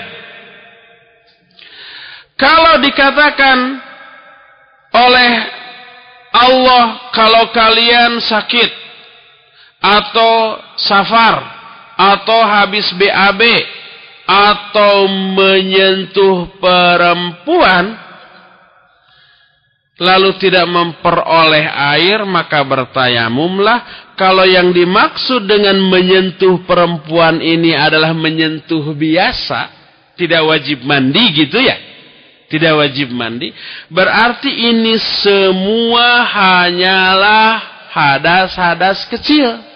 Kalau 2.35 2.83
dikatakan 2.83 3.79
oleh 4.91 5.31
Allah 6.35 7.15
kalau 7.15 7.47
kalian 7.55 8.19
sakit 8.19 8.69
atau 9.79 10.59
safar 10.75 11.39
atau 11.95 12.39
habis 12.43 12.91
BAB 12.99 13.39
atau 14.27 15.07
menyentuh 15.07 16.59
perempuan 16.59 17.95
lalu 19.95 20.35
tidak 20.39 20.67
memperoleh 20.67 21.65
air 21.95 22.23
maka 22.27 22.63
bertayamumlah. 22.63 24.11
Kalau 24.15 24.47
yang 24.47 24.71
dimaksud 24.71 25.43
dengan 25.43 25.75
menyentuh 25.79 26.63
perempuan 26.63 27.43
ini 27.43 27.75
adalah 27.75 28.15
menyentuh 28.15 28.95
biasa 28.95 29.75
tidak 30.15 30.41
wajib 30.47 30.83
mandi 30.87 31.23
gitu 31.35 31.59
ya? 31.59 31.75
Tidak 32.47 32.73
wajib 32.79 33.11
mandi. 33.11 33.51
Berarti 33.91 34.47
ini 34.47 34.95
semua 35.23 36.23
hanyalah 36.23 37.51
hadas-hadas 37.91 39.03
kecil 39.11 39.74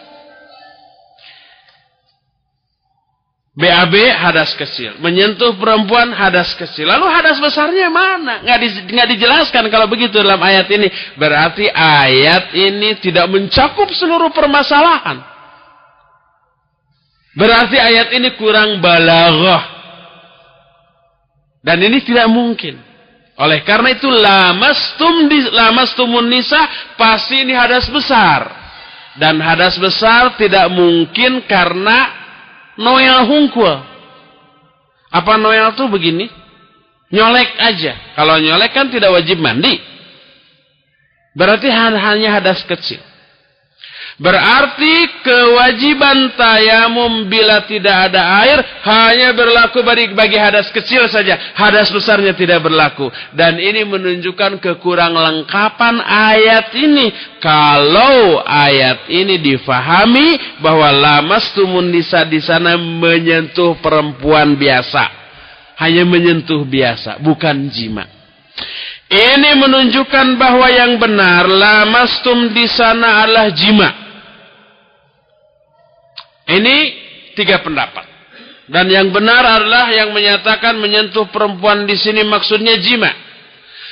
BAB 3.59 3.95
hadas 4.15 4.55
kecil. 4.55 4.95
Menyentuh 5.03 5.59
perempuan 5.59 6.15
hadas 6.15 6.55
kecil. 6.55 6.87
Lalu 6.87 7.11
hadas 7.11 7.43
besarnya 7.43 7.91
mana? 7.91 8.39
Nggak, 8.39 8.59
di, 8.63 8.67
nggak 8.87 9.07
dijelaskan 9.11 9.67
kalau 9.67 9.91
begitu 9.91 10.15
dalam 10.15 10.39
ayat 10.39 10.71
ini. 10.71 10.87
Berarti 11.19 11.67
ayat 11.67 12.55
ini 12.55 12.95
tidak 13.03 13.27
mencakup 13.27 13.91
seluruh 13.91 14.31
permasalahan. 14.31 15.19
Berarti 17.35 17.75
ayat 17.75 18.15
ini 18.15 18.31
kurang 18.39 18.79
balaghah. 18.79 19.63
Dan 21.59 21.83
ini 21.83 21.99
tidak 21.99 22.31
mungkin. 22.31 22.79
Oleh 23.35 23.59
karena 23.67 23.91
itu 23.91 24.07
lamastum 24.07 25.27
di 25.27 25.51
lamastumun 25.51 26.31
nisa 26.31 26.63
pasti 26.95 27.43
ini 27.43 27.51
hadas 27.51 27.91
besar. 27.91 28.55
Dan 29.19 29.43
hadas 29.43 29.75
besar 29.75 30.39
tidak 30.39 30.71
mungkin 30.71 31.43
karena 31.43 32.18
Noel 32.79 33.27
hungkul. 33.27 33.75
Apa 35.11 35.35
Noel 35.35 35.75
tuh 35.75 35.91
begini? 35.91 36.31
Nyolek 37.11 37.51
aja. 37.59 38.15
Kalau 38.15 38.39
nyolek 38.39 38.71
kan 38.71 38.87
tidak 38.87 39.11
wajib 39.11 39.41
mandi. 39.43 39.81
Berarti 41.35 41.67
hanya 41.67 42.39
hadas 42.39 42.63
kecil. 42.63 43.01
Berarti 44.19 45.23
kewajiban 45.23 46.35
tayamum 46.35 47.31
bila 47.31 47.63
tidak 47.63 48.11
ada 48.11 48.43
air 48.43 48.59
hanya 48.83 49.31
berlaku 49.31 49.79
bagi, 49.79 50.35
hadas 50.35 50.67
kecil 50.75 51.07
saja. 51.07 51.55
Hadas 51.55 51.87
besarnya 51.87 52.35
tidak 52.35 52.67
berlaku. 52.67 53.07
Dan 53.31 53.55
ini 53.63 53.87
menunjukkan 53.87 54.59
kekurang 54.59 55.15
lengkapan 55.15 56.03
ayat 56.03 56.67
ini. 56.75 57.15
Kalau 57.39 58.43
ayat 58.43 59.07
ini 59.07 59.39
difahami 59.39 60.59
bahwa 60.59 60.91
lamas 60.91 61.55
tumun 61.55 61.87
nisa 61.87 62.27
di 62.27 62.43
sana 62.43 62.75
menyentuh 62.75 63.79
perempuan 63.79 64.59
biasa. 64.59 65.15
Hanya 65.79 66.03
menyentuh 66.03 66.67
biasa, 66.67 67.23
bukan 67.23 67.71
jima. 67.71 68.03
Ini 69.07 69.55
menunjukkan 69.63 70.35
bahwa 70.35 70.67
yang 70.67 70.99
benar 70.99 71.47
lamastum 71.47 72.51
di 72.51 72.67
sana 72.67 73.23
adalah 73.23 73.47
jima. 73.55 74.08
Ini 76.49 76.75
tiga 77.37 77.61
pendapat. 77.61 78.09
Dan 78.69 78.85
yang 78.89 79.09
benar 79.09 79.41
adalah 79.41 79.89
yang 79.89 80.13
menyatakan 80.13 80.77
menyentuh 80.77 81.25
perempuan 81.33 81.89
di 81.89 81.97
sini 81.97 82.21
maksudnya 82.21 82.77
jima. 82.77 83.09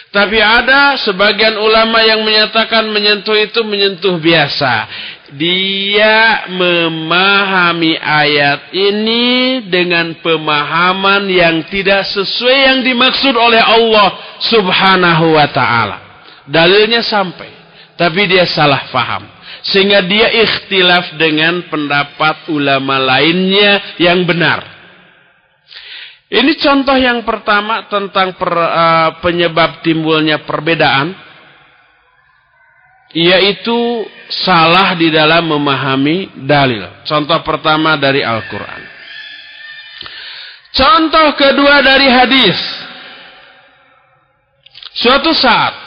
Tapi 0.08 0.40
ada 0.40 0.96
sebagian 0.98 1.60
ulama 1.60 2.00
yang 2.06 2.24
menyatakan 2.24 2.88
menyentuh 2.90 3.36
itu 3.36 3.60
menyentuh 3.66 4.16
biasa. 4.22 4.88
Dia 5.36 6.48
memahami 6.48 8.00
ayat 8.00 8.72
ini 8.72 9.60
dengan 9.68 10.16
pemahaman 10.24 11.28
yang 11.28 11.68
tidak 11.68 12.08
sesuai 12.08 12.58
yang 12.72 12.80
dimaksud 12.88 13.36
oleh 13.36 13.60
Allah 13.60 14.40
subhanahu 14.40 15.36
wa 15.36 15.48
ta'ala. 15.52 15.98
Dalilnya 16.48 17.04
sampai. 17.04 17.52
Tapi 18.00 18.22
dia 18.32 18.48
salah 18.48 18.88
faham. 18.88 19.37
Sehingga 19.68 20.00
dia 20.08 20.32
ikhtilaf 20.32 21.20
dengan 21.20 21.68
pendapat 21.68 22.48
ulama 22.48 22.96
lainnya 23.04 24.00
yang 24.00 24.24
benar. 24.24 24.64
Ini 26.28 26.56
contoh 26.60 26.96
yang 26.96 27.24
pertama 27.24 27.88
tentang 27.88 28.36
per, 28.36 28.52
uh, 28.52 29.10
penyebab 29.20 29.84
timbulnya 29.84 30.44
perbedaan. 30.44 31.16
Yaitu 33.12 34.04
salah 34.28 34.96
di 34.96 35.08
dalam 35.08 35.48
memahami 35.48 36.44
dalil. 36.44 37.04
Contoh 37.08 37.40
pertama 37.44 37.96
dari 37.96 38.20
Al-Quran. 38.20 38.82
Contoh 40.76 41.28
kedua 41.40 41.80
dari 41.80 42.08
hadis. 42.12 42.60
Suatu 44.92 45.32
saat 45.32 45.87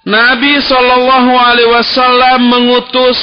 Nabi 0.00 0.56
Shallallahu 0.64 1.32
Alaihi 1.36 1.68
Wasallam 1.68 2.40
mengutus 2.48 3.20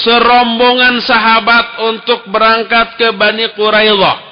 serombongan 0.00 1.04
sahabat 1.04 1.84
untuk 1.92 2.24
berangkat 2.32 2.96
ke 2.96 3.08
Bani 3.12 3.52
Quraidah. 3.52 4.24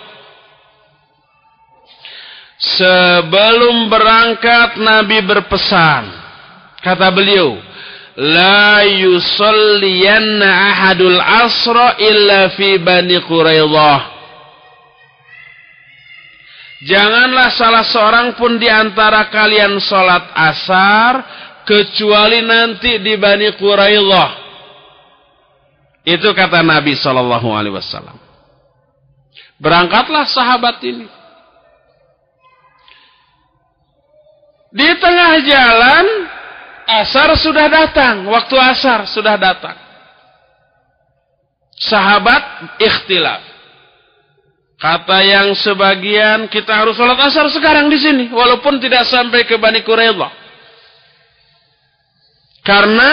Sebelum 2.57 3.92
berangkat 3.92 4.80
Nabi 4.80 5.20
berpesan. 5.20 6.09
Kata 6.80 7.12
beliau, 7.12 7.61
La 8.16 8.80
yusalliyanna 8.80 10.49
ahadul 10.49 11.20
asra 11.20 12.01
illa 12.01 12.49
fi 12.57 12.80
Bani 12.80 13.20
Quraidah. 13.20 14.15
Janganlah 16.85 17.49
salah 17.57 17.85
seorang 17.89 18.37
pun 18.37 18.61
di 18.61 18.68
antara 18.68 19.33
kalian 19.33 19.81
sholat 19.81 20.29
asar 20.37 21.12
kecuali 21.64 22.45
nanti 22.45 23.01
di 23.01 23.16
Bani 23.16 23.49
Quraidah. 23.57 24.31
Itu 26.05 26.37
kata 26.37 26.61
Nabi 26.61 26.93
Shallallahu 26.93 27.49
Alaihi 27.49 27.74
Wasallam. 27.74 28.20
Berangkatlah 29.57 30.29
sahabat 30.29 30.77
ini. 30.85 31.09
Di 34.77 34.91
tengah 35.01 35.33
jalan 35.41 36.07
asar 37.01 37.33
sudah 37.41 37.66
datang, 37.72 38.29
waktu 38.29 38.57
asar 38.61 39.09
sudah 39.09 39.41
datang. 39.41 39.81
Sahabat 41.81 42.77
ikhtilaf. 42.77 43.55
Kata 44.77 45.24
yang 45.24 45.57
sebagian 45.57 46.53
kita 46.53 46.85
harus 46.85 46.97
sholat 47.01 47.16
asar 47.16 47.49
sekarang 47.49 47.89
di 47.89 47.97
sini, 47.97 48.24
walaupun 48.29 48.77
tidak 48.77 49.09
sampai 49.09 49.49
ke 49.49 49.57
Bani 49.57 49.81
Quraidah. 49.81 50.33
Karena 52.61 53.11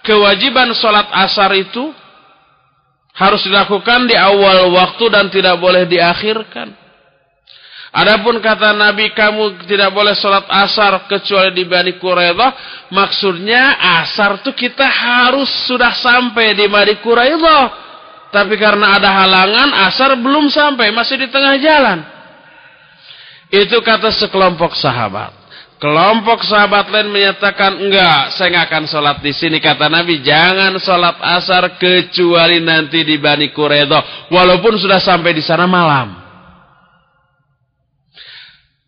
kewajiban 0.00 0.72
sholat 0.72 1.12
asar 1.12 1.52
itu 1.60 1.92
Harus 3.20 3.42
dilakukan 3.44 4.06
di 4.06 4.14
awal 4.14 4.70
waktu 4.72 5.04
dan 5.10 5.28
tidak 5.28 5.58
boleh 5.58 5.84
diakhirkan. 5.84 6.72
Adapun 7.90 8.38
kata 8.38 8.70
Nabi 8.70 9.10
kamu 9.12 9.66
tidak 9.66 9.90
boleh 9.90 10.14
sholat 10.14 10.46
asar 10.46 11.10
kecuali 11.10 11.50
di 11.52 11.66
Bani 11.66 11.98
Quraidah. 11.98 12.50
Maksudnya 12.94 13.76
asar 14.00 14.40
tuh 14.46 14.54
kita 14.54 14.86
harus 14.86 15.50
sudah 15.66 15.90
sampai 15.90 16.54
di 16.54 16.70
Bani 16.70 17.02
Quraidah. 17.02 17.89
Tapi 18.30 18.54
karena 18.54 18.94
ada 18.94 19.10
halangan 19.10 19.90
asar 19.90 20.14
belum 20.14 20.46
sampai 20.50 20.94
masih 20.94 21.18
di 21.18 21.28
tengah 21.30 21.58
jalan. 21.58 21.98
Itu 23.50 23.82
kata 23.82 24.14
sekelompok 24.14 24.78
sahabat. 24.78 25.34
Kelompok 25.82 26.46
sahabat 26.46 26.92
lain 26.92 27.10
menyatakan 27.10 27.80
enggak, 27.80 28.36
saya 28.36 28.52
enggak 28.52 28.66
akan 28.70 28.84
sholat 28.86 29.16
di 29.24 29.32
sini. 29.34 29.58
Kata 29.58 29.90
Nabi, 29.90 30.22
jangan 30.22 30.78
sholat 30.78 31.18
asar 31.18 31.80
kecuali 31.80 32.62
nanti 32.62 33.02
di 33.02 33.18
Bani 33.18 33.50
Quraidah. 33.50 34.30
Walaupun 34.30 34.78
sudah 34.78 35.02
sampai 35.02 35.34
di 35.34 35.42
sana 35.42 35.66
malam. 35.66 36.20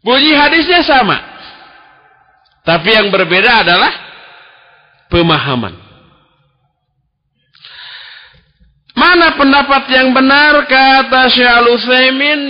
Bunyi 0.05 0.37
hadisnya 0.37 0.87
sama. 0.87 1.19
Tapi 2.63 2.95
yang 2.95 3.11
berbeda 3.11 3.67
adalah 3.67 3.93
pemahaman. 5.11 5.82
Mana 8.93 9.41
pendapat 9.41 9.89
yang 9.89 10.13
benar 10.13 10.69
kata 10.69 11.25
Syekh 11.33 11.49
al 11.49 11.69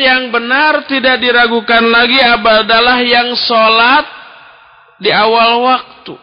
yang 0.03 0.34
benar 0.34 0.90
tidak 0.90 1.22
diragukan 1.22 1.86
lagi 1.86 2.18
adalah 2.18 2.99
yang 2.99 3.30
sholat 3.38 4.05
di 4.99 5.11
awal 5.14 5.62
waktu. 5.62 6.14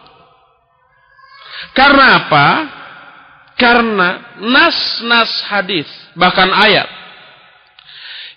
Karena 1.72 2.04
apa? 2.20 2.48
Karena 3.56 4.08
nas-nas 4.40 5.44
hadis 5.48 5.88
bahkan 6.16 6.48
ayat 6.48 6.88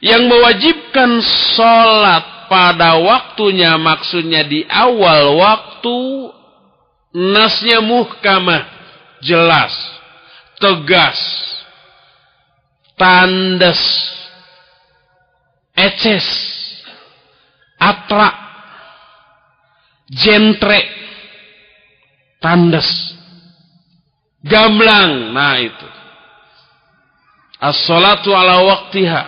yang 0.04 0.28
mewajibkan 0.28 1.24
sholat 1.56 2.48
pada 2.52 3.00
waktunya 3.00 3.80
maksudnya 3.80 4.44
di 4.44 4.68
awal 4.68 5.40
waktu 5.40 6.00
nasnya 7.16 7.80
muhkamah 7.80 8.68
jelas 9.24 9.72
tegas 10.60 11.20
tandas 12.98 13.82
eces. 15.76 16.28
Atra 17.80 18.32
jentre 20.08 20.80
tandas 22.40 22.88
gamblang. 24.44 25.36
Nah 25.36 25.60
itu. 25.60 25.88
As-salatu 27.60 28.32
ala 28.36 28.60
waktiha 28.64 29.24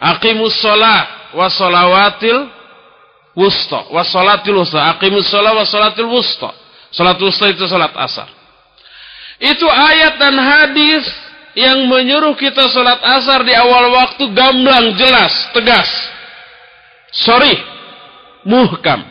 aqimus 0.00 0.56
salat 0.60 1.36
wasolawatil 1.36 2.62
wusta. 3.36 3.88
Wasolatil 3.92 4.56
wusta. 4.56 4.78
Aqimus 4.96 5.28
sholat 5.28 5.56
wasolatil 5.56 6.08
wusta. 6.08 6.52
Salat 6.92 7.16
wusta 7.20 7.48
itu 7.48 7.64
salat 7.68 7.92
asar. 7.96 8.28
Itu 9.40 9.66
ayat 9.66 10.20
dan 10.20 10.36
hadis 10.38 11.04
yang 11.52 11.84
menyuruh 11.84 12.32
kita 12.36 12.68
salat 12.72 13.00
asar 13.20 13.44
di 13.44 13.52
awal 13.52 13.92
waktu 13.92 14.24
gamblang 14.32 14.96
jelas 14.96 15.32
tegas. 15.52 15.88
Sorry 17.12 17.52
muhkam. 18.48 19.04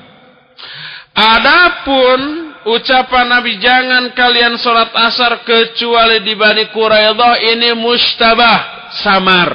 Adapun 1.11 2.19
ucapan 2.65 3.27
Nabi 3.29 3.59
jangan 3.59 4.15
kalian 4.15 4.55
salat 4.57 4.89
asar 4.95 5.43
kecuali 5.43 6.23
di 6.23 6.33
Bani 6.33 6.71
Quraidah 6.71 7.35
ini 7.51 7.75
mustabah 7.77 8.91
samar. 8.95 9.51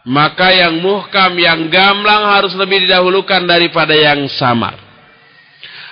Maka 0.00 0.48
yang 0.48 0.80
muhkam, 0.80 1.36
yang 1.36 1.68
gamblang 1.68 2.24
harus 2.24 2.56
lebih 2.56 2.88
didahulukan 2.88 3.44
daripada 3.44 3.92
yang 3.92 4.24
samar. 4.32 4.89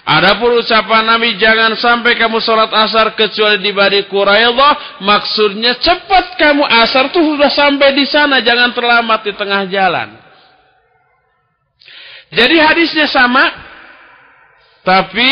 Adapun 0.09 0.57
ucapan 0.65 1.05
Nabi 1.05 1.37
jangan 1.37 1.77
sampai 1.77 2.17
kamu 2.17 2.41
sholat 2.41 2.73
asar 2.73 3.13
kecuali 3.13 3.61
di 3.61 3.77
Bani 3.77 4.09
Quraidah. 4.09 5.05
Maksudnya 5.05 5.77
cepat 5.85 6.41
kamu 6.41 6.65
asar 6.65 7.13
tuh 7.13 7.21
sudah 7.21 7.53
sampai 7.53 7.93
di 7.93 8.09
sana. 8.09 8.41
Jangan 8.41 8.73
terlambat 8.73 9.21
di 9.29 9.37
tengah 9.37 9.69
jalan. 9.69 10.17
Jadi 12.33 12.57
hadisnya 12.57 13.05
sama. 13.05 13.53
Tapi 14.81 15.29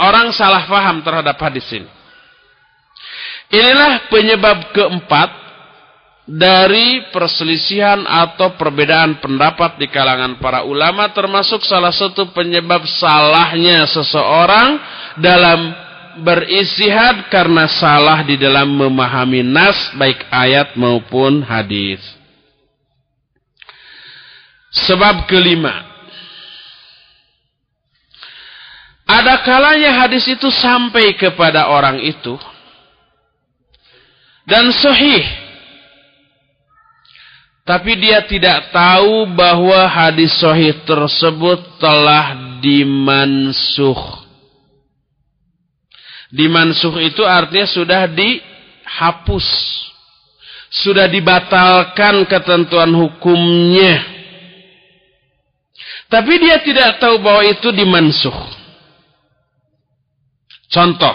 orang 0.00 0.32
salah 0.32 0.64
faham 0.64 1.04
terhadap 1.04 1.36
hadis 1.36 1.68
ini. 1.68 1.90
Inilah 3.52 4.08
penyebab 4.08 4.72
keempat 4.72 5.49
dari 6.30 7.10
perselisihan 7.10 8.06
atau 8.06 8.54
perbedaan 8.54 9.18
pendapat 9.18 9.82
di 9.82 9.90
kalangan 9.90 10.38
para 10.38 10.62
ulama 10.62 11.10
termasuk 11.10 11.66
salah 11.66 11.90
satu 11.90 12.30
penyebab 12.30 12.86
salahnya 12.86 13.82
seseorang 13.90 14.78
dalam 15.18 15.74
beristihad 16.22 17.26
karena 17.34 17.66
salah 17.66 18.22
di 18.22 18.38
dalam 18.38 18.70
memahami 18.70 19.42
nas 19.42 19.90
baik 19.98 20.22
ayat 20.30 20.78
maupun 20.78 21.42
hadis. 21.42 21.98
Sebab 24.70 25.26
kelima. 25.26 25.90
Ada 29.02 29.42
kalanya 29.42 30.06
hadis 30.06 30.30
itu 30.30 30.46
sampai 30.54 31.18
kepada 31.18 31.66
orang 31.66 31.98
itu 31.98 32.38
dan 34.46 34.70
sahih 34.70 35.39
tapi 37.70 37.94
dia 38.02 38.26
tidak 38.26 38.74
tahu 38.74 39.30
bahwa 39.30 39.86
hadis 39.86 40.34
sahih 40.42 40.82
tersebut 40.82 41.78
telah 41.78 42.58
dimansuh. 42.58 44.26
Dimansuh 46.34 46.98
itu 46.98 47.22
artinya 47.22 47.70
sudah 47.70 48.10
dihapus. 48.10 49.46
Sudah 50.82 51.06
dibatalkan 51.06 52.26
ketentuan 52.26 52.90
hukumnya. 52.90 54.02
Tapi 56.10 56.42
dia 56.42 56.58
tidak 56.66 56.98
tahu 56.98 57.22
bahwa 57.22 57.46
itu 57.46 57.70
dimansuh. 57.70 58.34
Contoh. 60.74 61.14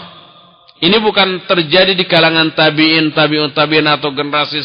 Ini 0.79 1.03
bukan 1.03 1.51
terjadi 1.51 1.91
di 1.99 2.07
kalangan 2.07 2.55
tabi'in, 2.55 3.11
tabi'un 3.11 3.51
tabi'in 3.51 3.91
atau 3.91 4.15
generasi 4.15 4.63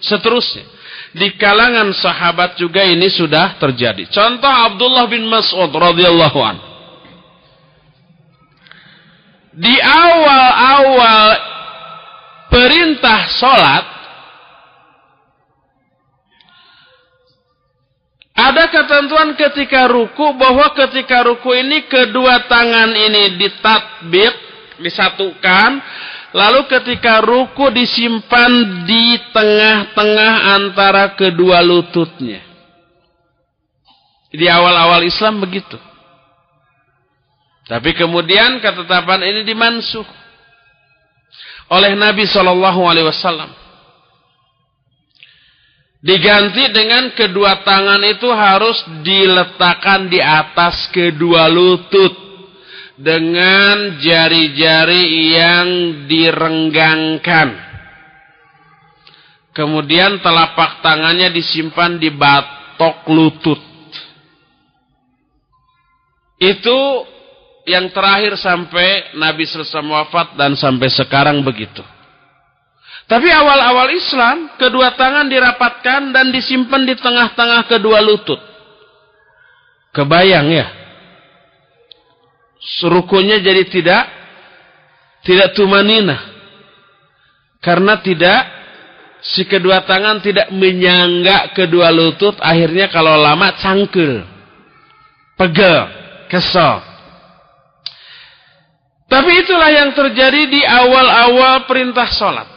seterusnya 0.00 0.79
di 1.10 1.34
kalangan 1.34 1.90
sahabat 1.90 2.54
juga 2.54 2.86
ini 2.86 3.10
sudah 3.10 3.58
terjadi. 3.58 4.06
Contoh 4.10 4.50
Abdullah 4.50 5.10
bin 5.10 5.26
Mas'ud 5.26 5.70
radhiyallahu 5.70 6.38
an. 6.38 6.56
Di 9.50 9.74
awal-awal 9.82 11.28
perintah 12.46 13.26
salat 13.34 13.84
ada 18.40 18.70
ketentuan 18.70 19.34
ketika 19.34 19.90
ruku 19.90 20.38
bahwa 20.38 20.70
ketika 20.78 21.26
ruku 21.26 21.50
ini 21.58 21.90
kedua 21.90 22.46
tangan 22.46 22.94
ini 22.94 23.34
ditatbik, 23.36 24.34
disatukan 24.78 25.82
Lalu 26.30 26.70
ketika 26.70 27.18
ruku 27.26 27.74
disimpan 27.74 28.86
di 28.86 29.18
tengah-tengah 29.34 30.34
antara 30.54 31.18
kedua 31.18 31.58
lututnya. 31.58 32.38
Di 34.30 34.46
awal-awal 34.46 35.02
Islam 35.02 35.42
begitu. 35.42 35.74
Tapi 37.66 37.94
kemudian 37.98 38.62
ketetapan 38.62 39.26
ini 39.26 39.42
dimansuh 39.42 40.06
oleh 41.70 41.98
Nabi 41.98 42.26
Shallallahu 42.26 42.80
Alaihi 42.86 43.06
Wasallam. 43.10 43.50
Diganti 46.00 46.70
dengan 46.70 47.10
kedua 47.12 47.60
tangan 47.66 48.00
itu 48.06 48.30
harus 48.30 48.78
diletakkan 49.02 50.06
di 50.06 50.22
atas 50.22 50.88
kedua 50.94 51.50
lutut 51.50 52.29
dengan 53.00 53.96
jari-jari 53.96 55.04
yang 55.32 55.68
direnggangkan. 56.04 57.48
Kemudian 59.56 60.20
telapak 60.20 60.84
tangannya 60.84 61.32
disimpan 61.32 61.96
di 61.96 62.12
batok 62.12 63.08
lutut. 63.10 63.60
Itu 66.40 67.04
yang 67.68 67.92
terakhir 67.92 68.40
sampai 68.40 69.16
Nabi 69.16 69.44
selesai 69.44 69.84
wafat 69.84 70.36
dan 70.36 70.56
sampai 70.56 70.88
sekarang 70.88 71.44
begitu. 71.44 71.84
Tapi 73.10 73.26
awal-awal 73.26 73.90
Islam, 73.90 74.54
kedua 74.54 74.94
tangan 74.94 75.26
dirapatkan 75.26 76.14
dan 76.14 76.30
disimpan 76.30 76.86
di 76.86 76.94
tengah-tengah 76.94 77.66
kedua 77.66 77.98
lutut. 77.98 78.38
Kebayang 79.90 80.46
ya? 80.46 80.79
Rukunya 82.60 83.40
jadi 83.40 83.64
tidak 83.68 84.04
tidak 85.24 85.56
tumanina. 85.56 86.16
Karena 87.60 88.00
tidak 88.00 88.40
si 89.20 89.44
kedua 89.44 89.84
tangan 89.84 90.24
tidak 90.24 90.48
menyangga 90.52 91.52
kedua 91.52 91.92
lutut 91.92 92.36
akhirnya 92.40 92.88
kalau 92.88 93.16
lama 93.16 93.52
cangkel. 93.56 94.24
Pegel, 95.36 95.80
kesel. 96.28 96.84
Tapi 99.08 99.30
itulah 99.42 99.72
yang 99.72 99.90
terjadi 99.96 100.42
di 100.46 100.60
awal-awal 100.62 101.64
perintah 101.64 102.06
sholat. 102.12 102.48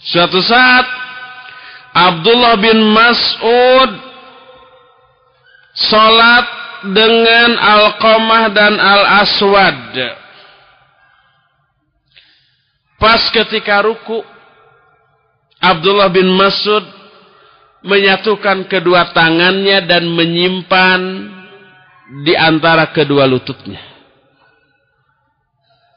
Suatu 0.00 0.40
saat 0.40 0.86
Abdullah 1.96 2.56
bin 2.60 2.80
Mas'ud 2.92 3.90
sholat 5.76 6.65
dengan 6.92 7.50
Al-Qamah 7.56 8.44
dan 8.54 8.74
Al-Aswad. 8.78 9.94
Pas 12.96 13.22
ketika 13.30 13.84
ruku, 13.84 14.24
Abdullah 15.60 16.08
bin 16.12 16.28
Mas'ud 16.36 16.84
menyatukan 17.86 18.66
kedua 18.66 19.14
tangannya 19.14 19.84
dan 19.86 20.10
menyimpan 20.10 21.00
di 22.26 22.34
antara 22.34 22.90
kedua 22.90 23.26
lututnya. 23.26 23.82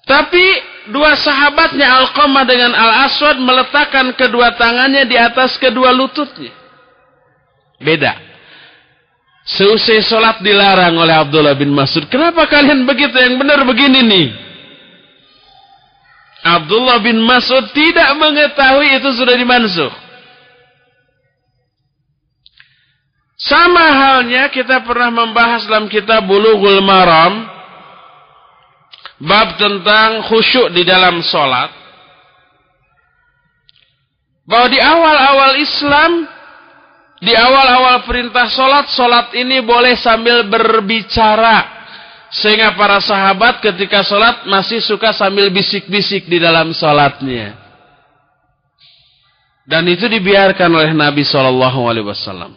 Tapi 0.10 0.46
dua 0.90 1.14
sahabatnya 1.14 1.86
Al-Qamah 2.02 2.46
dengan 2.50 2.74
Al-Aswad 2.74 3.38
meletakkan 3.38 4.18
kedua 4.18 4.58
tangannya 4.58 5.06
di 5.06 5.14
atas 5.14 5.54
kedua 5.62 5.94
lututnya. 5.94 6.50
Beda. 7.78 8.29
Seusai 9.50 10.06
sholat 10.06 10.46
dilarang 10.46 10.94
oleh 10.94 11.16
Abdullah 11.26 11.58
bin 11.58 11.74
Mas'ud. 11.74 12.06
Kenapa 12.06 12.46
kalian 12.46 12.86
begitu? 12.86 13.18
Yang 13.18 13.36
benar 13.42 13.66
begini 13.66 14.06
nih. 14.06 14.28
Abdullah 16.46 17.02
bin 17.02 17.18
Mas'ud 17.26 17.66
tidak 17.74 18.14
mengetahui 18.22 19.02
itu 19.02 19.10
sudah 19.18 19.34
dimansuh. 19.34 19.92
Sama 23.40 23.86
halnya 23.90 24.52
kita 24.54 24.84
pernah 24.84 25.10
membahas 25.10 25.66
dalam 25.66 25.90
kitab 25.90 26.28
Bulughul 26.28 26.84
Maram 26.84 27.48
bab 29.18 29.58
tentang 29.58 30.30
khusyuk 30.30 30.70
di 30.78 30.86
dalam 30.86 31.26
sholat. 31.26 31.74
Bahwa 34.44 34.68
di 34.70 34.80
awal-awal 34.82 35.62
Islam, 35.62 36.12
di 37.20 37.36
awal-awal 37.36 38.08
perintah 38.08 38.48
sholat, 38.48 38.88
sholat 38.96 39.36
ini 39.36 39.60
boleh 39.60 40.00
sambil 40.00 40.48
berbicara. 40.48 41.80
Sehingga 42.30 42.78
para 42.78 43.02
sahabat 43.02 43.60
ketika 43.60 44.06
sholat 44.06 44.46
masih 44.46 44.80
suka 44.80 45.12
sambil 45.12 45.50
bisik-bisik 45.50 46.30
di 46.30 46.38
dalam 46.40 46.72
sholatnya. 46.72 47.58
Dan 49.66 49.86
itu 49.90 50.06
dibiarkan 50.06 50.70
oleh 50.70 50.92
Nabi 50.94 51.26
SAW. 51.26 52.54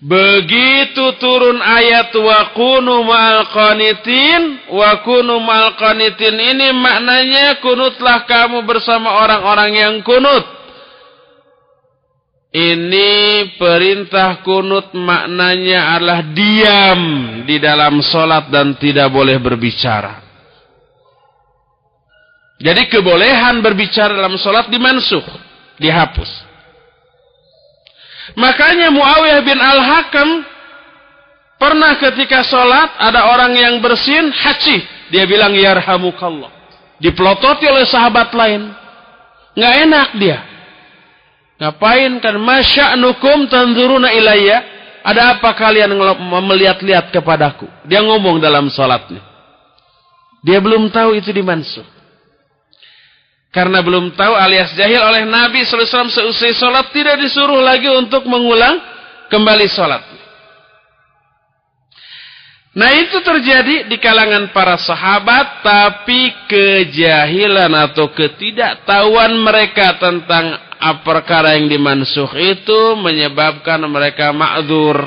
Begitu 0.00 1.04
turun 1.20 1.60
ayat 1.60 2.08
wa 2.16 2.56
kunu 2.56 3.04
ma'al 3.04 3.52
qanitin 3.52 4.72
wa 4.72 5.04
kunu 5.04 5.36
ma'al 5.44 5.76
qanitin 5.76 6.40
ini 6.40 6.72
maknanya 6.72 7.60
kunutlah 7.60 8.24
kamu 8.24 8.64
bersama 8.64 9.20
orang-orang 9.20 9.76
yang 9.76 9.94
kunut. 10.00 10.59
Ini 12.50 13.10
perintah 13.54 14.42
kunut 14.42 14.90
maknanya 14.90 15.94
adalah 15.94 16.20
diam 16.34 17.00
di 17.46 17.62
dalam 17.62 18.02
solat 18.02 18.50
dan 18.50 18.74
tidak 18.74 19.06
boleh 19.14 19.38
berbicara. 19.38 20.18
Jadi 22.58 22.90
kebolehan 22.90 23.62
berbicara 23.62 24.18
dalam 24.18 24.34
solat 24.34 24.66
dimansuh, 24.66 25.22
dihapus. 25.78 26.30
Makanya 28.34 28.90
Muawiyah 28.98 29.42
bin 29.46 29.58
Al-Hakam 29.58 30.28
pernah 31.54 32.02
ketika 32.02 32.42
sholat 32.42 32.98
ada 32.98 33.30
orang 33.30 33.54
yang 33.54 33.78
bersin 33.78 34.26
haji. 34.26 34.82
Dia 35.14 35.22
bilang 35.22 35.54
yarhamukallah. 35.54 36.50
Dipelototi 36.98 37.70
oleh 37.70 37.86
sahabat 37.86 38.34
lain. 38.34 38.74
Nggak 39.54 39.74
enak 39.86 40.08
dia. 40.18 40.49
Ngapain 41.60 42.16
kan 42.24 42.40
masya'nukum 42.40 43.52
tanzuruna 43.52 44.16
ilayya? 44.16 44.80
Ada 45.04 45.36
apa 45.36 45.52
kalian 45.56 45.92
melihat-lihat 46.48 47.12
kepadaku? 47.12 47.68
Dia 47.84 48.00
ngomong 48.00 48.40
dalam 48.40 48.72
sholatnya. 48.72 49.20
Dia 50.40 50.60
belum 50.60 50.88
tahu 50.88 51.20
itu 51.20 51.32
dimansuh. 51.32 51.84
Karena 53.50 53.82
belum 53.84 54.14
tahu 54.14 54.32
alias 54.36 54.72
jahil 54.78 55.00
oleh 55.02 55.26
Nabi 55.26 55.66
SAW 55.66 56.08
seusai 56.08 56.54
sholat 56.54 56.94
tidak 56.94 57.18
disuruh 57.20 57.60
lagi 57.60 57.90
untuk 57.92 58.24
mengulang 58.24 58.78
kembali 59.28 59.66
sholat. 59.68 60.02
Nah 62.70 62.94
itu 62.94 63.18
terjadi 63.18 63.90
di 63.90 63.98
kalangan 63.98 64.54
para 64.54 64.78
sahabat 64.78 65.66
tapi 65.66 66.30
kejahilan 66.46 67.74
atau 67.90 68.14
ketidaktahuan 68.14 69.34
mereka 69.42 69.98
tentang 69.98 70.69
perkara 71.04 71.60
yang 71.60 71.68
dimansuh 71.68 72.30
itu 72.40 72.80
menyebabkan 72.96 73.80
mereka 73.84 74.32
ma'zur. 74.32 75.04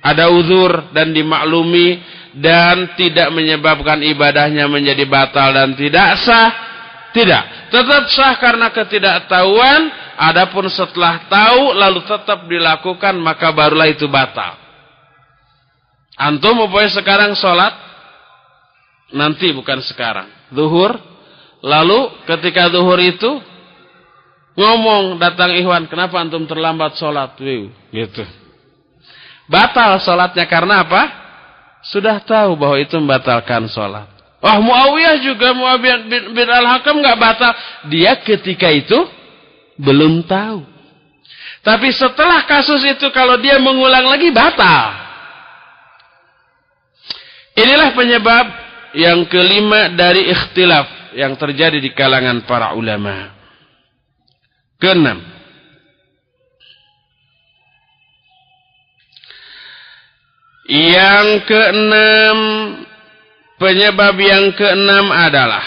Ada 0.00 0.30
uzur 0.30 0.94
dan 0.94 1.10
dimaklumi 1.10 1.98
dan 2.36 2.94
tidak 2.94 3.34
menyebabkan 3.34 3.98
ibadahnya 4.06 4.70
menjadi 4.70 5.02
batal 5.08 5.50
dan 5.50 5.74
tidak 5.74 6.20
sah 6.22 6.66
tidak. 7.16 7.72
Tetap 7.72 8.12
sah 8.12 8.36
karena 8.36 8.68
ketidaktahuan. 8.68 10.04
Adapun 10.16 10.68
setelah 10.68 11.28
tahu 11.28 11.76
lalu 11.76 12.00
tetap 12.04 12.44
dilakukan 12.44 13.16
maka 13.20 13.52
barulah 13.56 13.88
itu 13.88 14.04
batal. 14.08 14.56
Antum 16.16 16.60
upaya 16.64 16.92
sekarang 16.92 17.32
sholat. 17.36 17.72
Nanti 19.16 19.48
bukan 19.56 19.80
sekarang. 19.80 20.28
Zuhur. 20.52 20.92
Lalu 21.64 22.20
ketika 22.28 22.68
zuhur 22.68 23.00
itu. 23.00 23.40
Ngomong 24.56 25.20
datang 25.20 25.52
Ikhwan. 25.52 25.84
Kenapa 25.86 26.16
antum 26.16 26.48
terlambat 26.48 26.96
sholat? 26.96 27.36
Gitu. 27.36 28.24
Batal 29.46 30.00
sholatnya 30.00 30.48
karena 30.48 30.82
apa? 30.82 31.02
Sudah 31.84 32.18
tahu 32.24 32.56
bahwa 32.58 32.80
itu 32.80 32.96
membatalkan 32.98 33.68
sholat. 33.68 34.08
Wah 34.40 34.58
Muawiyah 34.58 35.22
juga 35.22 35.52
Muawiyah 35.52 35.98
bin, 36.08 36.22
bin 36.32 36.48
Al-Hakam 36.48 36.98
nggak 37.04 37.18
batal. 37.20 37.52
Dia 37.92 38.16
ketika 38.24 38.72
itu 38.72 38.96
belum 39.76 40.24
tahu. 40.24 40.64
Tapi 41.60 41.92
setelah 41.92 42.48
kasus 42.48 42.80
itu 42.86 43.12
kalau 43.12 43.36
dia 43.38 43.60
mengulang 43.60 44.08
lagi 44.08 44.32
batal. 44.32 45.04
Inilah 47.56 47.90
penyebab 47.92 48.46
yang 48.96 49.28
kelima 49.28 49.92
dari 49.92 50.32
ikhtilaf 50.32 51.12
yang 51.16 51.36
terjadi 51.36 51.76
di 51.76 51.92
kalangan 51.92 52.44
para 52.48 52.72
ulama. 52.72 53.35
Keenam. 54.76 55.18
Yang 60.66 61.26
keenam 61.46 62.38
Penyebab 63.56 64.20
yang 64.20 64.52
keenam 64.52 65.08
adalah 65.08 65.64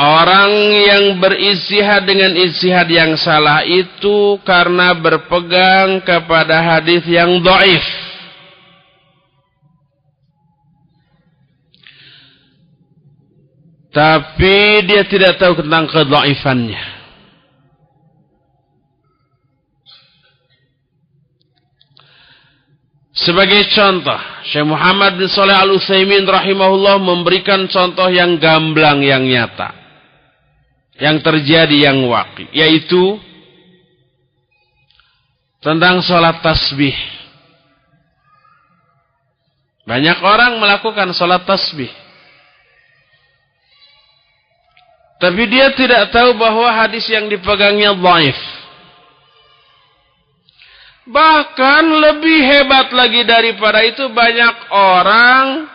Orang 0.00 0.52
yang 0.72 1.04
beristihad 1.20 2.08
dengan 2.08 2.32
istihad 2.32 2.88
yang 2.88 3.20
salah 3.20 3.60
itu 3.68 4.40
karena 4.48 4.96
berpegang 4.96 6.00
kepada 6.00 6.56
hadis 6.56 7.04
yang 7.04 7.36
doif. 7.44 7.84
Tapi 13.90 14.86
dia 14.86 15.02
tidak 15.02 15.42
tahu 15.42 15.58
tentang 15.66 15.90
kedoifannya. 15.90 17.02
Sebagai 23.10 23.68
contoh, 23.74 24.16
Syekh 24.48 24.64
Muhammad 24.64 25.20
bin 25.20 25.28
Saleh 25.28 25.52
Al-Utsaimin 25.52 26.24
rahimahullah 26.24 26.96
memberikan 27.02 27.68
contoh 27.68 28.08
yang 28.08 28.40
gamblang 28.40 29.04
yang 29.04 29.26
nyata. 29.26 29.76
Yang 30.96 31.26
terjadi 31.26 31.90
yang 31.90 32.06
waki, 32.06 32.48
yaitu 32.54 33.20
tentang 35.60 36.00
sholat 36.00 36.40
tasbih. 36.40 36.96
Banyak 39.84 40.18
orang 40.24 40.56
melakukan 40.56 41.12
sholat 41.12 41.44
tasbih. 41.44 41.99
Tapi 45.20 45.42
dia 45.52 45.68
tidak 45.76 46.08
tahu 46.16 46.32
bahwa 46.40 46.64
hadis 46.72 47.04
yang 47.12 47.28
dipegangnya 47.28 47.92
dhaif. 47.92 48.40
Bahkan 51.04 51.84
lebih 51.84 52.38
hebat 52.40 52.88
lagi 52.96 53.20
daripada 53.28 53.84
itu 53.84 54.08
banyak 54.08 54.56
orang 54.72 55.68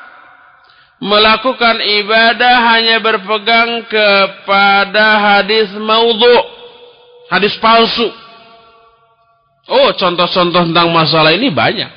melakukan 0.97 1.77
ibadah 1.77 2.55
hanya 2.73 2.97
berpegang 3.03 3.85
kepada 3.85 5.05
hadis 5.21 5.69
maudhu, 5.77 6.35
hadis 7.29 7.53
palsu. 7.61 8.09
Oh, 9.65 9.93
contoh-contoh 9.93 10.73
tentang 10.73 10.89
masalah 10.89 11.33
ini 11.33 11.53
banyak. 11.53 11.89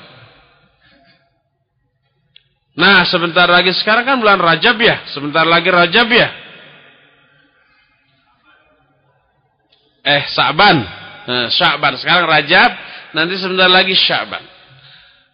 Nah, 2.77 3.03
sebentar 3.09 3.49
lagi 3.49 3.73
sekarang 3.75 4.05
kan 4.05 4.17
bulan 4.21 4.37
Rajab 4.37 4.77
ya, 4.77 5.03
sebentar 5.09 5.43
lagi 5.43 5.67
Rajab 5.67 6.07
ya. 6.13 6.29
Eh, 10.09 10.23
Sa'ban. 10.33 10.77
Nah, 11.29 11.47
Sya'ban. 11.53 11.93
Sekarang 12.01 12.25
Rajab, 12.25 12.71
nanti 13.13 13.37
sebentar 13.37 13.69
lagi 13.69 13.93
Sya'ban. 13.93 14.41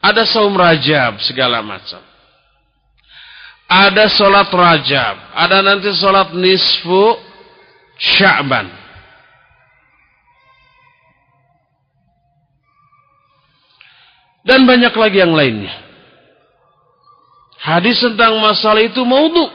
Ada 0.04 0.28
saum 0.28 0.52
Rajab 0.52 1.24
segala 1.24 1.64
macam. 1.64 2.04
Ada 3.66 4.12
sholat 4.12 4.52
Rajab, 4.52 5.16
ada 5.34 5.58
nanti 5.66 5.90
sholat 5.96 6.36
nisfu 6.36 7.18
Sya'ban. 7.98 8.68
Dan 14.46 14.70
banyak 14.70 14.94
lagi 14.94 15.18
yang 15.18 15.34
lainnya. 15.34 15.74
Hadis 17.58 17.98
tentang 17.98 18.38
masalah 18.38 18.86
itu 18.86 19.02
maudhu 19.02 19.50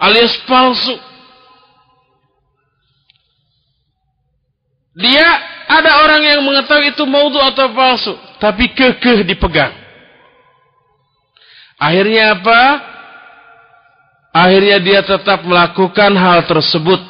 alias 0.00 0.32
palsu. 0.48 0.96
Dia 4.94 5.26
ada 5.66 6.06
orang 6.06 6.22
yang 6.22 6.40
mengetahui 6.46 6.94
itu 6.94 7.02
maudhu 7.02 7.42
atau 7.42 7.74
palsu, 7.74 8.14
tapi 8.38 8.70
kekeh 8.70 9.26
dipegang. 9.26 9.74
Akhirnya 11.74 12.38
apa? 12.38 12.62
Akhirnya 14.30 14.78
dia 14.78 15.00
tetap 15.02 15.42
melakukan 15.42 16.14
hal 16.14 16.46
tersebut. 16.46 17.02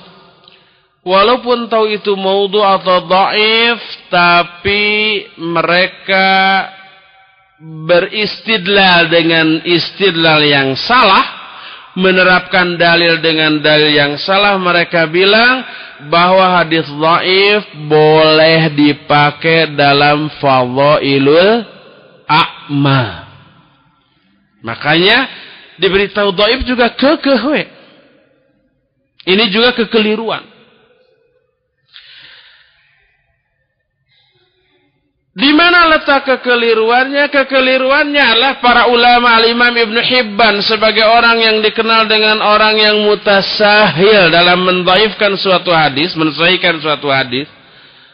Walaupun 1.05 1.69
tahu 1.69 1.93
itu 1.93 2.17
maudhu 2.17 2.65
atau 2.65 3.05
dhaif, 3.05 3.81
tapi 4.09 4.85
mereka 5.37 6.65
beristidlal 7.61 9.13
dengan 9.13 9.61
istidlal 9.69 10.41
yang 10.41 10.73
salah 10.81 11.44
menerapkan 11.95 12.75
dalil 12.75 13.23
dengan 13.23 13.59
dalil 13.63 13.91
yang 13.95 14.13
salah 14.19 14.59
mereka 14.59 15.07
bilang 15.07 15.63
bahwa 16.11 16.63
hadis 16.63 16.87
dhaif 16.87 17.63
boleh 17.87 18.71
dipakai 18.75 19.75
dalam 19.79 20.31
fadhailul 20.43 21.65
a'ma. 22.27 23.03
Makanya 24.65 25.19
diberitahu 25.79 26.35
dhaif 26.35 26.61
juga 26.67 26.93
kekeh 26.95 27.43
Ini 29.25 29.45
juga 29.49 29.73
kekeliruan. 29.73 30.54
Di 35.35 35.51
mana 35.51 35.91
letak 35.91 36.31
kekeliruannya? 36.31 37.27
Kekeliruannya 37.27 38.23
adalah 38.23 38.63
para 38.63 38.87
ulama 38.87 39.35
al-Imam 39.35 39.75
Ibn 39.75 39.99
Hibban 39.99 40.63
sebagai 40.63 41.03
orang 41.03 41.43
yang 41.43 41.57
dikenal 41.59 42.07
dengan 42.07 42.39
orang 42.39 42.79
yang 42.79 43.03
mutasahil 43.03 44.31
dalam 44.31 44.63
mendaifkan 44.63 45.35
suatu 45.35 45.75
hadis, 45.75 46.15
mensahihkan 46.15 46.79
suatu 46.79 47.11
hadis. 47.11 47.51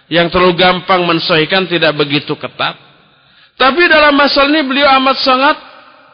Yang 0.09 0.33
terlalu 0.33 0.57
gampang 0.57 1.05
mensahihkan 1.05 1.69
tidak 1.69 1.93
begitu 1.93 2.33
ketat. 2.41 2.75
Tapi 3.61 3.83
dalam 3.85 4.17
masalah 4.17 4.49
ini 4.57 4.65
beliau 4.65 4.89
amat 4.99 5.21
sangat 5.21 5.57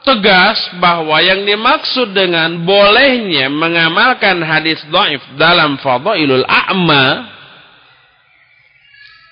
tegas 0.02 0.58
bahwa 0.82 1.22
yang 1.22 1.46
dimaksud 1.46 2.10
dengan 2.14 2.66
bolehnya 2.66 3.46
mengamalkan 3.46 4.42
hadis 4.42 4.82
daif 4.90 5.22
dalam 5.38 5.78
fadailul 5.78 6.42
a'ma 6.46 7.35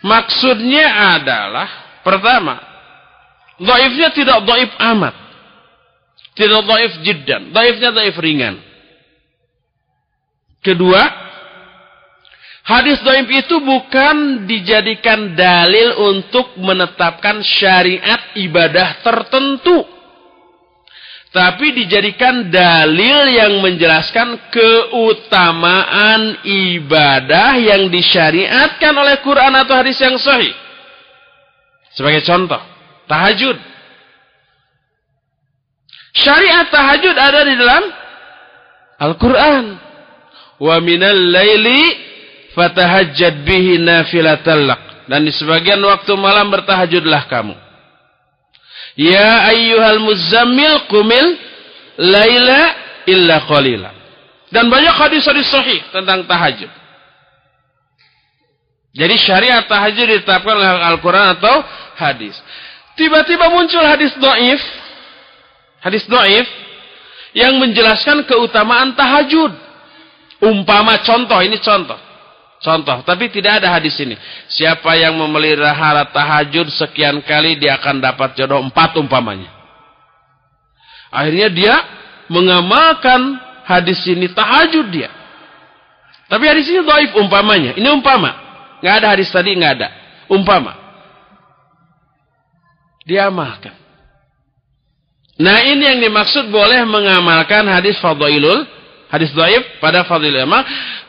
Maksudnya 0.05 1.17
adalah 1.17 1.69
pertama, 2.05 2.61
dhaifnya 3.57 4.13
tidak 4.13 4.45
dhaif 4.45 4.73
amat. 4.93 5.15
Tidak 6.37 6.63
dhaif 6.67 6.93
jiddan, 7.01 7.43
dhaifnya 7.57 7.89
dhaif 7.89 8.17
ringan. 8.21 8.61
Kedua, 10.61 11.01
hadis 12.69 13.01
dhaif 13.01 13.33
itu 13.33 13.57
bukan 13.65 14.45
dijadikan 14.45 15.33
dalil 15.33 16.13
untuk 16.13 16.53
menetapkan 16.61 17.41
syariat 17.41 18.37
ibadah 18.37 19.01
tertentu 19.01 19.94
tapi 21.35 21.75
dijadikan 21.75 22.47
dalil 22.47 23.27
yang 23.27 23.59
menjelaskan 23.59 24.39
keutamaan 24.55 26.39
ibadah 26.47 27.59
yang 27.59 27.91
disyariatkan 27.91 28.95
oleh 28.95 29.19
Quran 29.19 29.51
atau 29.59 29.75
hadis 29.75 29.99
yang 29.99 30.15
sahih. 30.15 30.55
Sebagai 31.91 32.23
contoh, 32.23 32.63
tahajud. 33.11 33.59
Syariat 36.15 36.71
tahajud 36.71 37.17
ada 37.19 37.43
di 37.43 37.55
dalam 37.59 37.83
Al-Quran. 39.03 39.65
Wa 40.63 40.79
minal 40.79 41.19
laili 41.35 41.83
fatahajjad 42.55 43.43
bihi 43.43 43.83
nafilatallak. 43.83 45.11
Dan 45.11 45.27
di 45.27 45.35
sebagian 45.35 45.83
waktu 45.83 46.15
malam 46.15 46.47
bertahajudlah 46.55 47.27
kamu. 47.27 47.64
Ya 48.95 49.51
ayyuhal 49.51 49.99
muzammil 49.99 50.87
kumil 50.87 51.27
laila 51.99 52.61
illa 53.11 53.43
qalila. 53.47 53.91
Dan 54.55 54.71
banyak 54.71 54.95
hadis-hadis 54.95 55.51
sahih 55.51 55.83
tentang 55.91 56.23
tahajud. 56.31 56.71
Jadi 58.95 59.15
syariat 59.19 59.67
tahajud 59.67 60.07
ditetapkan 60.07 60.55
oleh 60.55 60.71
Al-Quran 60.95 61.35
atau 61.35 61.67
hadis. 61.99 62.39
Tiba-tiba 62.95 63.51
muncul 63.51 63.83
hadis 63.83 64.15
do'if. 64.15 64.63
Hadis 65.83 66.07
do'if. 66.07 66.47
Yang 67.35 67.59
menjelaskan 67.59 68.23
keutamaan 68.31 68.95
tahajud. 68.95 69.51
Umpama 70.39 71.03
contoh, 71.03 71.43
ini 71.43 71.59
contoh. 71.59 71.99
Contoh, 72.65 73.05
tapi 73.05 73.29
tidak 73.29 73.61
ada 73.61 73.77
hadis 73.77 73.93
ini. 74.01 74.17
Siapa 74.49 74.97
yang 74.97 75.21
memelihara 75.21 76.09
tahajud 76.09 76.73
sekian 76.73 77.21
kali 77.21 77.61
dia 77.61 77.77
akan 77.77 78.01
dapat 78.01 78.33
jodoh 78.41 78.65
empat 78.65 78.97
umpamanya. 78.97 79.53
Akhirnya 81.13 81.53
dia 81.53 81.75
mengamalkan 82.33 83.37
hadis 83.69 84.01
ini 84.09 84.33
tahajud 84.33 84.89
dia. 84.89 85.13
Tapi 86.25 86.45
hadis 86.49 86.65
ini 86.73 86.81
doif 86.81 87.13
umpamanya. 87.21 87.77
Ini 87.77 87.85
umpama. 87.93 88.33
Nggak 88.81 88.95
ada 88.97 89.07
hadis 89.13 89.29
tadi 89.29 89.53
nggak 89.53 89.73
ada. 89.77 89.89
Umpama. 90.33 90.73
Dia 93.05 93.29
amalkan. 93.29 93.77
Nah 95.37 95.61
ini 95.69 95.85
yang 95.85 96.01
dimaksud 96.01 96.49
boleh 96.49 96.81
mengamalkan 96.89 97.69
hadis 97.69 98.01
fadailul 98.01 98.65
hadis 99.13 99.37
doif 99.37 99.63
pada 99.85 100.07
fadailul 100.09 100.49
amal 100.49 100.65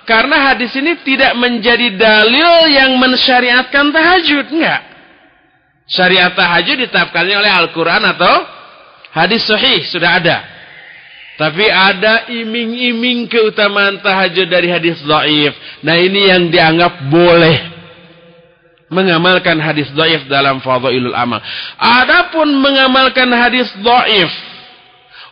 karena 0.05 0.53
hadis 0.53 0.71
ini 0.77 1.01
tidak 1.01 1.33
menjadi 1.35 1.97
dalil 1.97 2.69
yang 2.69 2.95
mensyariatkan 3.01 3.89
tahajud. 3.89 4.45
Enggak. 4.53 4.81
Syariat 5.85 6.33
tahajud 6.33 6.81
ditetapkannya 6.81 7.35
oleh 7.37 7.51
Al-Quran 7.51 8.03
atau 8.15 8.35
hadis 9.13 9.45
sahih. 9.45 9.85
Sudah 9.89 10.21
ada. 10.21 10.37
Tapi 11.35 11.67
ada 11.67 12.31
iming-iming 12.31 13.27
keutamaan 13.27 13.99
tahajud 13.99 14.47
dari 14.47 14.71
hadis 14.71 15.03
dhaif. 15.03 15.53
Nah 15.83 15.99
ini 15.99 16.31
yang 16.31 16.47
dianggap 16.47 17.11
boleh 17.11 17.57
mengamalkan 18.87 19.59
hadis 19.59 19.91
dhaif 19.91 20.29
dalam 20.31 20.63
fadhailul 20.63 21.17
amal. 21.17 21.43
Adapun 21.75 22.55
mengamalkan 22.55 23.27
hadis 23.35 23.67
dhaif 23.83 24.31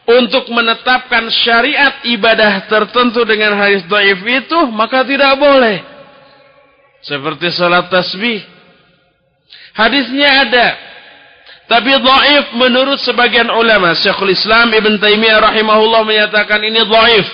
untuk 0.04 0.52
menetapkan 0.52 1.32
syariat 1.32 2.04
ibadah 2.04 2.68
tertentu 2.68 3.24
dengan 3.24 3.56
hadis 3.56 3.88
dhaif 3.88 4.20
itu 4.20 4.60
maka 4.72 5.08
tidak 5.08 5.40
boleh. 5.40 5.80
Seperti 7.04 7.52
salat 7.52 7.92
tasbih. 7.92 8.44
Hadisnya 9.76 10.48
ada. 10.48 10.68
Tapi 11.68 11.92
dhaif 11.96 12.46
menurut 12.60 13.00
sebagian 13.00 13.48
ulama. 13.48 13.96
Syekhul 13.96 14.36
Islam 14.36 14.72
Ibn 14.72 15.00
Taimiyah 15.00 15.40
rahimahullah 15.40 16.04
menyatakan 16.04 16.60
ini 16.64 16.84
dhaif. 16.84 17.28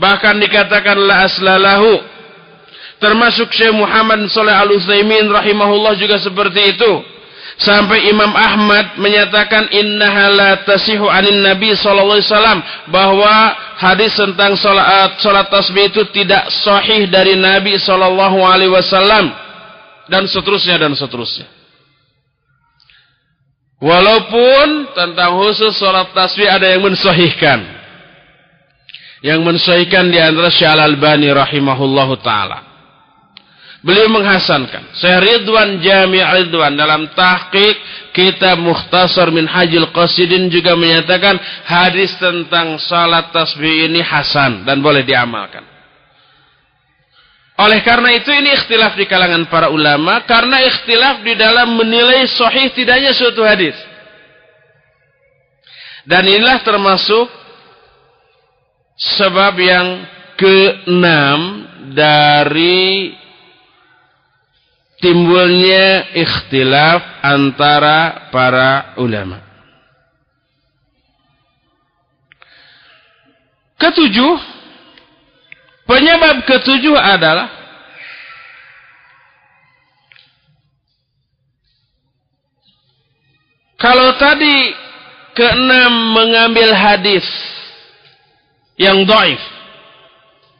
Bahkan 0.00 0.34
dikatakan 0.40 0.96
la 0.96 1.28
aslalahu. 1.28 1.92
Termasuk 2.98 3.54
Syekh 3.54 3.70
Muhammad 3.78 4.26
Saleh 4.26 4.56
Al-Utsaimin 4.58 5.30
rahimahullah 5.30 5.94
juga 5.94 6.18
seperti 6.18 6.74
itu. 6.74 6.92
Sampai 7.58 8.06
Imam 8.06 8.30
Ahmad 8.38 9.02
menyatakan 9.02 9.66
innaha 9.74 10.30
la 10.30 10.50
tasihu 10.62 11.10
anin 11.10 11.42
Nabi 11.42 11.74
sallallahu 11.74 12.22
alaihi 12.22 12.30
wasallam 12.30 12.60
bahwa 12.86 13.34
hadis 13.82 14.14
tentang 14.14 14.54
salat 14.54 15.18
salat 15.18 15.50
tasbih 15.50 15.90
itu 15.90 16.06
tidak 16.14 16.54
sahih 16.54 17.10
dari 17.10 17.34
Nabi 17.34 17.74
sallallahu 17.74 18.38
alaihi 18.46 18.70
wasallam 18.70 19.34
dan 20.06 20.30
seterusnya 20.30 20.78
dan 20.86 20.94
seterusnya. 20.94 21.50
Walaupun 23.78 24.90
tentang 24.90 25.38
khusus 25.38 25.78
sholat 25.78 26.10
tasbih 26.10 26.50
ada 26.50 26.66
yang 26.66 26.82
mensahihkan. 26.82 27.62
Yang 29.22 29.40
mensahihkan 29.42 30.10
di 30.10 30.18
antara 30.18 30.50
Syekh 30.50 30.66
Al-Albani 30.66 31.30
rahimahullahu 31.30 32.18
taala. 32.22 32.67
Beliau 33.78 34.10
menghasankan. 34.10 34.90
Syekh 34.98 35.18
Ridwan 35.22 35.78
Jami' 35.78 36.18
Ridwan 36.18 36.74
dalam 36.74 37.14
tahqiq 37.14 37.76
kitab 38.10 38.58
Mukhtasar 38.58 39.30
min 39.30 39.46
Hajil 39.46 39.94
Qasidin 39.94 40.50
juga 40.50 40.74
menyatakan 40.74 41.38
hadis 41.62 42.10
tentang 42.18 42.74
salat 42.82 43.30
tasbih 43.30 43.86
ini 43.86 44.02
hasan 44.02 44.66
dan 44.66 44.82
boleh 44.82 45.06
diamalkan. 45.06 45.62
Oleh 47.58 47.82
karena 47.82 48.14
itu 48.14 48.30
ini 48.30 48.54
ikhtilaf 48.54 48.94
di 48.98 49.06
kalangan 49.06 49.46
para 49.50 49.70
ulama 49.70 50.22
karena 50.26 50.62
ikhtilaf 50.62 51.22
di 51.22 51.34
dalam 51.38 51.74
menilai 51.74 52.26
sahih 52.30 52.74
tidaknya 52.74 53.14
suatu 53.14 53.42
hadis. 53.46 53.74
Dan 56.06 56.26
inilah 56.26 56.62
termasuk 56.66 57.26
sebab 58.98 59.54
yang 59.58 59.86
keenam 60.38 61.66
dari 61.94 63.14
timbulnya 64.98 66.12
ikhtilaf 66.14 67.22
antara 67.22 68.30
para 68.34 68.98
ulama. 68.98 69.42
Ketujuh 73.78 74.58
Penyebab 75.88 76.44
ketujuh 76.44 76.92
adalah 76.92 77.48
kalau 83.80 84.12
tadi 84.20 84.76
keenam 85.32 86.12
mengambil 86.12 86.76
hadis 86.76 87.24
yang 88.76 89.00
doif 89.08 89.40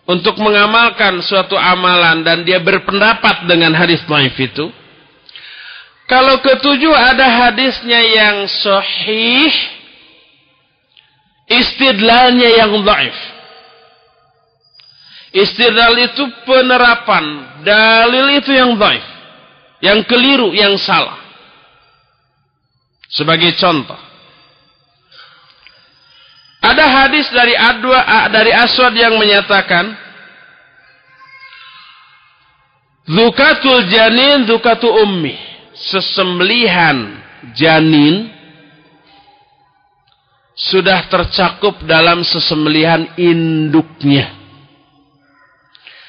untuk 0.09 0.41
mengamalkan 0.41 1.21
suatu 1.21 1.53
amalan 1.53 2.25
dan 2.25 2.41
dia 2.41 2.57
berpendapat 2.65 3.45
dengan 3.45 3.77
hadis 3.77 4.01
doif 4.09 4.33
itu. 4.41 4.73
Kalau 6.09 6.41
ketujuh 6.41 6.89
ada 6.97 7.29
hadisnya 7.29 8.01
yang 8.01 8.49
sahih, 8.49 9.53
istidlalnya 11.45 12.65
yang 12.65 12.73
doif. 12.81 13.19
Istidlal 15.29 16.09
itu 16.09 16.25
penerapan. 16.49 17.25
Dalil 17.61 18.41
itu 18.41 18.49
yang 18.49 18.81
baik. 18.81 19.05
Yang 19.85 20.09
keliru, 20.09 20.57
yang 20.57 20.81
salah. 20.81 21.21
Sebagai 23.13 23.53
contoh. 23.61 24.08
Ada 26.59 26.85
hadis 26.85 27.31
dari 27.31 27.55
Adwa 27.55 28.29
dari 28.35 28.51
Aswad 28.51 28.95
yang 28.99 29.15
menyatakan 29.15 30.09
Zukatul 33.09 33.89
janin 33.89 34.45
zukatu 34.45 34.93
ummi. 34.93 35.33
Sesembelihan 35.73 37.17
janin 37.57 38.29
sudah 40.53 41.09
tercakup 41.09 41.81
dalam 41.89 42.21
sesembelihan 42.21 43.09
induknya. 43.17 44.35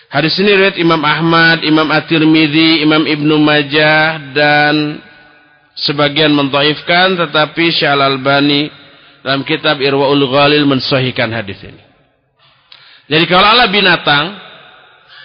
Hadis 0.09 0.41
ini 0.41 0.57
riwayat 0.57 0.81
Imam 0.81 0.99
Ahmad, 1.05 1.61
Imam 1.61 1.85
At-Tirmidzi, 1.85 2.81
Imam 2.81 3.05
Ibnu 3.05 3.37
Majah 3.37 4.33
dan 4.33 4.97
sebagian 5.77 6.33
mentaifkan 6.33 7.13
tetapi 7.13 7.69
Syekh 7.69 7.93
Al-Albani 7.93 8.73
dalam 9.23 9.43
kitab 9.43 9.79
Irwaul 9.83 10.23
Ghalil 10.29 10.63
mensahihkan 10.63 11.31
hadis 11.31 11.59
ini. 11.63 11.83
Jadi 13.09 13.25
kalau 13.25 13.57
Allah 13.57 13.67
binatang 13.67 14.37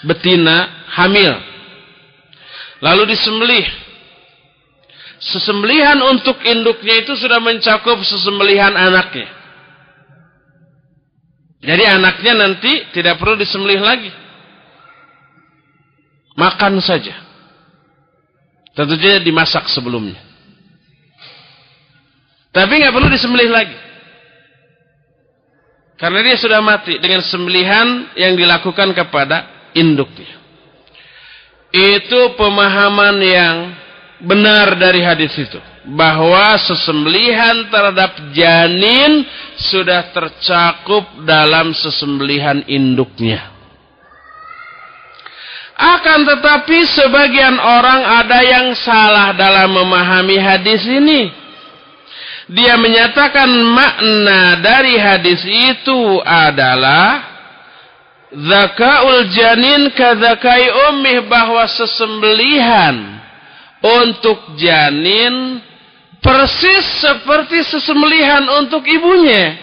betina 0.09 0.89
hamil 0.97 1.37
lalu 2.81 3.13
disembelih 3.13 3.65
sesembelihan 5.21 5.97
untuk 6.05 6.41
induknya 6.45 7.01
itu 7.05 7.17
sudah 7.17 7.41
mencakup 7.41 8.01
sesembelihan 8.05 8.73
anaknya. 8.77 9.29
Jadi 11.65 11.85
anaknya 11.89 12.33
nanti 12.37 12.73
tidak 12.93 13.17
perlu 13.17 13.41
disembelih 13.41 13.81
lagi. 13.81 14.13
Makan 16.37 16.77
saja. 16.85 17.17
Tentu 18.77 19.01
saja 19.01 19.23
dimasak 19.23 19.65
sebelumnya. 19.73 20.34
Tapi 22.55 22.73
nggak 22.79 22.95
perlu 22.95 23.11
disembelih 23.11 23.51
lagi. 23.51 23.79
Karena 25.99 26.23
dia 26.23 26.39
sudah 26.39 26.63
mati 26.63 27.03
dengan 27.03 27.23
sembelihan 27.27 28.15
yang 28.15 28.39
dilakukan 28.39 28.95
kepada 28.95 29.71
induknya. 29.75 30.39
Itu 31.75 32.39
pemahaman 32.39 33.17
yang 33.19 33.57
benar 34.23 34.79
dari 34.79 35.03
hadis 35.03 35.35
itu. 35.35 35.59
Bahwa 35.85 36.55
sesembelihan 36.63 37.67
terhadap 37.69 38.31
janin 38.33 39.27
sudah 39.59 40.15
tercakup 40.15 41.27
dalam 41.27 41.75
sesembelihan 41.75 42.63
induknya. 42.71 43.51
Akan 45.75 46.23
tetapi 46.23 46.87
sebagian 46.87 47.59
orang 47.59 48.01
ada 48.23 48.39
yang 48.47 48.67
salah 48.79 49.35
dalam 49.35 49.75
memahami 49.75 50.39
hadis 50.39 50.87
ini. 50.87 51.44
Dia 52.45 52.77
menyatakan 52.77 53.49
makna 53.49 54.61
dari 54.61 55.01
hadis 55.01 55.41
itu 55.49 56.21
adalah 56.21 57.33
Zakaul 58.35 59.31
janin 59.31 59.95
kadzakai 59.95 60.67
ummih 60.91 61.31
bahwa 61.31 61.63
sesembelihan 61.71 63.23
untuk 63.79 64.59
janin 64.59 65.63
persis 66.19 66.83
seperti 66.99 67.63
sesembelihan 67.63 68.43
untuk 68.59 68.83
ibunya. 68.91 69.55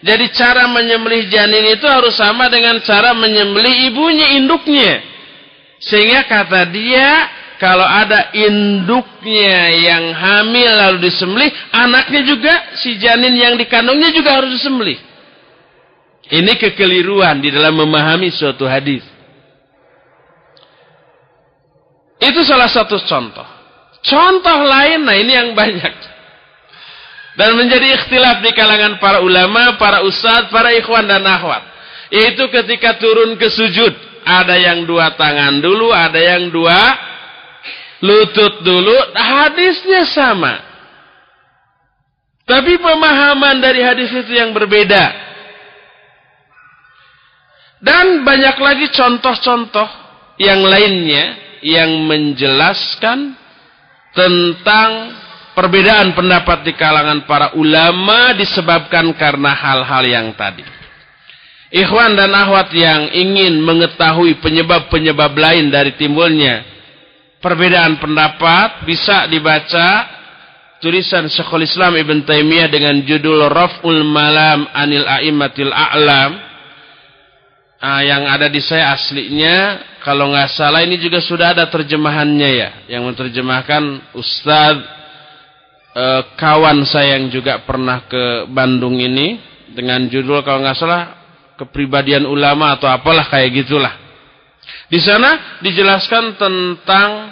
Jadi 0.00 0.32
cara 0.32 0.64
menyembelih 0.66 1.28
janin 1.28 1.76
itu 1.76 1.84
harus 1.84 2.16
sama 2.16 2.50
dengan 2.50 2.80
cara 2.82 3.14
menyembelih 3.14 3.92
ibunya 3.92 4.32
induknya. 4.40 5.04
Sehingga 5.78 6.24
kata 6.24 6.66
dia, 6.72 7.08
kalau 7.60 7.84
ada 7.84 8.32
induknya 8.32 9.68
yang 9.68 10.16
hamil 10.16 10.70
lalu 10.80 11.12
disembelih, 11.12 11.52
anaknya 11.76 12.24
juga, 12.24 12.54
si 12.80 12.96
janin 12.96 13.36
yang 13.36 13.60
dikandungnya 13.60 14.16
juga 14.16 14.40
harus 14.40 14.56
disembelih. 14.56 14.96
Ini 16.32 16.56
kekeliruan 16.56 17.44
di 17.44 17.52
dalam 17.52 17.76
memahami 17.76 18.32
suatu 18.32 18.64
hadis. 18.64 19.04
Itu 22.16 22.40
salah 22.48 22.72
satu 22.72 22.96
contoh. 23.04 23.44
Contoh 24.00 24.58
lain, 24.64 25.04
nah 25.04 25.20
ini 25.20 25.32
yang 25.36 25.52
banyak. 25.52 25.94
Dan 27.36 27.60
menjadi 27.60 27.92
ikhtilaf 28.00 28.40
di 28.40 28.56
kalangan 28.56 28.96
para 28.96 29.20
ulama, 29.20 29.76
para 29.76 30.00
ustadz, 30.00 30.48
para 30.48 30.72
ikhwan 30.80 31.04
dan 31.04 31.28
akhwat. 31.28 31.60
Yaitu 32.08 32.48
ketika 32.48 32.96
turun 32.96 33.36
ke 33.36 33.52
sujud. 33.52 34.08
Ada 34.20 34.56
yang 34.56 34.88
dua 34.88 35.12
tangan 35.16 35.60
dulu, 35.60 35.92
ada 35.92 36.20
yang 36.20 36.48
dua 36.52 37.09
lutut 38.00 38.64
dulu. 38.64 38.96
Hadisnya 39.14 40.08
sama. 40.10 40.54
Tapi 42.48 42.82
pemahaman 42.82 43.62
dari 43.62 43.78
hadis 43.78 44.10
itu 44.10 44.34
yang 44.34 44.50
berbeda. 44.50 45.30
Dan 47.80 48.26
banyak 48.26 48.56
lagi 48.60 48.86
contoh-contoh 48.92 49.88
yang 50.36 50.60
lainnya 50.66 51.56
yang 51.64 52.04
menjelaskan 52.04 53.32
tentang 54.12 54.90
perbedaan 55.54 56.12
pendapat 56.12 56.66
di 56.66 56.72
kalangan 56.74 57.24
para 57.24 57.54
ulama 57.56 58.34
disebabkan 58.36 59.14
karena 59.16 59.54
hal-hal 59.54 60.04
yang 60.04 60.28
tadi. 60.34 60.66
Ikhwan 61.70 62.18
dan 62.18 62.34
akhwat 62.34 62.74
yang 62.74 63.14
ingin 63.14 63.62
mengetahui 63.62 64.42
penyebab-penyebab 64.42 65.32
lain 65.38 65.70
dari 65.70 65.94
timbulnya 65.94 66.66
perbedaan 67.40 67.96
pendapat 67.98 68.84
bisa 68.84 69.26
dibaca 69.26 69.88
tulisan 70.80 71.28
Syekhul 71.28 71.64
Islam 71.64 71.96
Ibn 71.96 72.24
Taimiyah 72.24 72.68
dengan 72.68 73.00
judul 73.04 73.48
Raf'ul 73.48 74.04
Malam 74.04 74.68
Anil 74.72 75.04
A'immatil 75.04 75.72
A'lam 75.72 76.30
ah, 77.80 78.00
yang 78.04 78.28
ada 78.28 78.48
di 78.48 78.60
saya 78.60 78.92
aslinya 78.94 79.80
kalau 80.04 80.32
nggak 80.32 80.52
salah 80.56 80.80
ini 80.84 80.96
juga 80.96 81.20
sudah 81.20 81.52
ada 81.56 81.68
terjemahannya 81.68 82.50
ya 82.52 82.70
yang 82.92 83.08
menerjemahkan 83.08 84.14
Ustadz 84.16 84.84
eh, 85.96 86.22
kawan 86.36 86.84
saya 86.88 87.20
yang 87.20 87.32
juga 87.32 87.64
pernah 87.64 88.04
ke 88.08 88.48
Bandung 88.48 89.00
ini 89.00 89.40
dengan 89.72 90.06
judul 90.08 90.42
kalau 90.42 90.64
nggak 90.64 90.78
salah 90.78 91.20
kepribadian 91.60 92.24
ulama 92.24 92.72
atau 92.72 92.88
apalah 92.88 93.28
kayak 93.28 93.52
gitulah. 93.64 94.09
Di 94.90 94.98
sana 94.98 95.62
dijelaskan 95.62 96.34
tentang 96.34 97.30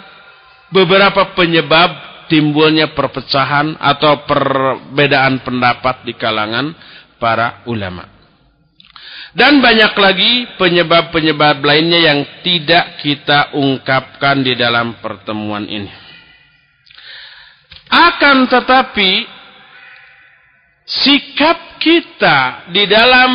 beberapa 0.71 1.35
penyebab 1.35 2.09
timbulnya 2.31 2.95
perpecahan 2.95 3.75
atau 3.75 4.23
perbedaan 4.23 5.43
pendapat 5.43 6.07
di 6.07 6.15
kalangan 6.15 6.71
para 7.19 7.67
ulama. 7.67 8.07
Dan 9.35 9.61
banyak 9.61 9.93
lagi 9.93 10.31
penyebab-penyebab 10.57 11.61
lainnya 11.61 11.99
yang 12.01 12.19
tidak 12.41 12.97
kita 13.03 13.53
ungkapkan 13.53 14.41
di 14.41 14.57
dalam 14.57 14.97
pertemuan 15.03 15.69
ini. 15.69 15.91
Akan 17.89 18.49
tetapi 18.49 19.38
sikap 20.89 21.77
kita 21.77 22.69
di 22.73 22.89
dalam 22.89 23.29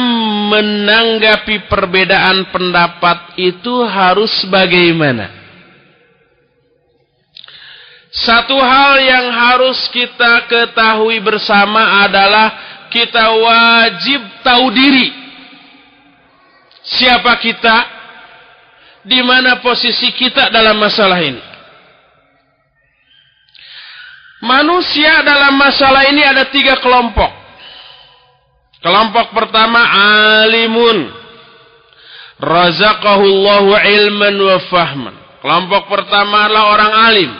menanggapi 0.51 1.71
perbedaan 1.71 2.51
pendapat 2.51 3.39
itu 3.39 3.87
harus 3.87 4.43
bagaimana? 4.51 5.31
Satu 8.15 8.55
hal 8.59 9.03
yang 9.03 9.27
harus 9.31 9.91
kita 9.91 10.47
ketahui 10.47 11.19
bersama 11.19 12.07
adalah 12.07 12.47
kita 12.91 13.27
wajib 13.43 14.21
tahu 14.43 14.71
diri. 14.71 15.11
Siapa 16.85 17.39
kita? 17.43 17.77
Di 19.03 19.19
mana 19.27 19.59
posisi 19.59 20.15
kita 20.15 20.47
dalam 20.55 20.79
masalah 20.79 21.19
ini? 21.27 21.43
Manusia 24.45 25.25
dalam 25.25 25.57
masalah 25.59 26.07
ini 26.07 26.23
ada 26.23 26.47
tiga 26.53 26.79
kelompok. 26.79 27.44
Kelompok 28.85 29.33
pertama 29.33 29.81
alimun. 30.45 31.09
Razaqahullahu 32.37 33.73
ilman 33.73 34.37
wa 34.37 34.57
fahman. 34.69 35.15
Kelompok 35.41 35.89
pertama 35.89 36.45
adalah 36.45 36.65
orang 36.69 36.93
alim 37.09 37.33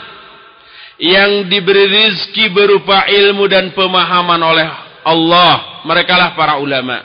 yang 0.97 1.45
diberi 1.51 1.85
rizki 1.85 2.49
berupa 2.49 3.05
ilmu 3.05 3.45
dan 3.45 3.77
pemahaman 3.77 4.41
oleh 4.41 4.67
Allah. 5.05 5.85
Mereka 5.85 6.13
lah 6.17 6.29
para 6.33 6.57
ulama. 6.57 6.97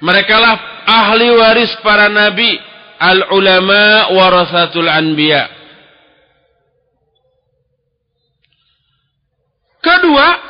Mereka 0.00 0.34
lah 0.40 0.54
ahli 0.88 1.28
waris 1.36 1.72
para 1.84 2.08
nabi. 2.08 2.56
Al-ulama 2.98 4.10
warasatul 4.10 4.90
anbiya. 4.90 5.46
Kedua, 9.78 10.47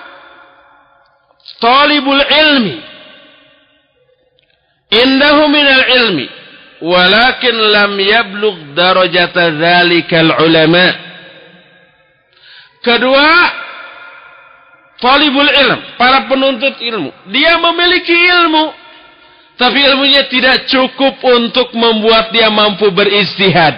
talibul 1.60 2.22
ilmi. 2.22 2.76
Indahu 4.88 5.42
minal 5.52 5.84
ilmi. 6.02 6.26
Walakin 6.78 7.56
lam 7.74 7.92
yablugh 7.98 8.58
darajata 8.78 9.50
dhalikal 9.50 10.30
ulama' 10.46 11.08
Kedua, 12.78 13.30
talibul 15.02 15.50
ilm, 15.50 15.80
para 15.98 16.30
penuntut 16.30 16.78
ilmu. 16.78 17.10
Dia 17.34 17.58
memiliki 17.58 18.14
ilmu, 18.14 18.64
tapi 19.58 19.82
ilmunya 19.82 20.30
tidak 20.30 20.70
cukup 20.70 21.18
untuk 21.26 21.74
membuat 21.74 22.30
dia 22.30 22.48
mampu 22.48 22.88
beristihad. 22.94 23.74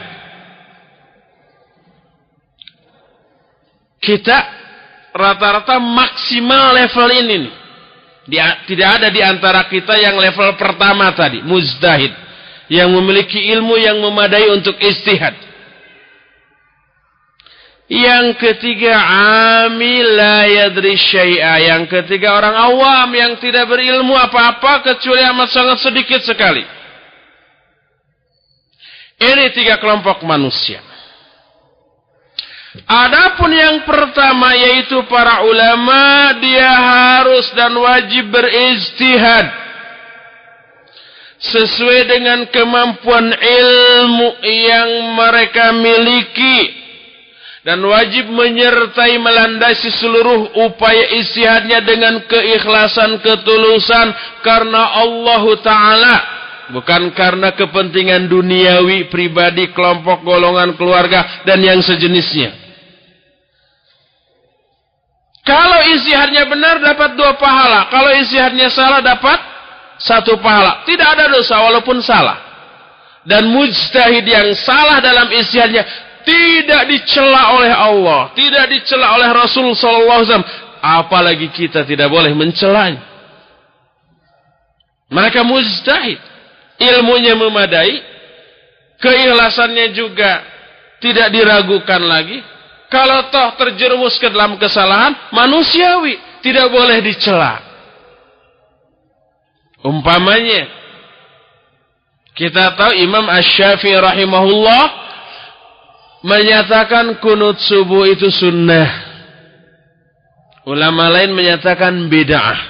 Kita 4.01 4.39
rata-rata 5.12 5.77
maksimal 5.81 6.77
level 6.77 7.09
ini 7.24 7.36
nih. 7.48 7.55
Dia, 8.31 8.62
tidak 8.62 9.02
ada 9.02 9.09
di 9.11 9.19
antara 9.19 9.66
kita 9.66 9.98
yang 9.98 10.15
level 10.15 10.55
pertama 10.55 11.11
tadi, 11.11 11.43
muzdahid. 11.43 12.15
Yang 12.70 12.90
memiliki 12.94 13.51
ilmu 13.51 13.74
yang 13.74 13.98
memadai 13.98 14.47
untuk 14.55 14.78
istihad. 14.78 15.35
Yang 17.90 18.39
ketiga 18.39 18.94
amil 19.66 20.07
la 20.15 20.47
yadri 20.47 20.94
syai'a. 20.94 21.59
Yang 21.59 21.90
ketiga 21.90 22.39
orang 22.39 22.55
awam 22.55 23.11
yang 23.11 23.35
tidak 23.43 23.66
berilmu 23.66 24.15
apa-apa 24.15 24.86
kecuali 24.86 25.27
amat 25.35 25.51
sangat 25.51 25.82
sedikit 25.82 26.23
sekali. 26.23 26.62
Ini 29.19 29.51
tiga 29.51 29.82
kelompok 29.82 30.23
manusia. 30.23 30.90
Adapun 32.71 33.51
yang 33.51 33.83
pertama 33.83 34.55
yaitu 34.55 35.03
para 35.11 35.43
ulama 35.43 36.39
dia 36.39 36.71
harus 36.71 37.51
dan 37.59 37.75
wajib 37.75 38.31
beristihad 38.31 39.51
sesuai 41.41 42.01
dengan 42.07 42.47
kemampuan 42.47 43.35
ilmu 43.35 44.39
yang 44.47 44.91
mereka 45.19 45.75
miliki. 45.75 46.79
Dan 47.61 47.85
wajib 47.85 48.31
menyertai 48.33 49.21
melandasi 49.21 49.93
seluruh 50.01 50.65
upaya 50.65 51.13
istihadnya 51.21 51.85
dengan 51.85 52.25
keikhlasan 52.25 53.21
ketulusan 53.21 54.17
karena 54.41 54.97
Allah 54.97 55.45
taala 55.61 56.40
bukan 56.73 57.11
karena 57.15 57.53
kepentingan 57.55 58.27
duniawi 58.31 59.11
pribadi 59.13 59.71
kelompok 59.75 60.23
golongan 60.23 60.75
keluarga 60.75 61.43
dan 61.45 61.61
yang 61.63 61.83
sejenisnya. 61.83 62.57
Kalau 65.45 65.83
istihadnya 65.97 66.47
benar 66.47 66.79
dapat 66.79 67.19
dua 67.19 67.35
pahala. 67.35 67.91
Kalau 67.91 68.11
istihadnya 68.15 68.71
salah 68.71 69.03
dapat 69.03 69.39
satu 69.99 70.39
pahala. 70.39 70.87
Tidak 70.87 71.05
ada 71.05 71.27
dosa 71.27 71.59
walaupun 71.59 71.99
salah. 72.01 72.39
Dan 73.27 73.51
mujtahid 73.53 74.25
yang 74.25 74.49
salah 74.57 75.03
dalam 75.03 75.29
istihadnya 75.29 75.85
tidak 76.25 76.83
dicela 76.89 77.57
oleh 77.57 77.73
Allah, 77.73 78.33
tidak 78.37 78.69
dicela 78.73 79.17
oleh 79.17 79.29
Rasul 79.33 79.73
wasallam, 79.73 80.45
apalagi 80.81 81.49
kita 81.53 81.85
tidak 81.85 82.09
boleh 82.09 82.33
mencelanya. 82.33 83.01
Mereka 85.11 85.43
mujtahid, 85.43 86.23
ilmunya 86.81 87.36
memadai, 87.36 88.01
keikhlasannya 88.97 89.86
juga 89.93 90.43
tidak 91.05 91.28
diragukan 91.28 92.01
lagi. 92.01 92.40
Kalau 92.90 93.31
toh 93.31 93.55
terjerumus 93.55 94.19
ke 94.19 94.27
dalam 94.32 94.59
kesalahan, 94.59 95.31
manusiawi, 95.31 96.43
tidak 96.43 96.66
boleh 96.73 96.98
dicela. 97.05 97.62
Umpamanya, 99.81 100.66
kita 102.35 102.74
tahu 102.74 102.93
Imam 102.98 103.31
Ash-Syafi'i 103.31 103.94
rahimahullah 103.94 104.85
menyatakan 106.27 107.16
kunut 107.23 107.62
subuh 107.62 108.11
itu 108.11 108.28
sunnah. 108.28 109.09
Ulama 110.69 111.09
lain 111.09 111.32
menyatakan 111.32 112.11
bid'ah. 112.12 112.70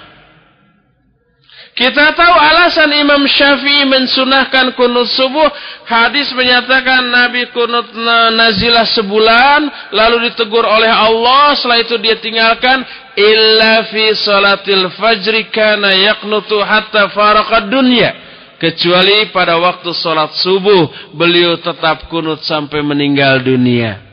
Kita 1.70 2.12
tahu 2.12 2.34
alasan 2.34 2.92
Imam 2.92 3.24
Syafi'i 3.24 3.88
mensunahkan 3.88 4.76
kunut 4.76 5.08
subuh. 5.08 5.48
Hadis 5.86 6.28
menyatakan 6.36 7.08
Nabi 7.08 7.48
kunut 7.54 7.94
nazilah 8.36 8.84
sebulan. 8.90 9.92
Lalu 9.94 10.28
ditegur 10.28 10.66
oleh 10.66 10.90
Allah. 10.90 11.56
Setelah 11.56 11.80
itu 11.80 11.96
dia 12.02 12.18
tinggalkan. 12.20 12.84
Illa 13.16 13.86
fi 13.88 14.12
salatil 14.12 14.92
fajri 14.98 15.48
kana 15.48 15.94
yaknutu 15.94 16.60
hatta 16.60 17.08
faraqad 17.14 17.72
dunya 17.72 18.12
kecuali 18.60 19.32
pada 19.32 19.56
waktu 19.56 19.88
sholat 19.96 20.36
subuh 20.36 21.16
beliau 21.16 21.56
tetap 21.64 22.12
kunut 22.12 22.44
sampai 22.44 22.84
meninggal 22.84 23.40
dunia. 23.40 24.04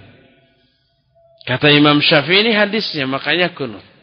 Kata 1.43 1.67
Imam 1.67 1.99
Syafi'i 1.99 2.47
ini 2.47 2.51
hadisnya 2.55 3.03
makanya 3.03 3.51
kunut. 3.51 3.96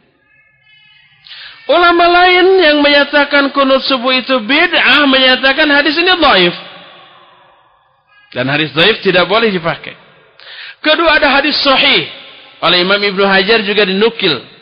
Ulama 1.64 2.04
lain 2.04 2.60
yang 2.60 2.76
menyatakan 2.84 3.48
kunut 3.56 3.80
subuh 3.88 4.12
itu 4.12 4.36
bid'ah 4.44 5.08
menyatakan 5.08 5.64
hadis 5.72 5.96
ini 5.96 6.12
dhaif. 6.12 6.54
Dan 8.36 8.52
hadis 8.52 8.68
dhaif 8.76 9.00
tidak 9.00 9.24
boleh 9.24 9.48
dipakai. 9.48 9.96
Kedua 10.84 11.16
ada 11.16 11.32
hadis 11.40 11.56
sahih 11.64 12.04
oleh 12.60 12.84
Imam 12.84 13.00
Ibnu 13.00 13.24
Hajar 13.24 13.64
juga 13.64 13.88
dinukil 13.88 14.53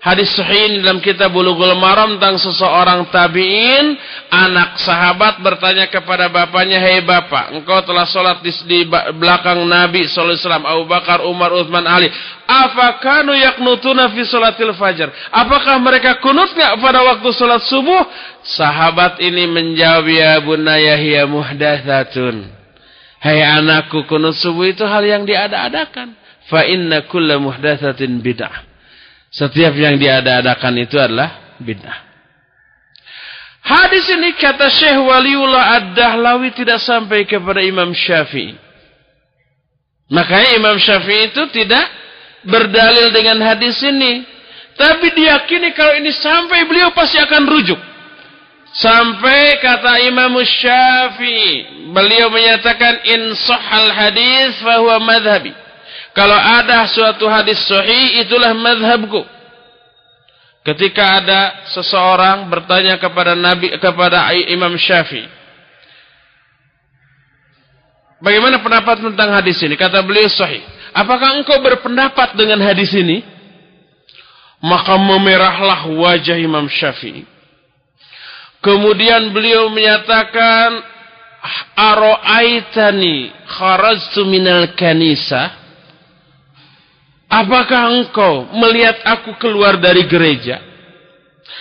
hadis 0.00 0.32
sahih 0.32 0.80
dalam 0.80 1.04
kitab 1.04 1.28
Bulughul 1.36 1.76
Maram 1.76 2.16
tentang 2.16 2.40
seseorang 2.40 3.12
tabi'in, 3.12 4.00
anak 4.32 4.80
sahabat 4.80 5.44
bertanya 5.44 5.92
kepada 5.92 6.32
bapaknya, 6.32 6.80
"Hei 6.80 7.04
bapak, 7.04 7.52
engkau 7.60 7.84
telah 7.84 8.08
sholat 8.08 8.40
di, 8.40 8.52
di 8.64 8.88
belakang 9.20 9.60
Nabi 9.68 10.08
sallallahu 10.08 10.32
alaihi 10.32 10.42
wasallam, 10.42 10.66
Abu 10.66 10.84
Bakar, 10.88 11.18
Umar, 11.28 11.52
Utsman, 11.52 11.84
Ali. 11.84 12.08
Afakanu 12.48 13.36
yaknutuna 13.36 14.10
fi 14.10 14.24
salatil 14.24 14.72
fajar? 14.74 15.12
Apakah 15.30 15.76
mereka 15.78 16.18
kunut 16.18 16.50
enggak 16.56 16.80
pada 16.80 17.04
waktu 17.04 17.28
salat 17.36 17.62
subuh?" 17.68 18.08
Sahabat 18.40 19.20
ini 19.20 19.44
menjawab, 19.44 20.08
"Ya 20.08 20.40
bunayya 20.40 20.96
hiya 20.96 21.22
muhdatsatun." 21.28 22.48
Hai 23.20 23.44
anakku, 23.44 24.08
kunut 24.08 24.32
subuh 24.40 24.64
itu 24.64 24.80
hal 24.80 25.04
yang 25.04 25.28
diada-adakan. 25.28 26.16
Fa 26.48 26.64
inna 26.64 27.04
kulla 27.04 27.36
muhdatsatin 27.36 28.24
bid'ah. 28.24 28.69
Setiap 29.30 29.78
yang 29.78 29.94
diada-adakan 29.94 30.74
itu 30.82 30.98
adalah 30.98 31.58
bid'ah. 31.62 32.10
Hadis 33.60 34.08
ini 34.10 34.34
kata 34.34 34.66
Syekh 34.66 34.98
Waliullah 34.98 35.78
Ad-Dahlawi 35.78 36.50
tidak 36.56 36.82
sampai 36.82 37.28
kepada 37.28 37.62
Imam 37.62 37.94
Syafi'i. 37.94 38.58
Makanya 40.10 40.58
Imam 40.58 40.76
Syafi'i 40.80 41.30
itu 41.30 41.42
tidak 41.54 41.86
berdalil 42.42 43.14
dengan 43.14 43.38
hadis 43.46 43.78
ini. 43.86 44.26
Tapi 44.74 45.12
diyakini 45.12 45.76
kalau 45.76 45.94
ini 46.00 46.10
sampai 46.10 46.66
beliau 46.66 46.90
pasti 46.90 47.20
akan 47.20 47.46
rujuk. 47.46 47.78
Sampai 48.70 49.58
kata 49.62 50.08
Imam 50.08 50.34
Syafi'i, 50.40 51.86
beliau 51.94 52.30
menyatakan 52.32 53.02
in 53.06 53.34
sahal 53.38 53.86
hadis 53.92 54.58
fahuwa 54.62 54.98
madhabi. 55.04 55.54
Kalau 56.10 56.36
ada 56.36 56.86
suatu 56.90 57.26
hadis 57.30 57.58
sahih 57.66 58.26
itulah 58.26 58.50
madhabku. 58.54 59.22
Ketika 60.60 61.22
ada 61.22 61.40
seseorang 61.72 62.50
bertanya 62.52 63.00
kepada 63.00 63.32
Nabi 63.32 63.72
kepada 63.80 64.28
Imam 64.50 64.76
Syafi'i, 64.76 65.40
Bagaimana 68.20 68.60
pendapat 68.60 69.00
tentang 69.00 69.32
hadis 69.32 69.56
ini? 69.64 69.74
Kata 69.80 70.04
beliau 70.04 70.28
sahih. 70.28 70.60
Apakah 70.92 71.40
engkau 71.40 71.56
berpendapat 71.64 72.36
dengan 72.36 72.60
hadis 72.60 72.92
ini? 72.92 73.24
Maka 74.60 75.00
memerahlah 75.00 75.88
wajah 75.88 76.36
Imam 76.36 76.68
Syafi'i. 76.68 77.24
Kemudian 78.60 79.32
beliau 79.32 79.72
menyatakan, 79.72 80.84
Aro'aitani 81.72 83.32
kharajtu 83.48 84.28
minal 84.28 84.76
kanisa. 84.76 85.56
Apakah 87.30 87.94
engkau 87.94 88.50
melihat 88.58 88.98
aku 89.06 89.38
keluar 89.38 89.78
dari 89.78 90.02
gereja? 90.10 90.58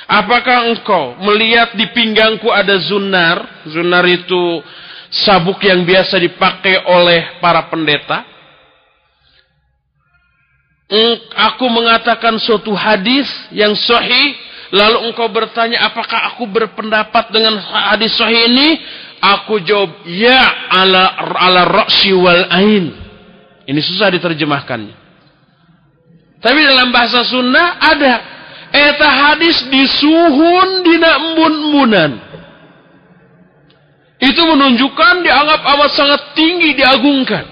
Apakah 0.09 0.65
engkau 0.73 1.13
melihat 1.21 1.77
di 1.77 1.85
pinggangku 1.93 2.49
ada 2.49 2.73
zunar? 2.81 3.61
Zunar 3.69 4.01
itu 4.09 4.65
sabuk 5.13 5.61
yang 5.61 5.85
biasa 5.85 6.17
dipakai 6.17 6.89
oleh 6.89 7.37
para 7.37 7.69
pendeta. 7.69 8.25
Aku 11.53 11.69
mengatakan 11.69 12.41
suatu 12.41 12.73
hadis 12.73 13.29
yang 13.53 13.77
sahih, 13.77 14.33
lalu 14.73 15.13
engkau 15.13 15.29
bertanya 15.29 15.85
apakah 15.85 16.33
aku 16.33 16.49
berpendapat 16.49 17.29
dengan 17.29 17.61
hadis 17.93 18.17
sahih 18.17 18.49
ini? 18.49 18.81
Aku 19.21 19.61
jawab, 19.61 20.09
ya 20.09 20.41
ala 20.73 21.13
ala 21.37 21.61
ra'si 21.85 22.09
wal 22.17 22.49
ain. 22.49 22.97
Ini 23.69 23.81
susah 23.85 24.09
diterjemahkannya. 24.09 24.98
Tapi 26.39 26.59
dalam 26.63 26.89
bahasa 26.95 27.27
Sunda 27.27 27.75
ada 27.79 28.13
eta 28.71 29.07
hadis 29.07 29.59
disuhun 29.67 30.87
dina 30.87 31.11
embun-embunan. 31.19 32.11
Itu 34.19 34.41
menunjukkan 34.43 35.23
dianggap 35.23 35.61
amat 35.63 35.91
sangat 35.95 36.21
tinggi, 36.35 36.75
diagungkan. 36.75 37.45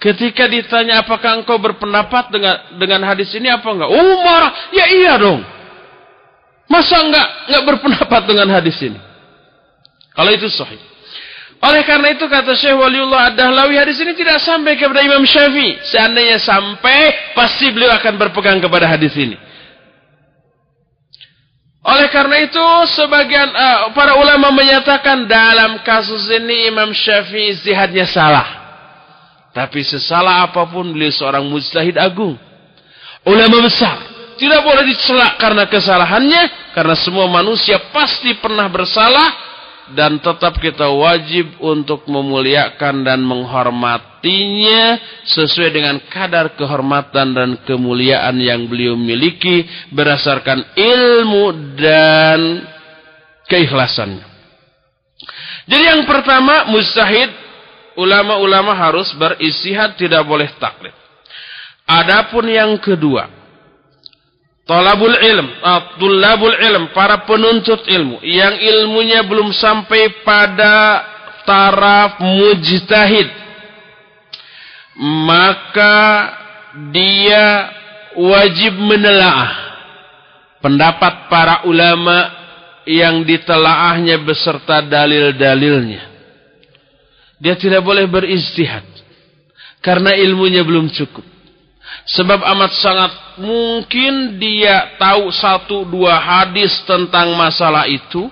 Ketika 0.00 0.48
ditanya 0.48 1.04
apakah 1.04 1.44
engkau 1.44 1.60
berpendapat 1.60 2.32
dengan 2.32 2.56
dengan 2.80 3.04
hadis 3.04 3.28
ini 3.36 3.52
apa 3.52 3.68
enggak? 3.68 3.90
Oh 3.92 4.16
marah, 4.24 4.72
ya 4.72 4.88
iya 4.88 5.20
dong. 5.20 5.44
Masa 6.72 7.04
enggak 7.04 7.28
enggak 7.52 7.64
berpendapat 7.68 8.22
dengan 8.24 8.48
hadis 8.56 8.80
ini? 8.80 8.96
Kalau 10.16 10.32
itu 10.32 10.48
sahih. 10.48 10.89
Oleh 11.60 11.84
karena 11.84 12.16
itu 12.16 12.24
kata 12.24 12.56
Syekh 12.56 12.72
Waliullah 12.72 13.32
Ad-Dahlawi 13.32 13.76
hadis 13.76 14.00
ini 14.00 14.16
tidak 14.16 14.40
sampai 14.40 14.80
kepada 14.80 15.04
Imam 15.04 15.20
Syafi'i. 15.28 15.76
Seandainya 15.84 16.40
sampai 16.40 17.36
pasti 17.36 17.68
beliau 17.68 17.92
akan 18.00 18.16
berpegang 18.16 18.64
kepada 18.64 18.88
hadis 18.88 19.12
ini. 19.12 19.36
Oleh 21.84 22.08
karena 22.08 22.44
itu 22.44 22.64
sebagian 22.96 23.52
uh, 23.52 23.92
para 23.92 24.16
ulama 24.16 24.52
menyatakan 24.56 25.28
dalam 25.28 25.84
kasus 25.84 26.32
ini 26.32 26.72
Imam 26.72 26.96
Syafi'i 26.96 27.52
istihadnya 27.52 28.08
salah. 28.08 28.48
Tapi 29.52 29.84
sesalah 29.84 30.48
apa 30.48 30.64
pun 30.64 30.88
beliau 30.88 31.12
seorang 31.12 31.44
mujtahid 31.44 32.00
agung. 32.00 32.40
Ulama 33.28 33.68
besar. 33.68 34.00
Tidak 34.40 34.60
boleh 34.64 34.88
dicelak 34.88 35.36
karena 35.36 35.68
kesalahannya. 35.68 36.72
Karena 36.72 36.96
semua 36.96 37.28
manusia 37.28 37.76
pasti 37.92 38.32
pernah 38.40 38.70
bersalah 38.72 39.49
dan 39.96 40.20
tetap 40.20 40.60
kita 40.60 40.86
wajib 40.92 41.56
untuk 41.58 42.04
memuliakan 42.06 43.02
dan 43.02 43.24
menghormatinya 43.24 45.00
sesuai 45.24 45.70
dengan 45.72 45.96
kadar 46.06 46.54
kehormatan 46.54 47.32
dan 47.32 47.50
kemuliaan 47.64 48.36
yang 48.38 48.68
beliau 48.68 48.94
miliki 48.94 49.64
berdasarkan 49.90 50.76
ilmu 50.76 51.74
dan 51.80 52.40
keikhlasannya. 53.48 54.26
Jadi 55.70 55.84
yang 55.86 56.02
pertama 56.04 56.68
mustahid 56.70 57.30
ulama-ulama 57.98 58.74
harus 58.74 59.10
beristihad 59.14 59.94
tidak 59.98 60.22
boleh 60.26 60.50
taklid. 60.58 60.94
Adapun 61.86 62.46
yang 62.46 62.78
kedua 62.78 63.39
Talabul 64.70 65.18
ilm, 65.18 65.48
tulabul 65.98 66.54
ilm, 66.54 66.94
para 66.94 67.26
penuntut 67.26 67.90
ilmu 67.90 68.22
yang 68.22 68.54
ilmunya 68.54 69.26
belum 69.26 69.50
sampai 69.50 70.22
pada 70.22 71.02
taraf 71.42 72.22
mujtahid. 72.22 73.26
Maka 75.26 75.98
dia 76.94 77.66
wajib 78.14 78.78
menelaah 78.78 79.50
pendapat 80.62 81.26
para 81.26 81.66
ulama 81.66 82.30
yang 82.86 83.26
ditelaahnya 83.26 84.22
beserta 84.22 84.86
dalil-dalilnya. 84.86 86.06
Dia 87.42 87.58
tidak 87.58 87.82
boleh 87.82 88.06
beristihad 88.06 88.86
karena 89.82 90.14
ilmunya 90.14 90.62
belum 90.62 90.94
cukup. 90.94 91.39
Sebab 92.10 92.40
amat 92.42 92.72
sangat 92.80 93.12
mungkin 93.38 94.40
dia 94.40 94.98
tahu 94.98 95.30
satu 95.30 95.86
dua 95.86 96.18
hadis 96.18 96.74
tentang 96.88 97.36
masalah 97.38 97.86
itu. 97.86 98.26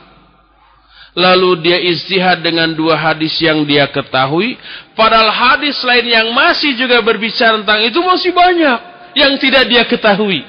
Lalu 1.18 1.66
dia 1.66 1.78
istihad 1.82 2.42
dengan 2.46 2.70
dua 2.74 2.94
hadis 2.94 3.34
yang 3.42 3.66
dia 3.66 3.90
ketahui. 3.90 4.54
Padahal 4.94 5.30
hadis 5.34 5.78
lain 5.82 6.06
yang 6.06 6.28
masih 6.30 6.78
juga 6.78 7.02
berbicara 7.02 7.58
tentang 7.62 7.82
itu 7.82 7.98
masih 8.02 8.30
banyak. 8.30 8.78
Yang 9.18 9.32
tidak 9.42 9.64
dia 9.66 9.82
ketahui. 9.86 10.46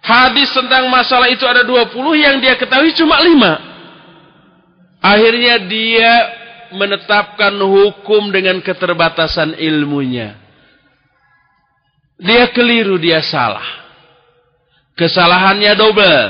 Hadis 0.00 0.48
tentang 0.56 0.88
masalah 0.88 1.28
itu 1.28 1.44
ada 1.44 1.60
20 1.60 1.92
yang 2.16 2.40
dia 2.40 2.56
ketahui 2.56 2.96
cuma 2.96 3.20
5. 3.20 5.00
Akhirnya 5.00 5.54
dia 5.68 6.12
menetapkan 6.72 7.52
hukum 7.60 8.32
dengan 8.32 8.64
keterbatasan 8.64 9.60
ilmunya. 9.60 10.39
Dia 12.20 12.52
keliru, 12.52 13.00
dia 13.00 13.24
salah. 13.24 13.64
Kesalahannya 14.92 15.72
double. 15.72 16.24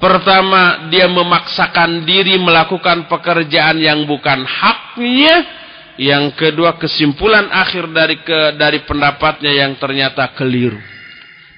Pertama, 0.00 0.88
dia 0.90 1.06
memaksakan 1.06 2.02
diri 2.08 2.40
melakukan 2.40 3.06
pekerjaan 3.06 3.78
yang 3.78 4.08
bukan 4.08 4.42
haknya. 4.42 5.60
Yang 6.00 6.40
kedua, 6.40 6.80
kesimpulan 6.80 7.52
akhir 7.52 7.92
dari 7.92 8.16
ke, 8.24 8.56
dari 8.56 8.80
pendapatnya 8.88 9.52
yang 9.52 9.76
ternyata 9.76 10.32
keliru. 10.32 10.80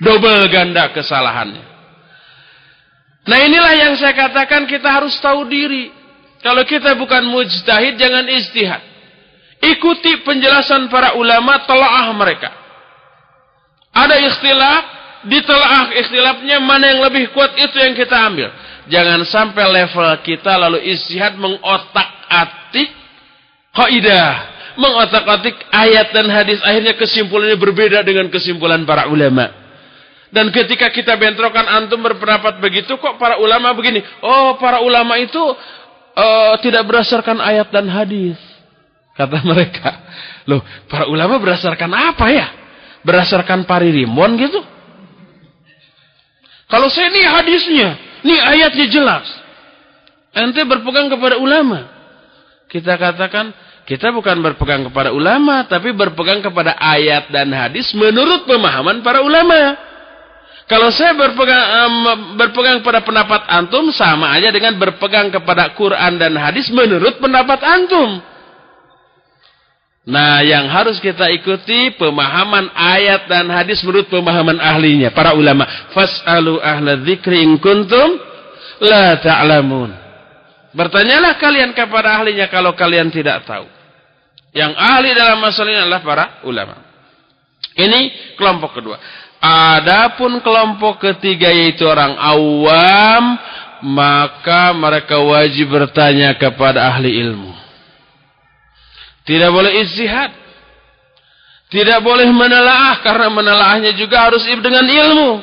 Double 0.03 0.51
ganda 0.51 0.91
kesalahannya. 0.91 1.65
Nah 3.25 3.39
inilah 3.41 3.73
yang 3.79 3.95
saya 3.97 4.13
katakan 4.13 4.69
kita 4.69 4.91
harus 4.91 5.17
tahu 5.23 5.49
diri. 5.49 5.89
Kalau 6.45 6.61
kita 6.69 6.93
bukan 6.99 7.25
mujtahid, 7.25 7.97
jangan 7.97 8.29
istihad. 8.29 8.83
Ikuti 9.65 10.21
penjelasan 10.21 10.93
para 10.93 11.17
ulama, 11.17 11.65
telaah 11.65 12.13
mereka. 12.13 12.64
Ada 13.95 14.17
ikhtilaf, 14.27 14.83
ditelaah 15.31 15.95
ikhtilafnya 15.95 16.59
mana 16.59 16.91
yang 16.91 17.01
lebih 17.07 17.31
kuat 17.31 17.55
itu 17.55 17.77
yang 17.79 17.95
kita 17.95 18.17
ambil. 18.27 18.51
Jangan 18.91 19.23
sampai 19.25 19.65
level 19.71 20.09
kita 20.27 20.53
lalu 20.61 20.83
istihad 20.93 21.39
mengotak-atik 21.39 22.91
kaidah, 23.73 24.35
mengotak-atik 24.77 25.57
ayat 25.73 26.13
dan 26.13 26.27
hadis 26.29 26.61
akhirnya 26.61 26.99
kesimpulannya 26.99 27.57
berbeda 27.57 28.03
dengan 28.05 28.29
kesimpulan 28.29 28.83
para 28.85 29.09
ulama. 29.09 29.49
Dan 30.35 30.51
ketika 30.51 30.91
kita 30.91 31.15
bentrokan 31.15 31.63
antum 31.63 32.03
berpendapat 32.03 32.59
begitu 32.59 32.99
kok 32.99 33.23
para 33.23 33.39
ulama 33.39 33.71
begini. 33.71 34.03
Oh, 34.19 34.59
para 34.59 34.83
ulama 34.83 35.15
itu 35.23 35.39
uh, 35.39 36.59
tidak 36.59 36.83
berdasarkan 36.91 37.39
ayat 37.39 37.71
dan 37.71 37.87
hadis. 37.87 38.35
Kata 39.15 39.47
mereka. 39.47 39.95
Loh, 40.51 40.59
para 40.91 41.07
ulama 41.07 41.39
berdasarkan 41.39 41.87
apa 41.95 42.27
ya? 42.35 42.64
Berdasarkan 43.05 43.69
paririmon 43.69 44.35
gitu? 44.41 44.61
Kalau 46.67 46.89
saya 46.91 47.13
ini 47.13 47.23
hadisnya, 47.23 47.89
ini 48.25 48.35
ayatnya 48.41 48.87
jelas. 48.89 49.27
Ente 50.35 50.65
berpegang 50.67 51.07
kepada 51.13 51.39
ulama. 51.39 51.87
Kita 52.67 52.99
katakan, 52.99 53.55
kita 53.87 54.11
bukan 54.11 54.41
berpegang 54.43 54.89
kepada 54.91 55.15
ulama, 55.15 55.63
tapi 55.69 55.95
berpegang 55.95 56.43
kepada 56.43 56.75
ayat 56.75 57.31
dan 57.31 57.53
hadis 57.55 57.95
menurut 57.95 58.49
pemahaman 58.49 59.05
para 59.05 59.23
ulama. 59.23 59.79
Kalau 60.65 60.89
saya 60.89 61.13
berpegang, 61.13 61.65
um, 61.85 61.95
berpegang 62.41 62.81
pada 62.81 63.05
pendapat 63.05 63.45
antum, 63.53 63.93
sama 63.93 64.33
aja 64.33 64.49
dengan 64.49 64.81
berpegang 64.81 65.29
kepada 65.29 65.77
Quran 65.77 66.17
dan 66.17 66.33
hadis 66.41 66.73
menurut 66.73 67.21
pendapat 67.21 67.61
antum. 67.61 68.25
Nah, 70.05 70.45
yang 70.45 70.69
harus 70.69 71.01
kita 71.01 71.33
ikuti 71.33 71.97
pemahaman 71.97 72.69
ayat 72.77 73.25
dan 73.25 73.49
hadis 73.49 73.81
menurut 73.81 74.05
pemahaman 74.13 74.61
ahlinya, 74.61 75.09
para 75.17 75.33
ulama. 75.33 75.65
Fas'alu 75.97 76.61
ahla 76.61 77.01
dzikri 77.01 77.41
in 77.41 77.57
la 78.85 79.17
ta'lamun. 79.17 79.91
Bertanyalah 80.77 81.41
kalian 81.41 81.73
kepada 81.73 82.21
ahlinya 82.21 82.53
kalau 82.53 82.77
kalian 82.77 83.09
tidak 83.09 83.49
tahu. 83.49 83.65
Yang 84.53 84.77
ahli 84.77 85.09
dalam 85.17 85.39
masalah 85.41 85.71
ini 85.73 85.81
adalah 85.81 86.03
para 86.05 86.25
ulama. 86.45 86.77
Ini 87.75 88.01
kelompok 88.37 88.77
kedua. 88.77 89.01
Adapun 89.41 90.45
kelompok 90.45 91.01
ketiga 91.01 91.49
yaitu 91.49 91.89
orang 91.89 92.13
awam, 92.21 93.25
maka 93.89 94.77
mereka 94.77 95.17
wajib 95.17 95.73
bertanya 95.73 96.37
kepada 96.37 96.93
ahli 96.93 97.19
ilmu. 97.25 97.64
Tidak 99.25 99.51
boleh 99.51 99.73
istihad. 99.85 100.31
Tidak 101.73 101.99
boleh 102.05 102.29
menelaah 102.29 103.01
karena 103.01 103.29
menelaahnya 103.33 103.97
juga 103.97 104.31
harus 104.31 104.45
dengan 104.45 104.85
ilmu. 104.85 105.43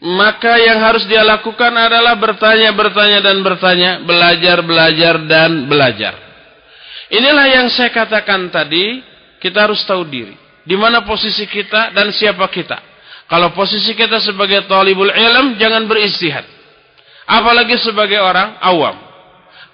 Maka 0.00 0.56
yang 0.58 0.80
harus 0.80 1.04
dia 1.04 1.20
lakukan 1.20 1.70
adalah 1.76 2.16
bertanya, 2.16 2.72
bertanya 2.72 3.20
dan 3.20 3.44
bertanya, 3.44 3.90
belajar, 4.00 4.58
belajar 4.64 5.14
dan 5.28 5.68
belajar. 5.68 6.14
Inilah 7.12 7.46
yang 7.52 7.66
saya 7.68 7.92
katakan 7.92 8.48
tadi, 8.48 9.04
kita 9.44 9.68
harus 9.68 9.84
tahu 9.84 10.08
diri. 10.08 10.36
Di 10.64 10.76
mana 10.76 11.04
posisi 11.04 11.44
kita 11.44 11.92
dan 11.92 12.12
siapa 12.16 12.48
kita. 12.48 12.80
Kalau 13.28 13.52
posisi 13.54 13.92
kita 13.94 14.18
sebagai 14.24 14.64
talibul 14.66 15.10
ilm, 15.12 15.60
jangan 15.60 15.84
beristihad. 15.84 16.44
Apalagi 17.28 17.78
sebagai 17.78 18.18
orang 18.18 18.58
awam. 18.58 19.09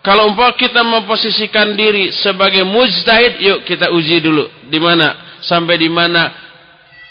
Kalau 0.06 0.30
umpah 0.30 0.54
kita 0.54 0.86
memposisikan 0.86 1.74
diri 1.74 2.14
sebagai 2.14 2.62
mujtahid, 2.62 3.42
yuk 3.42 3.58
kita 3.66 3.90
uji 3.90 4.22
dulu. 4.22 4.46
Di 4.70 4.78
mana? 4.78 5.34
Sampai 5.42 5.82
di 5.82 5.90
mana 5.90 6.30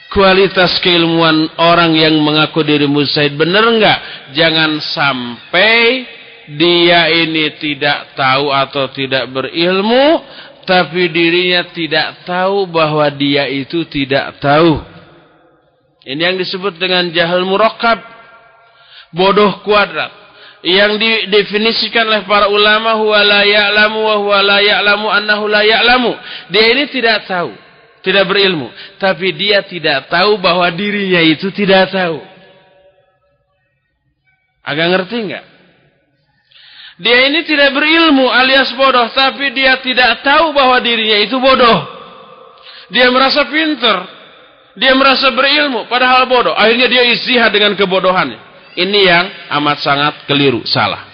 kualitas 0.07 0.79
keilmuan 0.79 1.51
orang 1.59 1.91
yang 1.91 2.15
mengaku 2.23 2.63
diri 2.63 2.87
mujtahid? 2.87 3.35
Benar 3.35 3.67
enggak? 3.67 3.99
Jangan 4.31 4.79
sampai 4.79 6.07
dia 6.55 7.11
ini 7.11 7.59
tidak 7.59 8.15
tahu 8.15 8.47
atau 8.55 8.87
tidak 8.95 9.27
berilmu, 9.27 10.23
tapi 10.63 11.11
dirinya 11.11 11.67
tidak 11.75 12.23
tahu 12.23 12.63
bahwa 12.63 13.11
dia 13.11 13.43
itu 13.51 13.83
tidak 13.91 14.39
tahu. 14.39 14.79
Ini 16.07 16.31
yang 16.31 16.39
disebut 16.39 16.79
dengan 16.79 17.11
jahil 17.11 17.43
murakkab, 17.43 17.99
bodoh 19.11 19.59
kuadrat 19.67 20.24
yang 20.65 20.97
didefinisikan 20.97 22.09
oleh 22.09 22.25
para 22.25 22.49
ulama 22.49 22.97
huwa 22.97 23.21
la 23.21 23.45
ya'lamu 23.45 24.01
wa 24.01 24.15
huwa 24.17 24.39
la 24.41 24.57
ya'lamu 24.65 25.05
annahu 25.13 25.45
la 25.45 25.61
ya'lamu. 25.61 26.17
Dia 26.49 26.73
ini 26.73 26.89
tidak 26.89 27.29
tahu, 27.29 27.53
tidak 28.01 28.25
berilmu, 28.25 28.73
tapi 28.97 29.29
dia 29.37 29.61
tidak 29.61 30.09
tahu 30.09 30.41
bahwa 30.41 30.65
dirinya 30.73 31.21
itu 31.21 31.53
tidak 31.53 31.93
tahu. 31.93 32.17
Agak 34.65 34.87
ngerti 34.89 35.17
enggak? 35.21 35.45
Dia 36.97 37.29
ini 37.29 37.45
tidak 37.45 37.69
berilmu 37.69 38.25
alias 38.33 38.73
bodoh, 38.73 39.05
tapi 39.13 39.53
dia 39.53 39.77
tidak 39.85 40.25
tahu 40.25 40.49
bahwa 40.49 40.81
dirinya 40.81 41.21
itu 41.21 41.37
bodoh. 41.37 41.93
Dia 42.89 43.13
merasa 43.13 43.45
pintar, 43.53 44.09
dia 44.73 44.97
merasa 44.97 45.29
berilmu, 45.29 45.85
padahal 45.85 46.25
bodoh. 46.25 46.57
Akhirnya 46.57 46.89
dia 46.89 47.05
istihad 47.13 47.53
dengan 47.53 47.77
kebodohannya. 47.77 48.54
Ini 48.75 48.99
yang 49.07 49.25
amat 49.55 49.77
sangat 49.79 50.13
keliru, 50.27 50.67
salah. 50.67 51.07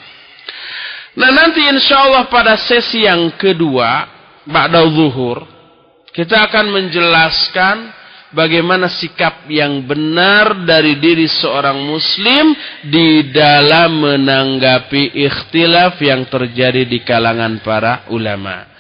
Nah 1.14 1.30
nanti 1.30 1.62
insya 1.68 2.08
Allah 2.10 2.26
pada 2.32 2.58
sesi 2.58 3.04
yang 3.06 3.36
kedua, 3.38 4.08
Ba'da 4.48 4.82
zuhur, 4.90 5.46
kita 6.10 6.50
akan 6.50 6.66
menjelaskan 6.74 7.76
bagaimana 8.34 8.88
sikap 8.88 9.46
yang 9.52 9.84
benar 9.86 10.64
dari 10.64 10.98
diri 10.98 11.28
seorang 11.28 11.78
muslim 11.84 12.56
di 12.88 13.30
dalam 13.30 14.02
menanggapi 14.02 15.20
ikhtilaf 15.22 16.00
yang 16.00 16.26
terjadi 16.32 16.88
di 16.88 17.04
kalangan 17.04 17.60
para 17.62 18.08
ulama. 18.10 18.72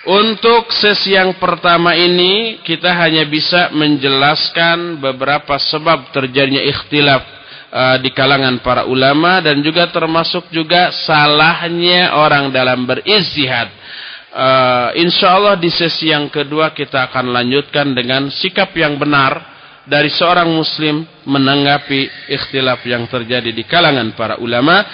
Untuk 0.00 0.72
sesi 0.72 1.12
yang 1.12 1.36
pertama 1.36 1.92
ini 1.92 2.64
kita 2.64 2.88
hanya 2.96 3.28
bisa 3.28 3.68
menjelaskan 3.72 4.96
beberapa 4.96 5.60
sebab 5.60 6.08
terjadinya 6.12 6.64
ikhtilaf 6.64 7.39
uh, 7.70 7.96
di 8.02 8.10
kalangan 8.10 8.60
para 8.60 8.84
ulama 8.84 9.38
dan 9.40 9.62
juga 9.62 9.88
termasuk 9.88 10.50
juga 10.50 10.90
salahnya 10.92 12.18
orang 12.18 12.50
dalam 12.50 12.84
beristihad. 12.84 13.70
Uh, 14.30 14.94
insya 14.94 15.34
Allah 15.34 15.58
di 15.58 15.66
sesi 15.74 16.14
yang 16.14 16.30
kedua 16.30 16.70
kita 16.70 17.10
akan 17.10 17.34
lanjutkan 17.34 17.90
dengan 17.90 18.30
sikap 18.30 18.70
yang 18.78 18.94
benar 18.94 19.58
dari 19.90 20.06
seorang 20.06 20.46
muslim 20.54 21.02
menanggapi 21.26 22.30
ikhtilaf 22.30 22.78
yang 22.86 23.10
terjadi 23.10 23.50
di 23.50 23.66
kalangan 23.66 24.14
para 24.14 24.38
ulama. 24.38 24.86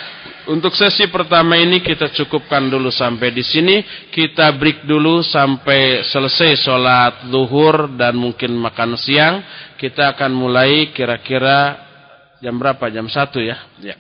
Untuk 0.46 0.78
sesi 0.78 1.10
pertama 1.10 1.58
ini 1.58 1.82
kita 1.82 2.06
cukupkan 2.14 2.70
dulu 2.70 2.88
sampai 2.88 3.34
di 3.34 3.42
sini. 3.42 3.82
Kita 4.14 4.54
break 4.54 4.86
dulu 4.86 5.18
sampai 5.18 6.06
selesai 6.06 6.62
sholat 6.62 7.26
zuhur 7.28 7.90
dan 7.98 8.14
mungkin 8.14 8.54
makan 8.54 8.94
siang. 8.94 9.42
Kita 9.74 10.14
akan 10.14 10.30
mulai 10.30 10.94
kira-kira 10.94 11.85
Jam 12.42 12.54
berapa? 12.60 12.84
Jam 12.92 13.06
1 13.08 13.16
ya? 13.40 13.56
Ya. 13.80 13.96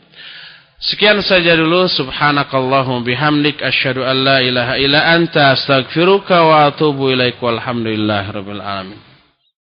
Sekian 0.76 1.22
saja 1.24 1.56
dulu. 1.56 1.88
Subhanakallahum 1.88 3.00
bihamdik. 3.06 3.62
Asyhadu 3.64 4.04
an 4.04 4.16
la 4.20 4.38
ilaha 4.44 4.74
illa 4.76 5.00
anta 5.14 5.56
astaghfiruka 5.56 6.36
wa 6.44 6.68
atubu 6.68 7.14
ilaik. 7.14 7.40
Walhamdulillah 7.40 8.28
rabbil 8.28 8.60
alamin. 8.60 9.05